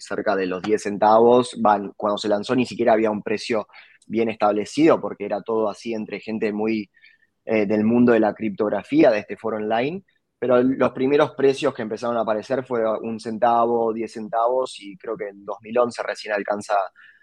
cerca 0.00 0.36
de 0.36 0.46
los 0.46 0.62
10 0.62 0.82
centavos. 0.82 1.56
Van, 1.60 1.92
cuando 1.96 2.18
se 2.18 2.28
lanzó 2.28 2.54
ni 2.54 2.66
siquiera 2.66 2.92
había 2.92 3.10
un 3.10 3.22
precio 3.22 3.68
bien 4.06 4.28
establecido 4.28 5.00
porque 5.00 5.24
era 5.26 5.42
todo 5.42 5.68
así 5.68 5.94
entre 5.94 6.20
gente 6.20 6.52
muy 6.52 6.90
del 7.44 7.84
mundo 7.84 8.12
de 8.12 8.18
la 8.18 8.34
criptografía, 8.34 9.12
de 9.12 9.20
este 9.20 9.36
foro 9.36 9.58
online 9.58 10.02
pero 10.38 10.62
los 10.62 10.92
primeros 10.92 11.32
precios 11.32 11.74
que 11.74 11.82
empezaron 11.82 12.16
a 12.16 12.20
aparecer 12.20 12.64
fue 12.64 12.82
un 13.00 13.18
centavo, 13.18 13.92
diez 13.92 14.12
centavos 14.12 14.78
y 14.80 14.96
creo 14.98 15.16
que 15.16 15.28
en 15.28 15.44
2011 15.44 16.02
recién 16.02 16.34
alcanza 16.34 16.74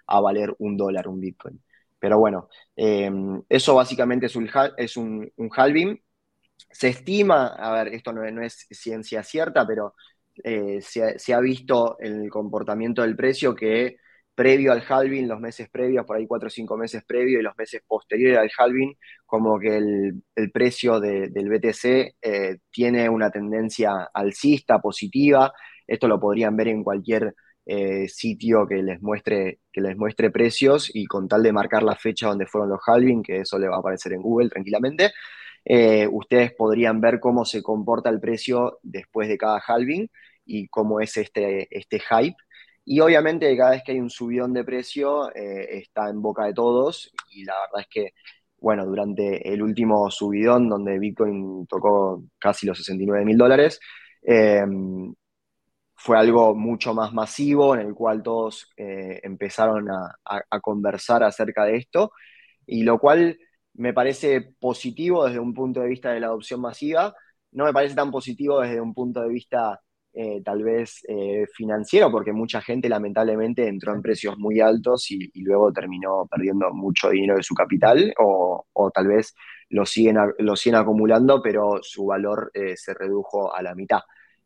a 0.08 0.22
valer 0.22 0.54
un 0.60 0.76
dólar 0.78 1.08
un 1.08 1.20
Bitcoin. 1.20 1.64
Pero 2.00 2.20
bueno, 2.20 2.50
em, 2.76 3.42
eso 3.48 3.76
básicamente 3.76 4.26
es 4.26 4.36
un, 4.36 4.50
es 4.78 4.98
un, 4.98 5.32
halving. 5.56 6.02
Se 6.70 6.90
estima, 6.90 7.48
a 7.48 7.72
ver, 7.74 7.94
esto 7.94 8.14
no, 8.14 8.24
es 8.44 8.68
ciencia 8.72 9.24
cierta, 9.24 9.66
pero 9.66 9.96
eh, 10.44 10.80
se, 10.82 11.34
ha 11.34 11.40
visto 11.40 11.98
en 12.00 12.24
el 12.24 12.30
comportamiento 12.30 13.02
del 13.02 13.16
precio 13.16 13.56
que 13.56 13.98
previo 14.36 14.72
al 14.72 14.84
halving, 14.88 15.28
los 15.28 15.40
meses 15.40 15.70
previos, 15.70 16.06
por 16.06 16.18
ahí 16.18 16.26
cuatro 16.26 16.48
o 16.48 16.50
cinco 16.50 16.76
meses 16.78 17.04
previos 17.06 17.40
y 17.40 17.44
los 17.44 17.56
meses 17.58 17.82
posteriores 17.88 18.40
al 18.40 18.52
halving, 18.58 18.96
como 19.26 19.60
que 19.60 19.78
el, 19.78 20.24
precio 20.52 21.00
del 21.00 21.50
BTC 21.50 22.16
eh, 22.22 22.58
tiene 22.72 23.10
una 23.10 23.30
tendencia 23.30 24.10
alcista, 24.14 24.80
positiva. 24.80 25.54
Esto 25.86 26.08
lo 26.08 26.20
podrían 26.20 26.56
ver 26.56 26.70
en 26.70 26.84
cualquier 26.84 27.36
eh, 27.66 28.10
sitio 28.10 28.68
que 28.68 28.84
les, 28.84 29.02
muestre, 29.02 29.60
que 29.72 29.82
les 29.82 29.96
muestre 29.96 30.32
precios 30.32 30.92
y 30.94 31.06
con 31.06 31.28
tal 31.30 31.44
de 31.44 31.54
marcar 31.54 31.84
la 31.84 31.96
fecha 31.96 32.28
donde 32.28 32.46
fueron 32.46 32.70
los 32.70 32.82
halving, 32.86 33.24
que 33.24 33.40
eso 33.42 33.58
le 33.58 33.70
va 33.70 33.78
a 33.78 33.80
aparecer 33.80 34.14
en 34.14 34.22
Google 34.22 34.50
tranquilamente, 34.50 35.12
eh, 35.66 36.08
ustedes 36.12 36.54
podrían 36.54 37.00
ver 37.02 37.20
cómo 37.20 37.46
se 37.46 37.62
comporta 37.64 38.10
el 38.10 38.20
precio 38.20 38.80
después 38.84 39.28
de 39.30 39.38
cada 39.38 39.62
halving 39.66 40.10
y 40.46 40.68
cómo 40.68 41.00
es 41.00 41.18
este, 41.18 41.68
este 41.72 42.00
hype. 42.00 42.38
Y 42.86 43.00
obviamente 43.00 43.56
cada 43.56 43.72
vez 43.72 43.84
que 43.86 43.94
hay 43.94 44.00
un 44.00 44.10
subidón 44.10 44.54
de 44.54 44.64
precio 44.66 45.34
eh, 45.36 45.78
está 45.78 46.10
en 46.10 46.22
boca 46.22 46.46
de 46.46 46.54
todos. 46.54 47.12
Y 47.32 47.46
la 47.46 47.54
verdad 47.54 47.82
es 47.82 47.88
que, 47.90 48.14
bueno, 48.58 48.86
durante 48.86 49.54
el 49.54 49.62
último 49.62 50.10
subidón 50.12 50.70
donde 50.70 51.00
Bitcoin 51.00 51.66
tocó 51.68 52.24
casi 52.40 52.66
los 52.68 52.78
69 52.78 53.26
mil 53.26 53.38
dólares, 53.38 53.80
em, 54.22 55.14
fue 55.96 56.18
algo 56.20 56.56
mucho 56.56 56.94
más 56.94 57.14
masivo 57.14 57.76
en 57.76 57.82
el 57.82 57.94
cual 57.94 58.24
todos 58.24 58.70
eh, 58.78 59.20
empezaron 59.24 59.90
a, 59.90 60.16
a, 60.50 60.60
conversar 60.60 61.24
acerca 61.24 61.66
de 61.66 61.78
esto. 61.78 62.12
Y 62.66 62.84
lo 62.84 63.00
cual 63.00 63.38
me 63.76 63.94
parece 63.94 64.42
positivo 64.60 65.26
desde 65.26 65.40
un 65.40 65.54
punto 65.54 65.82
de 65.82 65.90
vista 65.90 66.12
de 66.12 66.20
la 66.20 66.28
adopción 66.28 66.62
masiva, 66.62 67.14
no 67.52 67.66
me 67.66 67.74
parece 67.74 67.96
tan 67.96 68.12
positivo 68.12 68.62
desde 68.62 68.82
un 68.82 68.94
punto 68.94 69.22
de 69.22 69.30
vista 69.30 69.80
eh, 70.16 70.42
tal 70.44 70.64
vez 70.64 71.04
eh, 71.08 71.46
financiero, 71.56 72.12
porque 72.12 72.34
mucha 72.34 72.62
gente 72.62 72.88
lamentablemente 72.88 73.68
entró 73.68 73.94
en 73.96 74.02
precios 74.02 74.38
muy 74.38 74.60
altos 74.60 75.10
y, 75.10 75.32
luego 75.42 75.72
terminó 75.74 76.28
perdiendo 76.30 76.72
mucho 76.72 77.10
dinero 77.10 77.36
de 77.36 77.44
su 77.44 77.56
capital, 77.56 78.14
o, 78.20 78.66
tal 78.94 79.08
vez 79.08 79.34
lo 79.70 79.86
siguen, 79.86 80.18
lo 80.38 80.56
siguen 80.56 80.76
acumulando, 80.80 81.42
pero 81.42 81.80
su 81.82 82.06
valor 82.06 82.52
eh, 82.54 82.78
se 82.78 82.94
redujo 82.94 83.56
a 83.56 83.62
la 83.64 83.74
mitad. 83.76 84.02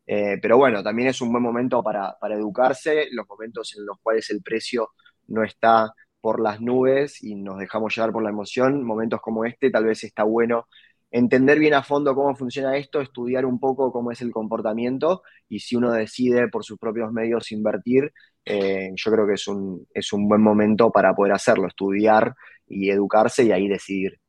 pero 0.06 0.56
bueno, 0.56 0.82
también 0.82 1.08
es 1.08 1.20
un 1.20 1.30
buen 1.30 1.42
momento 1.42 1.82
para, 1.82 2.16
para 2.18 2.34
educarse, 2.34 3.08
los 3.12 3.28
momentos 3.28 3.76
en 3.76 3.84
los 3.84 3.98
cuales 4.02 4.30
el 4.30 4.42
precio 4.42 4.90
no 5.28 5.44
está 5.44 5.92
por 6.28 6.42
las 6.42 6.60
nubes 6.60 7.24
y 7.24 7.34
nos 7.36 7.58
dejamos 7.58 7.96
llevar 7.96 8.12
por 8.12 8.22
la 8.22 8.28
emoción, 8.28 8.84
momentos 8.84 9.18
como 9.22 9.46
este, 9.46 9.70
tal 9.70 9.86
vez 9.86 10.04
está 10.04 10.24
bueno 10.24 10.66
entender 11.10 11.58
bien 11.58 11.72
a 11.72 11.82
fondo 11.82 12.14
cómo 12.14 12.36
funciona 12.36 12.76
esto, 12.76 13.00
estudiar 13.00 13.46
un 13.46 13.58
poco 13.58 13.90
cómo 13.90 14.12
es 14.12 14.20
el 14.20 14.30
comportamiento 14.30 15.22
y 15.48 15.60
si 15.60 15.74
uno 15.74 15.90
decide 15.90 16.48
por 16.48 16.66
sus 16.66 16.78
propios 16.78 17.10
medios 17.12 17.50
invertir, 17.50 18.12
eh, 18.44 18.90
yo 18.94 19.10
creo 19.10 19.26
que 19.26 19.32
es 19.32 19.48
un, 19.48 19.86
es 19.94 20.12
un 20.12 20.28
buen 20.28 20.42
momento 20.42 20.90
para 20.90 21.14
poder 21.14 21.32
hacerlo, 21.32 21.66
estudiar 21.66 22.34
y 22.66 22.90
educarse 22.90 23.44
y 23.44 23.52
ahí 23.52 23.66
decidir. 23.66 24.20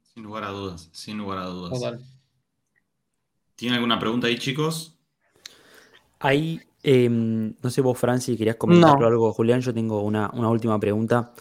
Sin 0.00 0.22
lugar 0.22 0.44
a 0.44 0.50
dudas, 0.50 0.90
sin 0.92 1.18
lugar 1.18 1.38
a 1.38 1.46
dudas. 1.46 2.04
¿Tiene 3.56 3.74
alguna 3.74 3.98
pregunta 3.98 4.28
ahí, 4.28 4.38
chicos? 4.38 4.96
Ahí, 6.20 6.60
em, 6.84 7.54
no 7.62 7.70
sé 7.70 7.80
vos, 7.80 7.98
Franci, 7.98 8.36
querías 8.36 8.56
comentarlo 8.56 9.06
algo, 9.06 9.32
Julián, 9.32 9.60
yo 9.60 9.74
tengo 9.74 10.02
una, 10.02 10.30
última 10.48 10.78
pregunta. 10.78 11.32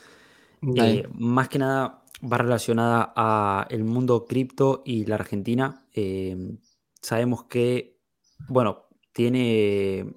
Eh, 0.75 1.07
más 1.13 1.49
que 1.49 1.59
nada, 1.59 2.03
va 2.23 2.37
relacionada 2.37 3.13
a 3.15 3.67
el 3.69 3.83
mundo 3.83 4.25
cripto 4.25 4.81
y 4.85 5.05
la 5.05 5.15
Argentina. 5.15 5.85
Eh, 5.93 6.57
sabemos 7.01 7.43
que, 7.45 7.99
bueno, 8.47 8.87
tiene, 9.11 10.13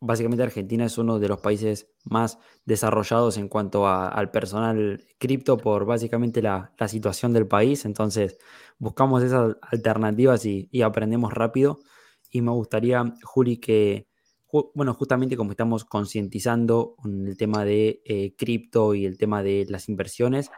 básicamente 0.00 0.42
Argentina 0.42 0.84
es 0.84 0.98
uno 0.98 1.18
de 1.18 1.28
los 1.28 1.40
países 1.40 1.88
más 2.04 2.38
desarrollados 2.64 3.36
en 3.36 3.48
cuanto 3.48 3.86
al 3.86 4.30
personal 4.30 5.04
cripto 5.18 5.56
por 5.56 5.84
básicamente 5.84 6.42
la, 6.42 6.72
situación 6.88 7.32
del 7.32 7.46
país. 7.46 7.84
Entonces, 7.84 8.38
buscamos 8.78 9.22
esas 9.22 9.56
alternativas 9.62 10.44
y, 10.46 10.82
aprendemos 10.82 11.32
rápido. 11.32 11.80
Y 12.30 12.40
me 12.42 12.50
gustaría, 12.52 13.04
Juli, 13.22 13.58
que, 13.58 14.08
bueno, 14.74 14.92
justamente 14.92 15.36
como 15.36 15.52
estamos 15.52 15.84
concientizando 15.84 16.96
en 17.04 17.26
el 17.26 17.36
tema 17.38 17.64
de 17.64 18.02
eh, 18.04 18.34
cripto 18.36 18.94
y 18.94 19.06
el 19.06 19.16
tema 19.16 19.42
de 19.42 19.66
las 19.68 19.88
inversiones, 19.88 20.50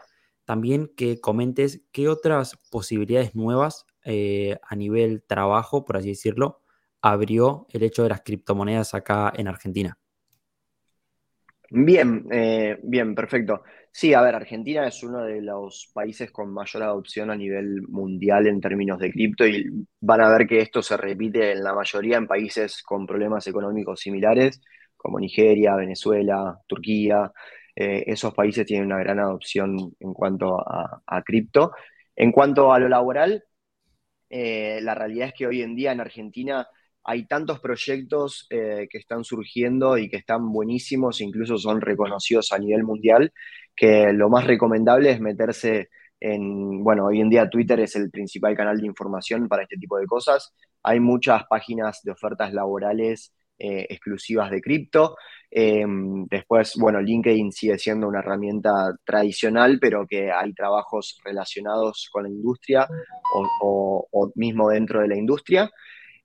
también 0.44 0.90
que 0.96 1.20
comentes 1.20 1.82
qué 1.92 2.08
otras 2.08 2.58
posibilidades 2.70 3.34
nuevas 3.36 3.86
eh, 4.04 4.58
a 4.62 4.74
nivel 4.74 5.22
trabajo, 5.22 5.84
por 5.84 5.96
así 5.96 6.08
decirlo, 6.08 6.60
abrió 7.00 7.66
el 7.70 7.84
hecho 7.84 8.02
de 8.02 8.08
las 8.08 8.22
criptomonedas 8.22 8.94
acá 8.94 9.32
en 9.36 9.46
Argentina. 9.46 9.98
Bien, 11.76 12.24
eh, 12.30 12.78
bien, 12.84 13.16
perfecto. 13.16 13.64
Sí, 13.90 14.14
a 14.14 14.22
ver, 14.22 14.36
Argentina 14.36 14.86
es 14.86 15.02
uno 15.02 15.24
de 15.24 15.42
los 15.42 15.90
países 15.92 16.30
con 16.30 16.52
mayor 16.54 16.84
adopción 16.84 17.30
a 17.32 17.36
nivel 17.36 17.82
mundial 17.88 18.46
en 18.46 18.60
términos 18.60 18.96
de 19.00 19.10
cripto 19.10 19.44
y 19.44 19.66
van 20.00 20.20
a 20.20 20.30
ver 20.30 20.46
que 20.46 20.60
esto 20.60 20.82
se 20.82 20.96
repite 20.96 21.50
en 21.50 21.64
la 21.64 21.74
mayoría 21.74 22.16
en 22.16 22.28
países 22.28 22.80
con 22.84 23.06
problemas 23.06 23.48
económicos 23.48 23.98
similares, 24.00 24.60
como 24.96 25.18
Nigeria, 25.18 25.74
Venezuela, 25.74 26.60
Turquía. 26.68 27.32
Eh, 27.74 28.04
esos 28.06 28.32
países 28.34 28.64
tienen 28.66 28.86
una 28.86 29.00
gran 29.00 29.18
adopción 29.18 29.76
en 29.98 30.14
cuanto 30.14 30.60
a, 30.60 31.22
cripto. 31.24 31.72
En 32.14 32.30
cuanto 32.30 32.72
a 32.72 32.78
lo 32.78 32.88
laboral, 32.88 33.42
eh, 34.30 34.78
la 34.82 34.94
realidad 34.94 35.28
es 35.28 35.34
que 35.34 35.46
hoy 35.48 35.62
en 35.62 35.74
día 35.74 35.90
en 35.92 36.00
Argentina 36.00 36.68
hay 37.04 37.26
tantos 37.26 37.60
proyectos 37.60 38.46
eh, 38.50 38.86
que 38.90 38.98
están 38.98 39.24
surgiendo 39.24 39.98
y 39.98 40.08
que 40.08 40.16
están 40.16 40.50
buenísimos, 40.50 41.20
incluso 41.20 41.58
son 41.58 41.80
reconocidos 41.80 42.52
a 42.52 42.58
nivel 42.58 42.84
mundial, 42.84 43.32
que 43.76 44.12
lo 44.12 44.28
más 44.28 44.46
recomendable 44.46 45.10
es 45.10 45.20
meterse 45.20 45.90
en, 46.20 46.82
bueno, 46.82 47.06
hoy 47.06 47.20
en 47.20 47.28
día 47.28 47.50
Twitter 47.50 47.80
es 47.80 47.96
el 47.96 48.10
principal 48.10 48.56
canal 48.56 48.80
de 48.80 48.86
información 48.86 49.48
para 49.48 49.64
este 49.64 49.76
tipo 49.76 49.98
de 49.98 50.06
cosas. 50.06 50.54
Hay 50.82 51.00
muchas 51.00 51.44
páginas 51.48 52.00
de 52.02 52.12
ofertas 52.12 52.52
laborales 52.52 53.32
exclusivas 53.56 54.50
de 54.50 54.60
cripto. 54.60 55.16
Em, 55.56 56.26
después, 56.26 56.74
bueno, 56.76 57.00
LinkedIn 57.00 57.52
sigue 57.52 57.78
siendo 57.78 58.08
una 58.08 58.18
herramienta 58.18 58.92
tradicional, 59.04 59.78
pero 59.80 60.04
que 60.04 60.32
hay 60.32 60.52
trabajos 60.52 61.20
relacionados 61.24 62.08
con 62.12 62.24
la 62.24 62.28
industria 62.28 62.88
o, 63.60 64.32
mismo 64.34 64.70
dentro 64.70 65.00
de 65.00 65.08
la 65.08 65.16
industria. 65.16 65.70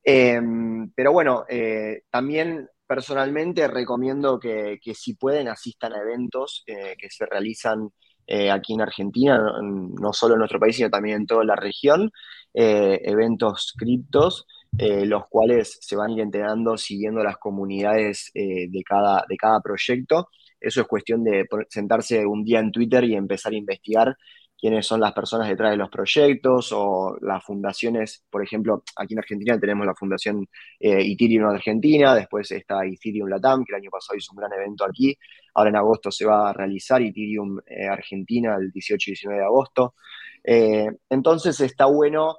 Em, 0.04 0.91
pero 0.95 1.12
bueno, 1.12 1.45
eh, 1.50 2.04
también 2.10 2.68
personalmente 2.88 3.68
recomiendo 3.68 4.39
que, 4.39 4.80
si 4.93 5.16
pueden 5.16 5.47
asistan 5.47 5.93
a 5.93 6.00
eventos 6.02 6.64
eh, 6.66 6.95
que 6.97 7.10
se 7.10 7.26
realizan 7.26 7.89
eh, 8.26 8.50
aquí 8.52 8.74
en 8.74 8.82
Argentina, 8.82 9.39
no, 9.62 10.14
solo 10.14 10.36
en 10.36 10.39
nuestro 10.39 10.60
país, 10.60 10.76
sino 10.76 10.89
también 10.89 11.18
en 11.18 11.28
toda 11.28 11.43
la 11.43 11.56
región, 11.56 12.12
eventos 12.54 13.74
criptos. 13.78 14.45
Los 14.72 15.28
cuales 15.30 15.80
se 15.82 15.95
van 15.95 16.12
a 16.12 16.22
enterando 16.22 16.78
siguiendo 16.78 17.24
las 17.24 17.38
comunidades 17.38 18.30
de, 18.34 18.84
cada, 18.86 19.26
de 19.28 19.36
cada 19.36 19.60
proyecto. 19.62 20.30
Eso 20.60 20.82
es 20.82 20.88
cuestión 20.88 21.24
de 21.24 21.47
sentarse 21.70 22.26
un 22.26 22.43
día 22.43 22.60
en 22.60 22.72
Twitter 22.72 23.04
y 23.04 23.16
empezar 23.16 23.52
a 23.52 23.58
investigar 23.58 24.16
quiénes 24.60 24.86
son 24.86 24.99
las 24.99 25.14
personas 25.14 25.47
detrás 25.47 25.72
de 25.72 25.78
los 25.78 25.89
proyectos 25.89 26.72
o 26.74 27.18
las 27.22 27.43
fundaciones, 27.43 28.26
por 28.30 28.43
ejemplo, 28.43 28.84
aquí 28.97 29.14
en 29.14 29.20
Argentina 29.20 29.60
tenemos 29.60 29.86
la 29.86 29.95
Fundación 29.95 30.47
eh, 30.80 31.01
Ethereum 31.01 31.49
Argentina, 31.49 32.14
después 32.14 32.51
está 32.51 32.86
Ethereum 32.86 33.30
Latam, 33.30 33.64
que 33.64 33.74
el 33.74 33.82
año 33.82 33.89
pasado 33.89 34.18
hizo 34.18 34.34
un 34.34 34.38
gran 34.38 34.51
evento 34.53 34.84
aquí, 34.84 35.18
ahora 35.53 35.70
en 35.70 35.78
agosto 35.78 36.12
se 36.12 36.26
va 36.26 36.49
a 36.49 36.53
realizar 36.53 37.01
Ethereum 37.01 37.60
eh, 37.66 37.88
Argentina 37.88 38.55
el 38.60 38.72
18 38.72 39.10
y 39.10 39.14
19 39.14 39.39
de 39.39 39.45
agosto. 39.45 39.95
Eh, 40.43 40.89
entonces 41.10 41.60
está 41.62 41.86
bueno, 41.86 42.38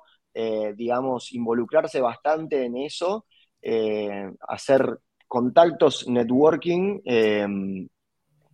digamos, 0.76 1.32
involucrarse 1.32 2.00
bastante 2.00 2.64
en 2.64 2.76
eso, 2.76 3.26
hacer 4.48 5.00
contactos, 5.26 6.08
networking 6.08 7.00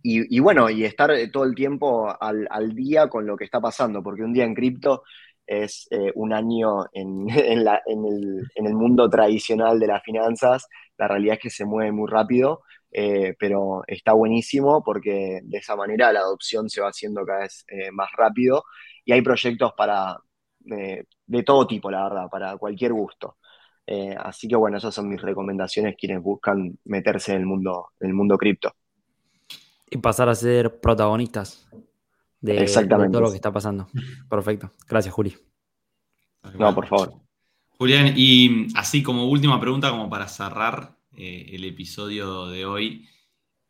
y, 0.03 0.39
bueno, 0.39 0.69
y 0.69 0.85
estar 0.85 1.11
eh, 1.11 1.29
todo 1.29 1.43
el 1.43 1.55
tiempo 1.55 2.15
al, 2.19 2.75
día 2.75 3.09
con 3.09 3.25
lo 3.25 3.35
que 3.35 3.45
está 3.45 3.59
pasando, 3.59 4.01
porque 4.03 4.23
un 4.23 4.33
día 4.33 4.45
en 4.45 4.55
cripto 4.55 5.03
es 5.45 5.87
eh, 5.91 6.11
un 6.15 6.33
año 6.33 6.85
en, 6.93 7.27
el, 7.29 8.73
mundo 8.73 9.09
tradicional 9.09 9.79
de 9.79 9.87
las 9.87 10.03
finanzas. 10.03 10.67
La 10.97 11.07
realidad 11.07 11.35
es 11.35 11.41
que 11.41 11.49
se 11.49 11.65
mueve 11.65 11.91
muy 11.91 12.09
rápido, 12.09 12.61
eh, 12.91 13.35
pero 13.39 13.83
está 13.87 14.13
buenísimo 14.13 14.83
porque 14.83 15.41
de 15.43 15.57
esa 15.57 15.75
manera 15.75 16.13
la 16.13 16.21
adopción 16.21 16.69
se 16.69 16.81
va 16.81 16.89
haciendo 16.89 17.25
cada 17.25 17.41
vez 17.41 17.65
más 17.91 18.09
rápido 18.17 18.63
y 19.05 19.13
hay 19.13 19.21
proyectos 19.21 19.73
para 19.77 20.17
de 20.59 21.43
todo 21.43 21.67
tipo, 21.67 21.89
la 21.91 22.03
verdad, 22.03 22.29
para 22.29 22.57
cualquier 22.57 22.93
gusto. 22.93 23.37
así 24.19 24.47
que 24.47 24.55
bueno, 24.55 24.77
esas 24.77 24.93
son 24.95 25.09
mis 25.09 25.21
recomendaciones 25.21 25.95
quienes 25.97 26.21
buscan 26.21 26.77
meterse 26.85 27.33
en 27.33 27.39
el 27.39 27.45
mundo, 27.45 27.89
en 27.99 28.09
el 28.09 28.13
mundo 28.15 28.37
cripto 28.37 28.75
y 29.89 29.97
pasar 29.97 30.29
a 30.29 30.35
ser 30.35 30.79
protagonistas 30.79 31.67
de, 32.41 32.65
todo 32.87 33.21
lo 33.21 33.29
que 33.29 33.35
está 33.35 33.51
pasando. 33.51 33.87
Perfecto. 34.29 34.71
Gracias, 34.87 35.13
Juli. 35.13 35.35
No, 36.57 36.73
por 36.73 36.87
favor. 36.87 37.13
Julián, 37.77 38.13
y 38.15 38.67
así 38.75 39.03
como 39.03 39.29
última 39.29 39.59
pregunta, 39.59 39.91
como 39.91 40.09
para 40.09 40.27
cerrar 40.27 40.97
eh, 41.15 41.51
el 41.53 41.63
episodio 41.63 42.47
de 42.47 42.65
hoy, 42.65 43.07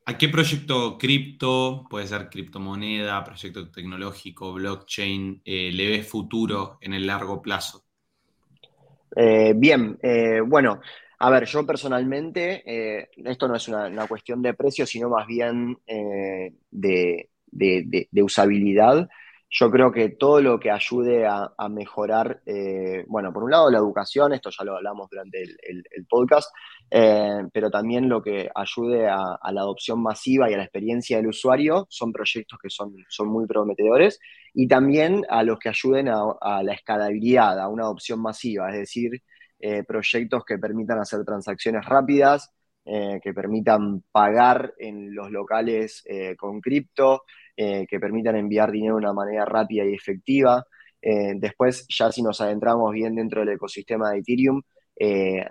¿a 0.06 0.18
qué 0.18 0.30
proyecto 0.30 0.98
cripto, 0.98 1.86
puede 1.90 2.08
ser 2.08 2.30
criptomoneda, 2.30 3.24
proyecto 3.24 3.70
tecnológico, 3.70 4.54
blockchain, 4.54 5.42
eh, 5.44 5.72
le 5.74 5.90
ves 5.90 6.08
futuro 6.08 6.78
en 6.82 6.94
el 6.94 7.06
largo 7.06 7.42
plazo? 7.42 7.84
Eh, 9.16 9.54
bien, 9.56 10.00
bueno, 10.46 10.80
a 11.20 11.30
ver, 11.32 11.46
yo 11.46 11.66
personalmente, 11.66 12.62
eh, 12.66 13.10
esto 13.26 13.48
no 13.48 13.56
es 13.56 13.68
una, 13.68 14.08
cuestión 14.08 14.42
de 14.42 14.54
precio, 14.54 14.86
sino 14.86 15.10
más 15.10 15.26
bien 15.26 15.78
eh, 15.88 16.54
de, 16.70 17.30
usabilidad. 18.22 19.10
Yo 19.50 19.72
creo 19.72 19.92
que 19.92 20.10
todo 20.10 20.42
lo 20.42 20.60
que 20.60 20.70
ayude 20.70 21.26
a, 21.26 21.70
mejorar, 21.70 22.42
eh, 22.46 23.04
bueno, 23.08 23.34
por 23.34 23.44
un 23.44 23.52
lado 23.52 23.72
la 23.72 23.80
educación, 23.80 24.34
esto 24.34 24.52
ya 24.52 24.64
lo 24.64 24.76
hablamos 24.76 25.10
durante 25.10 25.42
el, 25.42 25.84
podcast, 26.08 26.52
pero 26.90 27.72
también 27.72 28.10
lo 28.10 28.22
que 28.22 28.50
ayude 28.54 29.08
a, 29.08 29.40
la 29.52 29.62
adopción 29.62 30.04
masiva 30.04 30.52
y 30.52 30.54
a 30.54 30.58
la 30.58 30.64
experiencia 30.64 31.18
del 31.18 31.28
usuario 31.28 31.88
son 31.90 32.12
proyectos 32.12 32.60
que 32.62 32.70
son, 32.70 32.94
son 33.10 33.30
muy 33.30 33.48
prometedores 33.48 34.20
y 34.54 34.68
también 34.68 35.24
a 35.30 35.44
los 35.44 35.58
que 35.58 35.70
ayuden 35.70 36.10
a 36.10 36.62
la 36.62 36.74
escalabilidad, 36.74 37.60
a 37.60 37.70
una 37.70 37.84
adopción 37.84 38.22
masiva, 38.22 38.70
es 38.70 38.80
decir, 38.80 39.22
eh, 39.60 39.84
proyectos 39.84 40.46
que 40.46 40.60
permitan 40.60 41.00
hacer 41.00 41.24
transacciones 41.26 41.84
rápidas, 41.86 42.52
eh, 42.86 43.20
que 43.22 43.34
permitan 43.34 44.04
pagar 44.12 44.74
en 44.78 45.14
los 45.16 45.32
locales 45.32 46.04
eh, 46.06 46.36
con 46.36 46.62
cripto, 46.62 47.24
que 47.58 48.00
permitan 48.00 48.36
enviar 48.36 48.72
dinero 48.72 48.98
de 48.98 49.00
una 49.00 49.14
manera 49.14 49.44
rápida 49.44 49.84
y 49.84 49.96
efectiva. 49.96 50.64
después, 51.02 51.88
ya 51.90 52.12
si 52.12 52.22
nos 52.22 52.40
adentramos 52.40 52.94
bien 52.94 53.16
dentro 53.16 53.40
del 53.40 53.56
ecosistema 53.56 54.12
de 54.12 54.20
Ethereum, 54.20 54.62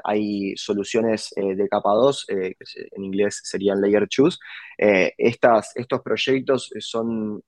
hay 0.04 0.56
soluciones 0.56 1.30
de 1.36 1.68
capa 1.68 1.90
2, 1.94 2.26
que 2.28 2.54
en 2.92 3.04
inglés 3.04 3.40
serían 3.42 3.80
Layer 3.80 4.06
2. 4.06 4.38
Estas, 5.18 5.72
estos 5.74 6.00
proyectos 6.00 6.70
son 6.78 7.42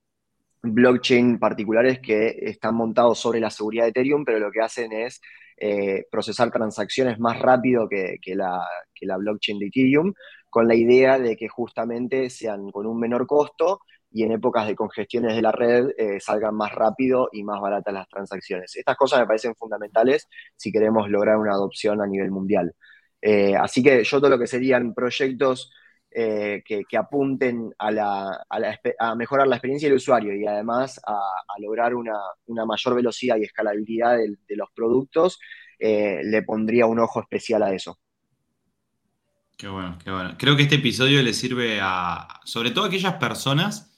blockchain 0.61 1.39
particulares 1.39 1.99
que 1.99 2.37
están 2.41 2.75
montados 2.75 3.19
sobre 3.19 3.39
la 3.39 3.49
seguridad 3.49 3.85
de 3.85 3.89
Ethereum, 3.89 4.25
pero 4.25 4.39
lo 4.39 4.51
que 4.51 4.61
hacen 4.61 4.91
es 4.91 5.21
eh, 5.57 6.05
procesar 6.11 6.51
transacciones 6.51 7.19
más 7.19 7.39
rápido 7.39 7.87
que, 7.89 8.19
la, 8.35 8.65
blockchain 9.01 9.59
de 9.59 9.67
Ethereum, 9.67 10.13
con 10.49 10.67
la 10.67 10.75
idea 10.75 11.19
de 11.19 11.35
que 11.35 11.47
justamente 11.47 12.29
sean 12.29 12.71
con 12.71 12.85
un 12.85 12.99
menor 12.99 13.27
costo 13.27 13.81
y 14.11 14.23
en 14.23 14.31
épocas 14.31 14.67
de 14.67 14.75
congestiones 14.75 15.35
de 15.35 15.41
la 15.41 15.51
red 15.51 15.89
eh, 15.97 16.19
salgan 16.19 16.55
más 16.55 16.73
rápido 16.73 17.29
y 17.31 17.43
más 17.43 17.61
baratas 17.61 17.93
las 17.93 18.07
transacciones. 18.07 18.75
Estas 18.75 18.97
cosas 18.97 19.19
me 19.19 19.27
parecen 19.27 19.55
fundamentales 19.55 20.27
si 20.55 20.71
queremos 20.71 21.09
lograr 21.09 21.37
una 21.37 21.53
adopción 21.53 22.01
a 22.01 22.07
nivel 22.07 22.31
mundial. 22.31 22.73
Eh, 23.21 23.55
así 23.55 23.83
que 23.83 24.03
yo 24.03 24.19
todo 24.19 24.29
lo 24.29 24.39
que 24.39 24.47
serían 24.47 24.93
proyectos 24.93 25.71
que, 26.11 26.97
apunten 26.97 27.73
a, 27.77 29.15
mejorar 29.15 29.47
la 29.47 29.55
experiencia 29.55 29.87
del 29.87 29.97
usuario 29.97 30.35
y 30.35 30.45
además 30.45 30.99
a, 31.05 31.19
lograr 31.59 31.93
una, 31.95 32.15
mayor 32.65 32.95
velocidad 32.95 33.37
y 33.37 33.43
escalabilidad 33.43 34.17
de, 34.17 34.55
los 34.55 34.69
productos, 34.73 35.39
eh, 35.77 36.21
le 36.23 36.43
pondría 36.43 36.85
un 36.85 36.99
ojo 36.99 37.21
especial 37.21 37.63
a 37.63 37.73
eso. 37.73 37.99
Qué 39.57 39.67
bueno, 39.67 39.97
qué 40.03 40.11
bueno. 40.11 40.35
Creo 40.37 40.55
que 40.55 40.63
este 40.63 40.75
episodio 40.75 41.21
le 41.21 41.33
sirve 41.33 41.79
a, 41.81 42.39
sobre 42.45 42.71
todo 42.71 42.85
a 42.85 42.87
aquellas 42.87 43.15
personas 43.15 43.89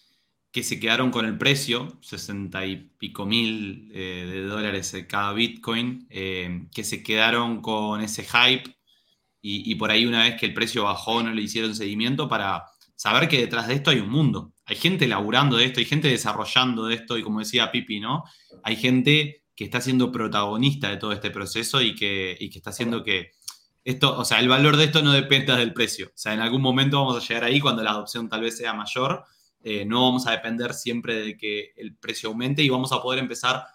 que 0.52 0.64
se 0.64 0.80
quedaron 0.80 1.12
con 1.12 1.26
el 1.26 1.38
precio, 1.38 1.98
60 2.02 2.66
y 2.66 2.76
pico 2.98 3.26
mil 3.26 3.90
eh, 3.94 4.28
de 4.30 4.44
dólares 4.44 5.06
cada 5.08 5.34
Bitcoin, 5.34 6.08
eh, 6.10 6.68
que 6.74 6.84
se 6.84 7.04
quedaron 7.04 7.62
con 7.62 8.02
ese 8.02 8.24
hype 8.24 8.76
y, 9.44 9.74
por 9.76 9.90
ahí 9.90 10.06
una 10.06 10.24
vez 10.24 10.40
que 10.40 10.46
el 10.46 10.54
precio 10.54 10.84
bajó 10.84 11.24
no 11.24 11.34
le 11.34 11.42
hicieron 11.42 11.76
seguimiento 11.76 12.30
para 12.30 12.66
saber 12.96 13.28
que 13.28 13.40
detrás 13.40 13.68
de 13.68 13.74
esto 13.74 13.90
hay 13.90 14.00
un 14.00 14.10
mundo. 14.10 14.54
Hay 14.66 14.76
gente 14.76 15.08
laburando 15.08 15.58
de 15.58 15.66
esto, 15.66 15.80
hay 15.80 15.86
gente 15.86 16.08
desarrollando 16.08 16.86
de 16.86 16.96
esto 16.96 17.18
y 17.18 17.24
como 17.24 17.40
decía 17.40 17.72
Pipi, 17.72 18.00
¿no? 18.00 18.24
Hay 18.64 18.76
gente 18.76 19.44
que 19.56 19.64
está 19.64 19.82
siendo 19.82 20.12
protagonista 20.12 20.90
de 20.90 20.98
todo 20.98 21.12
este 21.12 21.32
proceso 21.32 21.82
y 21.82 21.96
que, 21.96 22.38
está 22.40 22.70
haciendo 22.70 23.04
que 23.04 23.32
esto, 23.84 24.16
o 24.18 24.26
sea, 24.26 24.40
el 24.40 24.48
valor 24.48 24.78
de 24.78 24.86
esto 24.86 25.02
no 25.02 25.12
dependa 25.12 25.56
del 25.56 25.74
precio. 25.74 26.08
O 26.10 26.18
sea, 26.18 26.34
en 26.34 26.40
algún 26.40 26.62
momento 26.62 27.00
vamos 27.00 27.18
a 27.18 27.28
llegar 27.28 27.44
ahí 27.44 27.60
cuando 27.60 27.82
la 27.82 27.92
adopción 27.92 28.30
tal 28.30 28.42
vez 28.42 28.58
sea 28.58 28.74
mayor. 28.74 29.24
Eh, 29.64 29.86
no 29.86 30.04
vamos 30.04 30.28
a 30.28 30.32
depender 30.32 30.76
siempre 30.76 31.16
de 31.16 31.38
que 31.38 31.72
el 31.78 31.96
precio 31.96 32.30
aumente 32.30 32.62
y 32.62 32.70
vamos 32.70 32.92
a 32.92 33.02
poder 33.02 33.20
empezar 33.20 33.56
a 33.56 33.68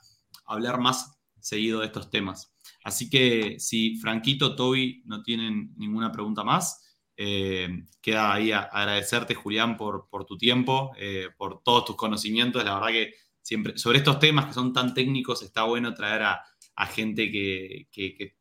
hablar 0.46 0.78
más 0.78 1.18
seguido 1.40 1.80
de 1.80 1.86
estos 1.86 2.10
temas. 2.10 2.52
Así 2.86 3.10
que 3.10 3.58
si 3.58 3.96
Franquito, 3.96 4.54
Toby 4.54 5.02
no 5.06 5.20
tienen 5.20 5.74
ninguna 5.76 6.12
pregunta 6.12 6.44
más, 6.44 6.84
eh, 7.16 7.68
queda 8.00 8.32
ahí 8.32 8.52
agradecerte, 8.52 9.34
Julián, 9.34 9.76
por, 9.76 10.06
tu 10.24 10.38
tiempo, 10.38 10.92
eh, 10.96 11.30
por 11.36 11.64
todos 11.64 11.84
tus 11.84 11.96
conocimientos. 11.96 12.64
La 12.64 12.74
verdad 12.74 12.90
que 12.90 13.14
siempre, 13.42 13.76
sobre 13.76 13.98
estos 13.98 14.20
temas 14.20 14.46
que 14.46 14.52
son 14.52 14.72
tan 14.72 14.94
técnicos, 14.94 15.42
está 15.42 15.64
bueno 15.64 15.94
traer 15.94 16.22
a, 16.22 16.86
gente 16.86 17.28
que, 17.28 17.88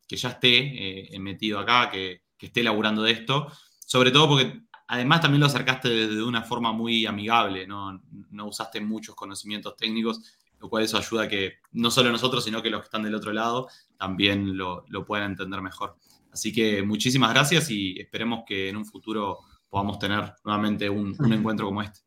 ya 0.08 0.28
esté 0.28 1.12
eh, 1.12 1.18
metido 1.18 1.58
acá, 1.58 1.90
que, 1.90 2.22
esté 2.38 2.62
laburando 2.62 3.02
de 3.02 3.10
esto. 3.10 3.50
Sobre 3.80 4.12
todo 4.12 4.28
porque 4.28 4.60
además 4.86 5.22
también 5.22 5.40
lo 5.40 5.46
acercaste 5.46 5.88
de, 5.88 6.22
una 6.22 6.44
forma 6.44 6.70
muy 6.70 7.04
amigable, 7.04 7.66
no 7.66 8.00
usaste 8.46 8.80
muchos 8.80 9.16
conocimientos 9.16 9.76
técnicos 9.76 10.20
lo 10.60 10.68
cual 10.68 10.84
eso 10.84 10.98
ayuda 10.98 11.24
a 11.24 11.28
que 11.28 11.54
no 11.72 11.90
solo 11.90 12.10
nosotros, 12.10 12.44
sino 12.44 12.62
que 12.62 12.70
los 12.70 12.80
que 12.80 12.86
están 12.86 13.02
del 13.02 13.14
otro 13.14 13.32
lado 13.32 13.68
también 13.98 14.56
lo, 14.56 14.84
puedan 15.06 15.32
entender 15.32 15.60
mejor. 15.60 15.96
Así 16.32 16.52
que 16.52 16.82
muchísimas 16.82 17.32
gracias 17.32 17.70
y 17.70 17.98
esperemos 17.98 18.44
que 18.46 18.68
en 18.68 18.76
un 18.76 18.84
futuro 18.84 19.38
podamos 19.68 19.98
tener 19.98 20.32
nuevamente 20.44 20.88
un, 20.88 21.16
encuentro 21.32 21.66
como 21.66 21.82
este. 21.82 22.00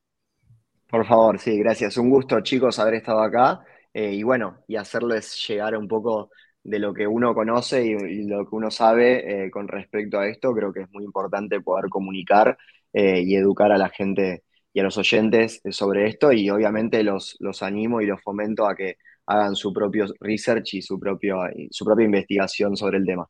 Por 0.87 1.05
favor, 1.05 1.39
sí, 1.39 1.57
gracias. 1.59 1.97
Un 1.97 2.09
gusto, 2.09 2.41
chicos, 2.41 2.79
haber 2.79 2.95
estado 2.95 3.21
acá 3.21 3.61
eh, 3.93 4.13
y 4.13 4.23
bueno, 4.23 4.63
y 4.67 4.75
hacerles 4.75 5.47
llegar 5.47 5.77
un 5.77 5.87
poco 5.87 6.31
de 6.63 6.79
lo 6.79 6.93
que 6.93 7.07
uno 7.07 7.33
conoce 7.33 7.85
y, 7.85 8.23
lo 8.27 8.47
que 8.47 8.55
uno 8.55 8.69
sabe 8.71 9.45
eh, 9.45 9.51
con 9.51 9.67
respecto 9.67 10.19
a 10.19 10.27
esto. 10.27 10.53
Creo 10.53 10.73
que 10.73 10.81
es 10.81 10.91
muy 10.91 11.03
importante 11.03 11.61
poder 11.61 11.89
comunicar 11.89 12.57
eh, 12.93 13.21
y 13.21 13.35
educar 13.35 13.71
a 13.71 13.77
la 13.77 13.89
gente 13.89 14.43
y 14.73 14.79
a 14.79 14.83
los 14.83 14.97
oyentes 14.97 15.61
sobre 15.71 16.07
esto 16.07 16.31
y 16.31 16.49
obviamente 16.49 17.03
los, 17.03 17.37
los 17.39 17.63
animo 17.63 18.01
y 18.01 18.05
los 18.05 18.21
fomento 18.21 18.67
a 18.67 18.75
que 18.75 18.97
hagan 19.25 19.55
su 19.55 19.71
propio 19.73 20.05
research 20.19 20.75
y 20.75 20.81
su, 20.81 20.99
propio, 20.99 21.37
su 21.69 21.85
propia 21.85 22.05
investigación 22.05 22.75
sobre 22.75 22.97
el 22.97 23.05
tema. 23.05 23.27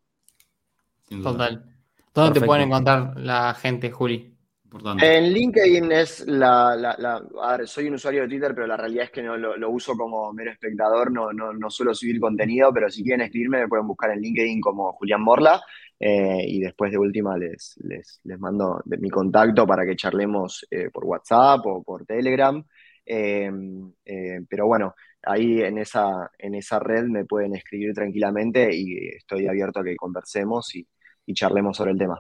Total. 1.24 1.64
¿Dónde 2.14 2.40
te 2.40 2.46
pueden 2.46 2.68
encontrar 2.68 3.14
la 3.18 3.54
gente, 3.54 3.92
Juli? 3.92 4.36
En 5.02 5.34
LinkedIn 5.34 5.92
es 5.92 6.28
la, 6.28 6.74
A 7.42 7.58
ver, 7.58 7.68
soy 7.68 7.88
un 7.88 7.96
usuario 7.96 8.22
de 8.22 8.28
Twitter, 8.28 8.54
pero 8.54 8.68
la 8.68 8.78
realidad 8.78 9.06
es 9.06 9.12
que 9.12 9.24
no 9.24 9.36
lo, 9.36 9.70
uso 9.70 9.98
como 9.98 10.32
mero 10.32 10.52
espectador, 10.52 11.12
no, 11.12 11.34
no, 11.34 11.54
no, 11.54 11.70
suelo 11.72 11.96
subir 11.96 12.20
contenido, 12.20 12.72
pero 12.72 12.90
si 12.90 13.04
quieren 13.04 13.22
escribirme 13.22 13.62
me 13.62 13.68
pueden 13.68 13.88
buscar 13.88 14.12
en 14.12 14.22
LinkedIn 14.22 14.62
como 14.62 14.94
Julián 14.94 15.22
Morla 15.22 15.60
eh, 16.00 16.46
y 16.48 16.62
después 16.62 16.92
de 16.92 16.98
última 16.98 17.38
les, 17.38 17.76
les, 17.84 18.40
mando 18.40 18.82
de 18.86 18.98
mi 18.98 19.10
contacto 19.10 19.68
para 19.68 19.86
que 19.86 19.98
charlemos 19.98 20.66
eh, 20.72 20.90
por 20.92 21.04
WhatsApp 21.04 21.66
o 21.66 21.84
por 21.84 22.06
Telegram. 22.06 22.64
pero 23.06 24.66
bueno, 24.66 24.96
ahí 25.24 25.62
en 25.62 25.78
esa, 25.78 26.32
en 26.38 26.56
esa 26.56 26.80
red 26.80 27.06
me 27.06 27.26
pueden 27.26 27.56
escribir 27.56 27.94
tranquilamente 27.94 28.74
y 28.74 29.10
estoy 29.10 29.48
abierto 29.48 29.80
a 29.80 29.84
que 29.84 29.96
conversemos 29.96 30.76
y, 30.76 30.88
charlemos 31.32 31.78
sobre 31.78 31.92
el 31.92 31.98
tema. 32.00 32.20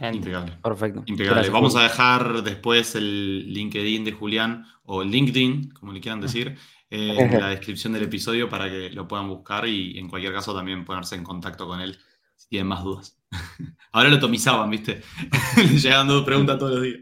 Impecable. 0.00 0.52
Perfecto. 0.62 1.02
Impecable. 1.06 1.50
Vamos 1.50 1.74
a 1.74 1.82
dejar 1.82 2.44
después 2.44 2.94
el 2.94 3.52
LinkedIn 3.52 4.04
de 4.04 4.12
Julián 4.12 4.64
o 4.84 5.02
LinkedIn, 5.02 5.70
como 5.70 5.92
le 5.92 6.00
quieran 6.00 6.20
decir, 6.20 6.56
en 6.90 7.40
la 7.40 7.48
descripción 7.48 7.92
del 7.92 8.04
episodio 8.04 8.48
para 8.48 8.70
que 8.70 8.90
lo 8.90 9.08
puedan 9.08 9.28
buscar 9.28 9.66
y 9.66 9.98
en 9.98 10.08
cualquier 10.08 10.32
caso 10.32 10.54
también 10.54 10.84
ponerse 10.84 11.16
en 11.16 11.24
contacto 11.24 11.66
con 11.66 11.80
él 11.80 11.98
si 12.38 12.48
tienen 12.48 12.68
más 12.68 12.82
dudas. 12.82 13.18
Ahora 13.92 14.08
lo 14.08 14.18
tomizaban, 14.18 14.70
¿viste? 14.70 15.02
Llegando 15.82 16.24
preguntas 16.24 16.58
todos 16.58 16.72
los 16.76 16.82
días. 16.82 17.00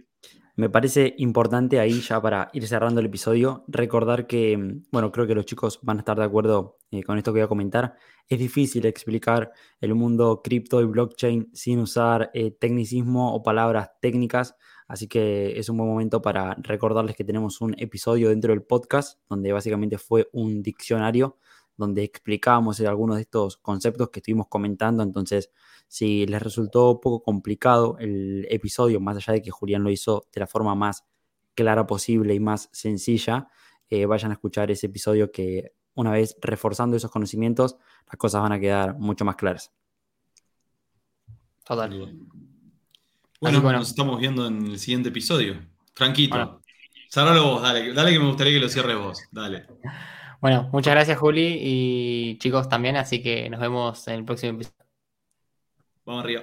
Me 0.58 0.70
parece 0.70 1.14
importante 1.18 1.78
ahí, 1.80 2.00
ya 2.00 2.18
para 2.18 2.48
ir 2.54 2.66
cerrando 2.66 3.00
el 3.00 3.06
episodio, 3.06 3.64
recordar 3.68 4.26
que, 4.26 4.80
bueno, 4.90 5.12
creo 5.12 5.26
que 5.26 5.34
los 5.34 5.44
chicos 5.44 5.78
van 5.82 5.98
a 5.98 6.00
estar 6.00 6.16
de 6.16 6.24
acuerdo 6.24 6.78
eh, 6.90 7.02
con 7.02 7.18
esto 7.18 7.30
que 7.30 7.40
voy 7.40 7.44
a 7.44 7.48
comentar. 7.48 7.94
Es 8.26 8.38
difícil 8.38 8.86
explicar 8.86 9.52
el 9.82 9.94
mundo 9.94 10.40
cripto 10.42 10.80
y 10.80 10.86
blockchain 10.86 11.50
sin 11.52 11.80
usar 11.80 12.30
eh, 12.32 12.52
tecnicismo 12.52 13.34
o 13.34 13.42
palabras 13.42 13.90
técnicas, 14.00 14.56
así 14.88 15.08
que 15.08 15.58
es 15.58 15.68
un 15.68 15.76
buen 15.76 15.90
momento 15.90 16.22
para 16.22 16.54
recordarles 16.54 17.16
que 17.16 17.24
tenemos 17.24 17.60
un 17.60 17.74
episodio 17.78 18.30
dentro 18.30 18.54
del 18.54 18.62
podcast 18.62 19.20
donde 19.28 19.52
básicamente 19.52 19.98
fue 19.98 20.30
un 20.32 20.62
diccionario 20.62 21.36
donde 21.76 22.04
explicábamos 22.04 22.80
algunos 22.80 23.16
de 23.16 23.22
estos 23.22 23.56
conceptos 23.56 24.10
que 24.10 24.20
estuvimos 24.20 24.48
comentando, 24.48 25.02
entonces 25.02 25.50
si 25.88 26.26
les 26.26 26.42
resultó 26.42 26.92
un 26.92 27.00
poco 27.00 27.22
complicado 27.22 27.96
el 27.98 28.46
episodio, 28.50 29.00
más 29.00 29.16
allá 29.16 29.34
de 29.34 29.42
que 29.42 29.50
Julián 29.50 29.82
lo 29.82 29.90
hizo 29.90 30.26
de 30.32 30.40
la 30.40 30.46
forma 30.46 30.74
más 30.74 31.04
clara 31.54 31.86
posible 31.86 32.34
y 32.34 32.40
más 32.40 32.68
sencilla, 32.72 33.48
eh, 33.88 34.06
vayan 34.06 34.30
a 34.30 34.34
escuchar 34.34 34.70
ese 34.70 34.86
episodio 34.86 35.30
que 35.30 35.72
una 35.94 36.10
vez 36.10 36.36
reforzando 36.40 36.96
esos 36.96 37.10
conocimientos, 37.10 37.76
las 38.06 38.16
cosas 38.16 38.42
van 38.42 38.52
a 38.52 38.60
quedar 38.60 38.98
mucho 38.98 39.24
más 39.24 39.36
claras. 39.36 39.72
Total. 41.64 42.14
Bueno, 43.40 43.60
nos 43.72 43.88
estamos 43.88 44.20
viendo 44.20 44.46
en 44.46 44.66
el 44.66 44.78
siguiente 44.78 45.08
episodio. 45.08 45.58
Franquito, 45.94 46.36
bueno. 46.36 47.42
vos, 47.42 47.62
dale, 47.62 47.92
dale 47.92 48.12
que 48.12 48.18
me 48.18 48.26
gustaría 48.26 48.52
que 48.52 48.60
lo 48.60 48.68
cierres 48.68 48.98
vos, 48.98 49.18
dale. 49.30 49.66
Bueno, 50.40 50.68
muchas 50.72 50.94
gracias 50.94 51.18
Juli 51.18 51.58
y 51.60 52.38
chicos 52.38 52.68
también, 52.68 52.96
así 52.96 53.22
que 53.22 53.48
nos 53.50 53.60
vemos 53.60 54.06
en 54.08 54.14
el 54.14 54.24
próximo 54.24 54.54
episodio. 54.54 54.86
Vamos 56.04 56.24
arriba. 56.24 56.34